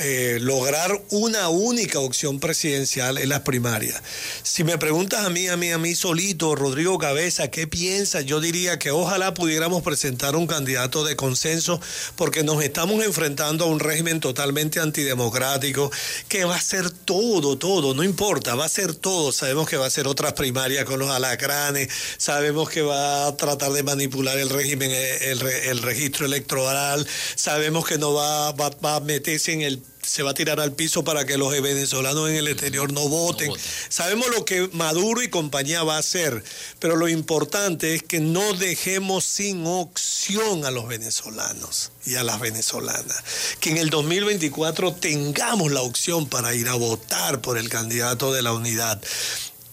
eh, 0.00 0.38
lograr 0.40 1.00
una 1.10 1.48
única 1.48 2.00
opción 2.00 2.40
presidencial 2.40 3.18
en 3.18 3.28
las 3.28 3.40
primarias. 3.40 4.02
Si 4.42 4.64
me 4.64 4.78
preguntas 4.78 5.24
a 5.24 5.30
mí, 5.30 5.48
a 5.48 5.56
mí, 5.56 5.70
a 5.70 5.78
mí 5.78 5.94
solito, 5.94 6.54
Rodrigo 6.54 6.98
Cabeza, 6.98 7.50
¿qué 7.50 7.66
piensas? 7.66 8.24
Yo 8.24 8.40
diría 8.40 8.78
que 8.78 8.90
ojalá 8.90 9.34
pudiéramos 9.34 9.82
presentar 9.82 10.36
un 10.36 10.46
candidato 10.46 11.04
de 11.04 11.16
consenso 11.16 11.80
porque 12.16 12.42
nos 12.42 12.62
estamos 12.62 13.04
enfrentando 13.04 13.64
a 13.64 13.68
un 13.68 13.80
régimen 13.80 14.20
totalmente 14.20 14.80
antidemocrático 14.80 15.90
que 16.28 16.44
va 16.44 16.56
a 16.56 16.60
ser 16.60 16.90
todo, 16.90 17.58
todo, 17.58 17.94
no 17.94 18.02
importa, 18.02 18.54
va 18.54 18.66
a 18.66 18.68
ser 18.68 18.94
todo. 18.94 19.32
Sabemos 19.32 19.68
que 19.68 19.76
va 19.76 19.86
a 19.86 19.90
ser 19.90 20.06
otras 20.06 20.32
primarias 20.34 20.84
con 20.84 20.98
los 20.98 21.10
alacranes, 21.10 21.88
sabemos 22.18 22.68
que 22.68 22.82
va 22.82 23.26
a 23.26 23.36
tratar 23.36 23.72
de 23.72 23.82
manipular 23.82 24.38
el 24.38 24.50
régimen, 24.50 24.90
el, 24.92 25.82
registro 25.82 26.26
electoral, 26.26 27.06
sabemos 27.34 27.86
que 27.86 27.98
no 27.98 28.14
va, 28.14 28.52
va 28.52 28.96
a 28.96 29.00
meterse 29.00 29.52
en 29.52 29.62
el 29.62 29.80
se 30.06 30.22
va 30.22 30.30
a 30.30 30.34
tirar 30.34 30.60
al 30.60 30.72
piso 30.72 31.04
para 31.04 31.26
que 31.26 31.36
los 31.36 31.50
venezolanos 31.60 32.30
en 32.30 32.36
el 32.36 32.48
exterior 32.48 32.92
no 32.92 33.08
voten. 33.08 33.52
Sabemos 33.88 34.28
lo 34.28 34.44
que 34.44 34.68
Maduro 34.72 35.22
y 35.22 35.28
compañía 35.28 35.82
va 35.82 35.96
a 35.96 35.98
hacer, 35.98 36.42
pero 36.78 36.96
lo 36.96 37.08
importante 37.08 37.94
es 37.94 38.02
que 38.02 38.20
no 38.20 38.52
dejemos 38.54 39.24
sin 39.24 39.66
opción 39.66 40.64
a 40.64 40.70
los 40.70 40.86
venezolanos 40.86 41.90
y 42.04 42.14
a 42.14 42.22
las 42.22 42.40
venezolanas. 42.40 43.22
Que 43.60 43.70
en 43.70 43.78
el 43.78 43.90
2024 43.90 44.94
tengamos 44.94 45.72
la 45.72 45.82
opción 45.82 46.28
para 46.28 46.54
ir 46.54 46.68
a 46.68 46.74
votar 46.74 47.40
por 47.40 47.58
el 47.58 47.68
candidato 47.68 48.32
de 48.32 48.42
la 48.42 48.52
unidad. 48.52 49.02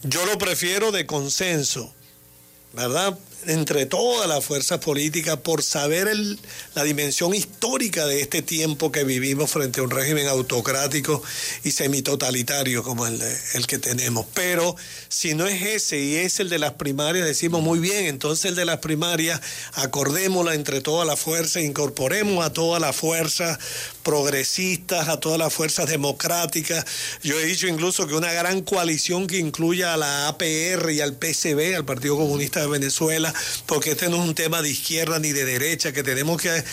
Yo 0.01 0.25
lo 0.25 0.37
prefiero 0.37 0.91
de 0.91 1.05
consenso, 1.05 1.93
¿verdad? 2.73 3.17
Entre 3.47 3.85
todas 3.85 4.27
las 4.27 4.43
fuerzas 4.43 4.79
políticas 4.79 5.37
por 5.37 5.63
saber 5.63 6.09
la 6.75 6.83
dimensión 6.83 7.33
histórica 7.33 8.05
de 8.05 8.21
este 8.21 8.41
tiempo 8.41 8.91
que 8.91 9.03
vivimos 9.03 9.51
frente 9.51 9.79
a 9.79 9.83
un 9.83 9.91
régimen 9.91 10.27
autocrático 10.27 11.21
y 11.63 11.71
semitotalitario 11.71 12.83
como 12.83 13.07
el, 13.07 13.21
el 13.53 13.67
que 13.67 13.77
tenemos. 13.77 14.25
Pero 14.33 14.75
si 15.09 15.33
no 15.33 15.47
es 15.47 15.61
ese 15.61 15.99
y 15.99 16.15
es 16.15 16.39
el 16.39 16.49
de 16.49 16.59
las 16.59 16.73
primarias, 16.73 17.25
decimos 17.25 17.61
muy 17.61 17.79
bien, 17.79 18.05
entonces 18.05 18.45
el 18.45 18.55
de 18.55 18.65
las 18.65 18.79
primarias, 18.79 19.41
acordémosla 19.73 20.55
entre 20.55 20.81
todas 20.81 21.07
las 21.07 21.19
fuerzas, 21.19 21.63
incorporemos 21.63 22.45
a 22.45 22.53
todas 22.53 22.81
las 22.81 22.95
fuerzas 22.95 23.59
progresistas, 24.03 25.07
a 25.07 25.19
todas 25.19 25.39
las 25.39 25.53
fuerzas 25.53 25.89
democráticas. 25.89 26.85
Yo 27.23 27.39
he 27.39 27.45
dicho 27.45 27.67
incluso 27.67 28.07
que 28.07 28.15
una 28.15 28.33
gran 28.33 28.61
coalición 28.61 29.27
que 29.27 29.37
incluya 29.37 29.93
a 29.93 29.97
la 29.97 30.27
APR 30.27 30.91
y 30.91 31.01
al 31.01 31.15
PCB, 31.15 31.75
al 31.75 31.85
Partido 31.85 32.17
Comunista 32.17 32.59
de 32.59 32.67
Venezuela, 32.67 33.32
porque 33.65 33.91
este 33.91 34.09
no 34.09 34.17
es 34.21 34.27
un 34.27 34.35
tema 34.35 34.61
de 34.61 34.69
izquierda 34.69 35.19
ni 35.19 35.31
de 35.31 35.45
derecha, 35.45 35.91
que 35.91 36.03
tenemos 36.03 36.41
que 36.41 36.63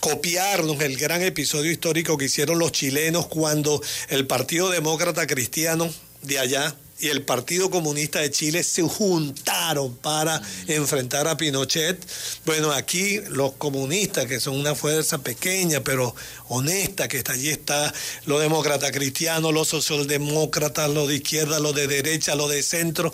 copiarnos 0.00 0.80
el 0.82 0.96
gran 0.96 1.22
episodio 1.22 1.70
histórico 1.70 2.18
que 2.18 2.26
hicieron 2.26 2.58
los 2.58 2.72
chilenos 2.72 3.26
cuando 3.26 3.80
el 4.08 4.26
Partido 4.26 4.68
Demócrata 4.68 5.26
Cristiano 5.26 5.90
de 6.22 6.38
allá 6.38 6.76
y 6.98 7.08
el 7.08 7.22
Partido 7.22 7.70
Comunista 7.70 8.20
de 8.20 8.30
Chile 8.30 8.62
se 8.62 8.82
juntaron 8.82 9.96
para 9.96 10.40
enfrentar 10.68 11.26
a 11.26 11.36
Pinochet. 11.36 11.98
Bueno, 12.44 12.72
aquí 12.72 13.20
los 13.28 13.52
comunistas, 13.52 14.26
que 14.26 14.40
son 14.40 14.56
una 14.56 14.74
fuerza 14.74 15.18
pequeña 15.18 15.80
pero 15.80 16.14
honesta, 16.48 17.08
que 17.08 17.18
está 17.18 17.32
allí 17.32 17.48
está 17.48 17.92
los 18.26 18.40
demócratas 18.40 18.92
cristianos, 18.92 19.52
los 19.52 19.68
socialdemócratas, 19.68 20.90
los 20.90 21.08
de 21.08 21.16
izquierda, 21.16 21.58
los 21.60 21.74
de 21.74 21.88
derecha, 21.88 22.34
los 22.36 22.50
de 22.50 22.62
centro, 22.62 23.12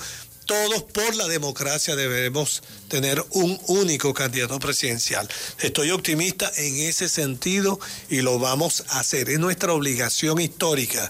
todos 0.51 0.82
por 0.82 1.14
la 1.14 1.28
democracia 1.28 1.94
debemos 1.94 2.64
tener 2.88 3.24
un 3.30 3.57
único 3.68 4.12
candidato 4.12 4.59
presidencial. 4.59 5.28
Estoy 5.61 5.92
optimista 5.92 6.51
en 6.57 6.74
ese 6.88 7.09
sentido 7.09 7.78
y 8.09 8.22
lo 8.22 8.40
vamos 8.40 8.82
a 8.88 8.98
hacer. 8.98 9.30
Es 9.30 9.38
nuestra 9.38 9.72
obligación 9.72 10.40
histórica. 10.40 11.09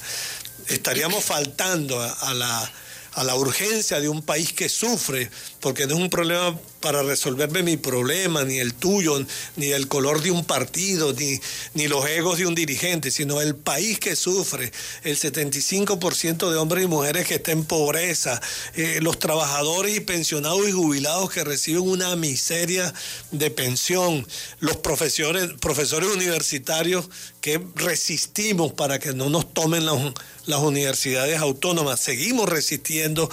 Estaríamos 0.69 1.25
faltando 1.25 1.99
a, 2.03 2.35
la 2.35 2.71
a 3.15 3.25
la 3.25 3.35
urgencia 3.35 3.99
de 3.99 4.11
un 4.11 4.21
país 4.21 4.53
que 4.53 4.69
sufre, 4.69 5.31
porque 5.61 5.87
no 5.87 5.95
es 5.95 6.01
un 6.01 6.11
problema 6.11 6.59
para 6.81 7.03
resolverme 7.03 7.63
mi 7.63 7.77
problema, 7.77 8.43
ni 8.45 8.59
el 8.59 8.73
tuyo, 8.73 9.23
ni 9.57 9.67
el 9.67 9.87
color 9.87 10.23
de 10.23 10.31
un 10.31 10.45
partido, 10.45 11.13
ni, 11.13 11.39
ni 11.75 11.89
los 11.89 12.07
egos 12.09 12.39
de 12.39 12.47
un 12.47 12.55
dirigente, 12.55 13.11
sino 13.11 13.41
el 13.41 13.55
país 13.55 14.01
que 14.01 14.17
sufre, 14.17 14.73
el 15.05 15.19
75% 15.19 16.51
de 16.51 16.57
hombres 16.57 16.85
y 16.85 16.89
mujeres 16.89 17.29
que 17.29 17.35
están 17.35 17.59
en 17.59 17.65
pobreza, 17.65 18.41
eh, 18.75 18.99
los 19.03 19.19
trabajadores 19.19 19.95
y 19.95 20.01
pensionados 20.01 20.67
y 20.69 20.73
jubilados 20.73 21.31
que 21.31 21.45
reciben 21.45 21.83
una 21.83 22.17
miseria 22.17 22.93
de 23.31 23.51
pensión, 23.51 24.27
los 24.61 24.79
profesores, 24.79 25.51
profesores 25.61 26.09
universitarios 26.09 27.11
que 27.43 27.61
resistimos 27.75 28.73
para 28.73 28.99
que 28.99 29.13
no 29.13 29.29
nos 29.29 29.53
tomen 29.53 29.85
las 29.85 30.61
universidades 30.61 31.39
autónomas, 31.41 32.01
seguimos 32.01 32.49
resistiendo 32.49 33.31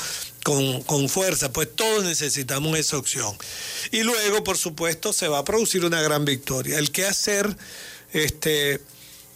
con, 0.48 0.82
con, 0.84 1.10
fuerza, 1.10 1.52
pues 1.52 1.68
todos 1.76 2.06
necesitamos 2.06 2.80
esa 2.80 2.98
opción. 2.98 3.36
Y 3.91 4.04
luego, 4.04 4.45
por 4.45 4.58
supuesto, 4.58 5.12
se 5.12 5.28
va 5.28 5.39
a 5.39 5.43
producir 5.43 5.84
una 5.84 6.02
gran 6.02 6.24
victoria. 6.24 6.80
El 6.80 6.89
que 6.91 7.06
hacer, 7.06 7.54
este, 8.14 8.80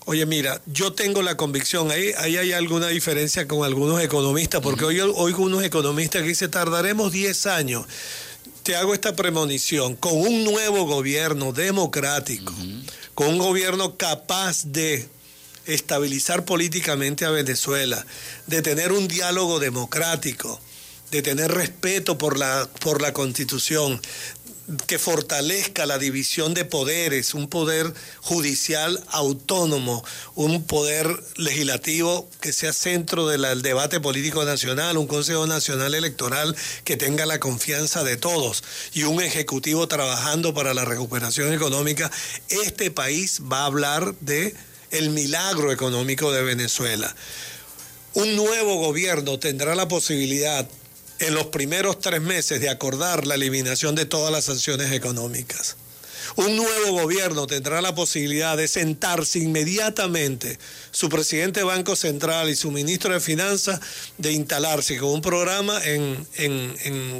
oye, 0.06 0.26
mira, 0.26 0.62
yo 0.68 0.94
tengo 0.94 1.22
la 1.22 1.36
convicción, 1.36 1.92
ahí, 1.92 2.14
ahí 2.18 2.38
hay 2.38 2.54
alguna 2.54 2.88
diferencia 2.88 3.46
con 3.46 3.66
algunos 3.66 4.02
economistas, 4.02 4.62
porque 4.62 4.86
hoy 4.86 5.02
oigo 5.02 5.44
unos 5.44 5.66
economistas 5.66 6.22
que 6.22 6.30
dicen, 6.30 6.50
tardaremos 6.50 7.12
10 7.12 7.46
años. 7.48 7.86
Te 8.64 8.78
hago 8.78 8.94
esta 8.94 9.14
premonición, 9.14 9.98
con 9.98 10.14
un 10.14 10.46
nuevo 10.46 10.86
gobierno 10.86 11.52
democrático, 11.52 12.54
con 13.16 13.28
un 13.28 13.38
gobierno 13.38 13.98
capaz 13.98 14.64
de 14.64 15.10
estabilizar 15.66 16.46
políticamente 16.46 17.26
a 17.26 17.32
Venezuela, 17.32 18.06
de 18.48 18.62
tener 18.62 18.94
un 18.94 19.10
diálogo 19.10 19.60
democrático, 19.60 20.62
de 21.12 21.22
tener 21.22 21.52
respeto 21.52 22.18
por 22.18 22.38
la, 22.38 22.68
por 22.80 23.02
la 23.02 23.14
constitución, 23.14 24.02
que 24.88 25.00
fortalezca 25.00 25.86
la 25.86 25.98
división 25.98 26.54
de 26.54 26.66
poderes, 26.66 27.34
un 27.34 27.50
poder 27.50 27.94
judicial 28.22 29.04
autónomo, 29.10 30.04
un 30.36 30.64
poder 30.64 31.08
legislativo 31.36 32.30
que 32.40 32.54
sea 32.54 32.72
centro 32.72 33.28
del 33.28 33.62
debate 33.62 34.00
político 34.00 34.46
nacional, 34.46 34.98
un 34.98 35.08
Consejo 35.08 35.48
Nacional 35.48 35.94
Electoral 35.94 36.56
que 36.84 36.98
tenga 36.98 37.26
la 37.26 37.40
confianza 37.40 38.04
de 38.04 38.18
todos 38.18 38.64
y 38.94 39.04
un 39.04 39.22
Ejecutivo 39.22 39.88
trabajando 39.88 40.54
para 40.54 40.74
la 40.74 40.86
recuperación 40.86 41.54
económica, 41.54 42.12
este 42.50 42.92
país 42.92 43.42
va 43.52 43.62
a 43.62 43.66
hablar 43.66 44.16
de 44.22 44.56
el 44.92 45.10
milagro 45.10 45.72
económico 45.72 46.32
de 46.32 46.44
Venezuela. 46.44 47.14
Un 48.14 48.36
nuevo 48.36 48.76
gobierno 48.76 49.40
tendrá 49.40 49.74
la 49.76 49.88
posibilidad 49.88 50.68
en 51.22 51.34
los 51.36 51.48
primeros 51.48 52.00
tres 52.00 52.22
meses 52.22 52.60
de 52.62 52.70
acordar 52.70 53.28
la 53.28 53.36
eliminación 53.36 53.96
de 53.96 54.06
todas 54.06 54.32
las 54.32 54.46
sanciones 54.46 54.92
económicas. 54.92 55.78
Un 56.36 56.56
nuevo 56.56 57.02
gobierno 57.02 57.48
tendrá 57.48 57.82
la 57.82 57.94
posibilidad 57.94 58.56
de 58.56 58.68
sentarse 58.68 59.40
inmediatamente 59.40 60.60
su 60.92 61.10
presidente 61.10 61.62
de 61.62 61.66
Banco 61.66 61.96
Central 61.96 62.50
y 62.50 62.56
su 62.56 62.72
ministro 62.72 63.14
de 63.14 63.20
Finanzas 63.20 63.80
de 64.18 64.32
instalarse 64.32 64.98
con 64.98 65.10
un 65.10 65.22
programa 65.22 65.80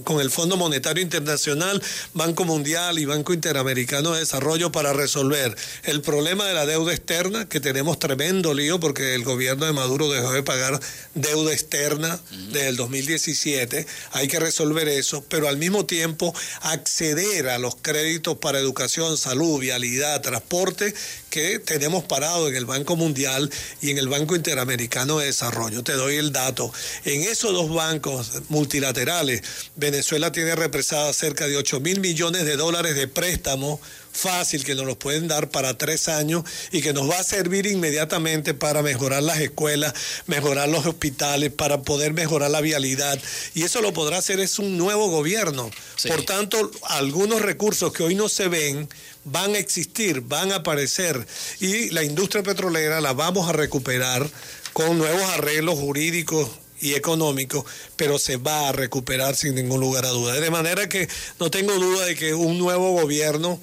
con 0.04 0.22
el 0.22 0.32
Fondo 0.32 0.58
Monetario 0.58 1.04
Internacional, 1.04 1.82
Banco 2.14 2.46
Mundial 2.46 3.00
y 3.00 3.06
Banco 3.06 3.34
Interamericano 3.34 4.12
de 4.12 4.20
Desarrollo 4.20 4.72
para 4.72 4.94
resolver 4.94 5.56
el 5.84 6.02
problema 6.02 6.46
de 6.46 6.54
la 6.54 6.66
deuda 6.66 6.94
externa, 6.94 7.48
que 7.48 7.60
tenemos 7.60 8.00
tremendo 8.00 8.54
lío 8.54 8.80
porque 8.80 9.16
el 9.16 9.24
gobierno 9.24 9.66
de 9.66 9.74
Maduro 9.74 10.10
dejó 10.10 10.32
de 10.32 10.44
pagar 10.44 10.80
deuda 11.16 11.54
externa 11.54 12.20
desde 12.52 12.70
el 12.70 12.76
2017. 12.76 13.86
Hay 14.12 14.28
que 14.28 14.40
resolver 14.40 14.88
eso, 14.88 15.24
pero 15.30 15.48
al 15.48 15.58
mismo 15.58 15.86
tiempo 15.86 16.34
acceder 16.62 17.50
a 17.50 17.58
los 17.58 17.76
créditos 17.76 18.38
para 18.38 18.60
educación, 18.60 19.01
salud, 19.18 19.60
vialidad, 19.60 20.22
transporte 20.22 20.94
que 21.30 21.60
tenemos 21.60 22.04
parado 22.04 22.48
en 22.48 22.56
el 22.56 22.66
Banco 22.66 22.96
Mundial 22.96 23.50
y 23.82 23.90
en 23.90 23.98
el 23.98 24.10
Banco 24.10 24.36
Interamericano 24.36 25.20
de 25.20 25.28
Desarrollo. 25.28 25.84
Te 25.84 25.94
doy 25.94 26.18
el 26.18 26.32
dato. 26.32 26.72
En 27.06 27.22
esos 27.22 27.54
dos 27.54 27.74
bancos 27.74 28.44
multilaterales, 28.50 29.42
Venezuela 29.76 30.32
tiene 30.32 30.56
represada 30.56 31.12
cerca 31.14 31.48
de 31.48 31.58
8 31.58 31.80
mil 31.80 32.00
millones 32.00 32.46
de 32.46 32.58
dólares 32.58 32.96
de 32.96 33.08
préstamos 33.08 33.80
fácil 34.12 34.64
que 34.64 34.76
nos 34.76 34.86
lo 34.86 34.98
pueden 34.98 35.28
dar 35.28 35.50
para 35.50 35.78
tres 35.78 36.08
años 36.08 36.44
y 36.72 36.82
que 36.82 36.94
nos 36.94 37.10
va 37.10 37.20
a 37.20 37.24
servir 37.24 37.66
inmediatamente 37.66 38.54
para 38.54 38.82
mejorar 38.82 39.24
las 39.24 39.40
escuelas, 39.40 39.94
mejorar 40.28 40.70
los 40.70 40.86
hospitales, 40.86 41.52
para 41.52 41.82
poder 41.82 42.14
mejorar 42.14 42.52
la 42.52 42.62
vialidad. 42.62 43.20
Y 43.54 43.64
eso 43.64 43.82
lo 43.82 43.94
podrá 43.94 44.18
hacer 44.18 44.40
es 44.40 44.60
un 44.60 44.78
nuevo 44.78 45.10
gobierno. 45.10 45.70
Por 46.08 46.24
tanto, 46.24 46.72
algunos 46.84 47.42
recursos 47.42 47.94
que 47.94 48.04
hoy 48.04 48.16
no 48.16 48.30
se 48.30 48.48
ven 48.48 48.90
van 49.24 49.56
a 49.56 49.60
existir, 49.60 50.22
van 50.22 50.52
a 50.52 50.58
aparecer 50.58 51.26
y 51.60 51.90
la 51.92 52.04
industria 52.04 52.44
petrolera 52.44 53.02
la 53.02 53.14
vamos 53.14 53.48
a 53.48 53.54
recuperar 53.54 54.28
con 54.74 54.98
nuevos 54.98 55.30
arreglos 55.32 55.78
jurídicos 55.78 56.50
y 56.80 56.96
económicos, 56.96 57.64
pero 57.96 58.18
se 58.18 58.38
va 58.38 58.70
a 58.70 58.72
recuperar 58.72 59.36
sin 59.36 59.56
ningún 59.56 59.80
lugar 59.80 60.06
a 60.06 60.10
duda. 60.10 60.34
De 60.34 60.50
manera 60.50 60.90
que 60.90 61.08
no 61.40 61.52
tengo 61.52 61.74
duda 61.74 62.06
de 62.06 62.16
que 62.16 62.34
un 62.34 62.58
nuevo 62.58 62.92
gobierno 62.94 63.62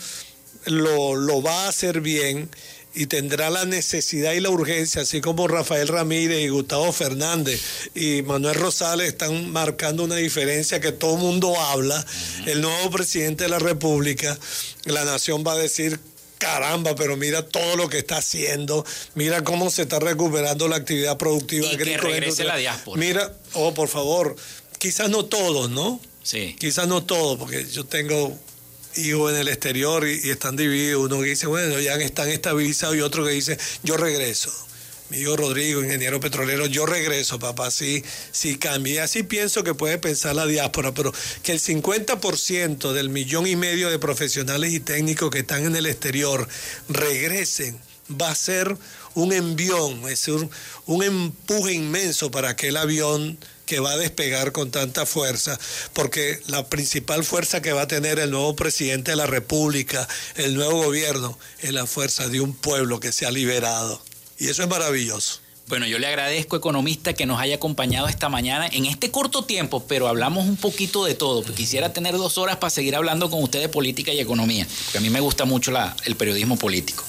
lo, 0.69 1.17
lo 1.17 1.43
va 1.43 1.65
a 1.65 1.69
hacer 1.69 2.01
bien 2.01 2.49
y 2.95 3.07
tendrá 3.07 3.51
la 3.51 3.65
necesidad 3.65 4.33
y 4.33 4.41
la 4.41 4.51
urgencia, 4.51 5.03
así 5.03 5.21
como 5.21 5.47
Rafael 5.47 5.89
Ramírez 5.89 6.41
y 6.41 6.49
Gustavo 6.49 6.91
Fernández 6.93 7.61
y 7.95 8.23
Manuel 8.23 8.57
Rosales 8.57 9.09
están 9.09 9.51
marcando 9.51 10.05
una 10.05 10.17
diferencia 10.17 10.81
que 10.81 10.93
todo 10.93 11.15
el 11.15 11.21
mundo 11.21 11.59
habla. 11.61 12.05
El 12.47 12.61
nuevo 12.61 12.91
presidente 12.91 13.45
de 13.45 13.51
la 13.51 13.59
República, 13.59 14.37
la 14.85 15.05
nación 15.05 15.45
va 15.47 15.53
a 15.53 15.59
decir 15.59 16.01
caramba, 16.39 16.95
pero 16.95 17.17
mira 17.17 17.47
todo 17.47 17.77
lo 17.77 17.89
que 17.89 17.99
está 17.99 18.19
haciendo, 18.19 18.85
mira 19.15 19.45
cómo 19.45 19.71
se 19.71 19.83
está 19.83 19.99
recuperando 19.99 20.67
la 20.69 20.77
actividad 20.77 21.19
productiva 21.19 21.67
y 21.67 21.75
agrícola. 21.75 22.01
Que 22.01 22.13
regrese 22.15 22.45
la 22.45 22.57
diáspora. 22.57 22.99
Mira, 22.99 23.33
oh, 23.53 23.75
por 23.75 23.89
favor, 23.89 24.35
quizás 24.79 25.11
no 25.11 25.25
todos, 25.25 25.71
¿no? 25.71 26.01
Sí. 26.23 26.57
Quizás 26.59 26.89
no 26.89 27.05
todos, 27.05 27.39
porque 27.39 27.67
yo 27.67 27.85
tengo 27.85 28.39
hijos 28.99 29.33
en 29.33 29.39
el 29.39 29.49
exterior 29.49 30.07
y, 30.07 30.31
están 30.31 30.57
divididos. 30.57 31.07
Uno 31.07 31.21
que 31.21 31.31
dice, 31.31 31.47
bueno, 31.47 31.79
ya 31.81 31.95
están 31.97 32.29
estabilizados 32.29 32.97
y 32.97 33.01
otro 33.01 33.25
que 33.25 33.31
dice, 33.31 33.59
yo 33.83 33.97
regreso. 33.97 34.53
Mi 35.11 35.19
hijo 35.19 35.39
Rodrigo, 35.39 35.83
ingeniero 35.83 36.21
petrolero, 36.21 36.67
yo 36.67 36.85
regreso, 36.85 37.39
papá, 37.39 37.71
sí, 37.71 38.05
sí 38.31 38.59
cambia. 38.59 38.95
Y 38.95 38.99
así 38.99 39.23
pienso 39.23 39.65
que 39.65 39.73
puede 39.73 39.97
pensar 39.97 40.35
la 40.35 40.47
diáspora, 40.47 40.93
pero 40.93 41.15
que 41.43 41.53
el 41.53 41.61
50% 41.61 42.93
del 42.93 43.09
millón 43.09 43.47
y 43.47 43.57
medio 43.57 43.89
de 43.89 43.99
profesionales 43.99 44.73
y 44.73 44.81
técnicos 44.81 45.31
que 45.31 45.39
están 45.39 45.65
en 45.65 45.77
el 45.77 45.87
exterior 45.87 46.47
regresen, 46.91 47.81
va 48.21 48.31
a 48.31 48.35
ser 48.35 48.77
un 49.15 49.33
envión, 49.33 50.01
es 50.05 50.27
decir, 50.27 50.49
un 50.85 51.03
empuje 51.03 51.73
inmenso 51.73 52.31
para 52.31 52.55
que 52.55 52.69
el 52.69 52.77
avión 52.77 53.39
que 53.69 53.81
va 53.81 53.93
a 53.93 53.97
despegar 53.99 54.51
con 54.51 54.71
tanta 54.71 55.05
fuerza, 55.05 55.59
porque 55.93 56.41
la 56.47 56.67
principal 56.71 57.23
fuerza 57.23 57.61
que 57.61 57.75
va 57.75 57.83
a 57.83 57.87
tener 57.87 58.19
el 58.19 58.31
nuevo 58.31 58.57
presidente 58.57 59.11
de 59.11 59.17
la 59.19 59.27
República, 59.27 60.09
el 60.37 60.55
nuevo 60.55 60.83
gobierno, 60.83 61.39
es 61.61 61.75
la 61.75 61.87
fuerza 61.87 62.29
de 62.29 62.41
un 62.41 62.55
pueblo 62.55 62.99
que 62.99 63.13
se 63.13 63.27
ha 63.27 63.31
liberado. 63.31 64.03
Y 64.39 64.49
eso 64.49 64.63
es 64.63 64.69
maravilloso. 64.71 65.41
Bueno, 65.69 65.87
yo 65.87 65.99
le 65.99 66.07
agradezco, 66.07 66.57
economista, 66.57 67.13
que 67.13 67.27
nos 67.27 67.39
haya 67.39 67.57
acompañado 67.57 68.09
esta 68.09 68.31
mañana 68.31 68.67
en 68.73 68.87
este 68.87 69.11
corto 69.11 69.45
tiempo, 69.45 69.85
pero 69.87 70.09
hablamos 70.09 70.47
un 70.47 70.57
poquito 70.57 71.05
de 71.05 71.15
todo. 71.15 71.43
Quisiera 71.43 71.93
tener 71.93 72.17
dos 72.17 72.39
horas 72.39 72.57
para 72.57 72.71
seguir 72.71 72.97
hablando 72.97 73.29
con 73.29 73.43
usted 73.43 73.61
de 73.61 73.69
política 73.69 74.11
y 74.11 74.19
economía, 74.19 74.67
porque 74.87 74.97
a 74.97 75.01
mí 75.03 75.11
me 75.11 75.21
gusta 75.21 75.45
mucho 75.45 75.71
la, 75.71 75.95
el 76.07 76.17
periodismo 76.17 76.57
político. 76.57 77.05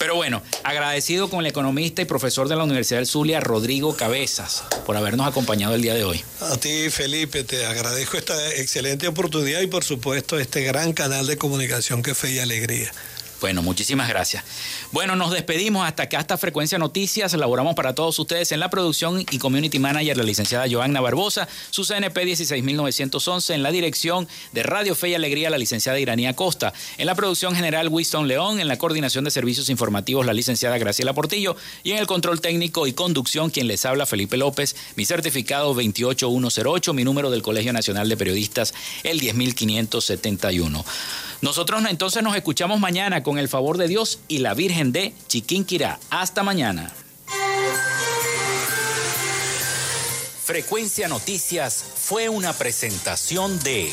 Pero 0.00 0.16
bueno, 0.16 0.42
agradecido 0.64 1.30
con 1.30 1.40
el 1.40 1.46
economista 1.46 2.02
y 2.02 2.04
profesor 2.04 2.48
de 2.48 2.56
la 2.56 2.64
Universidad 2.64 2.98
del 2.98 3.06
Zulia, 3.06 3.38
Rodrigo 3.38 3.94
Cabezas, 3.96 4.64
por 4.86 4.96
habernos 4.96 5.28
acompañado 5.28 5.76
el 5.76 5.82
día 5.82 5.94
de 5.94 6.02
hoy. 6.02 6.24
A 6.40 6.56
ti, 6.56 6.90
Felipe, 6.90 7.44
te 7.44 7.64
agradezco 7.64 8.16
esta 8.16 8.54
excelente 8.54 9.06
oportunidad 9.06 9.60
y 9.60 9.68
por 9.68 9.84
supuesto 9.84 10.36
este 10.36 10.62
gran 10.64 10.94
canal 10.94 11.28
de 11.28 11.36
comunicación 11.36 12.02
que 12.02 12.16
Fe 12.16 12.32
y 12.32 12.38
Alegría. 12.40 12.90
Bueno, 13.40 13.62
muchísimas 13.62 14.08
gracias. 14.08 14.44
Bueno, 14.92 15.16
nos 15.16 15.30
despedimos 15.30 15.86
hasta 15.86 16.04
acá, 16.04 16.18
hasta 16.18 16.36
Frecuencia 16.36 16.78
Noticias. 16.78 17.32
Elaboramos 17.32 17.74
para 17.74 17.94
todos 17.94 18.18
ustedes 18.18 18.52
en 18.52 18.60
la 18.60 18.68
producción 18.68 19.20
y 19.20 19.38
community 19.38 19.78
manager 19.78 20.16
la 20.16 20.24
licenciada 20.24 20.66
Joanna 20.70 21.00
Barbosa, 21.00 21.48
su 21.70 21.84
CNP 21.84 22.24
16911, 22.24 23.54
en 23.54 23.62
la 23.62 23.70
dirección 23.70 24.28
de 24.52 24.62
Radio 24.62 24.94
Fe 24.94 25.10
y 25.10 25.14
Alegría 25.14 25.48
la 25.48 25.56
licenciada 25.56 25.98
Iranía 25.98 26.34
Costa, 26.36 26.74
en 26.98 27.06
la 27.06 27.14
producción 27.14 27.54
general 27.54 27.88
Winston 27.88 28.28
León, 28.28 28.60
en 28.60 28.68
la 28.68 28.76
coordinación 28.76 29.24
de 29.24 29.30
servicios 29.30 29.70
informativos 29.70 30.26
la 30.26 30.34
licenciada 30.34 30.76
Graciela 30.76 31.14
Portillo 31.14 31.56
y 31.82 31.92
en 31.92 31.98
el 31.98 32.06
control 32.06 32.40
técnico 32.42 32.86
y 32.86 32.92
conducción 32.92 33.50
quien 33.50 33.68
les 33.68 33.86
habla 33.86 34.04
Felipe 34.04 34.36
López, 34.36 34.76
mi 34.96 35.06
certificado 35.06 35.72
28108, 35.72 36.92
mi 36.92 37.04
número 37.04 37.30
del 37.30 37.42
Colegio 37.42 37.72
Nacional 37.72 38.08
de 38.08 38.16
Periodistas 38.16 38.74
el 39.02 39.18
10571. 39.18 40.84
Nosotros 41.42 41.82
entonces 41.88 42.22
nos 42.22 42.36
escuchamos 42.36 42.80
mañana 42.80 43.22
con 43.22 43.38
el 43.38 43.48
favor 43.48 43.78
de 43.78 43.88
Dios 43.88 44.20
y 44.28 44.38
la 44.38 44.52
Virgen 44.54 44.92
de 44.92 45.14
Chiquinquirá. 45.26 45.98
Hasta 46.10 46.42
mañana. 46.42 46.92
Frecuencia 50.44 51.08
Noticias 51.08 51.82
fue 51.96 52.28
una 52.28 52.52
presentación 52.52 53.58
de 53.60 53.92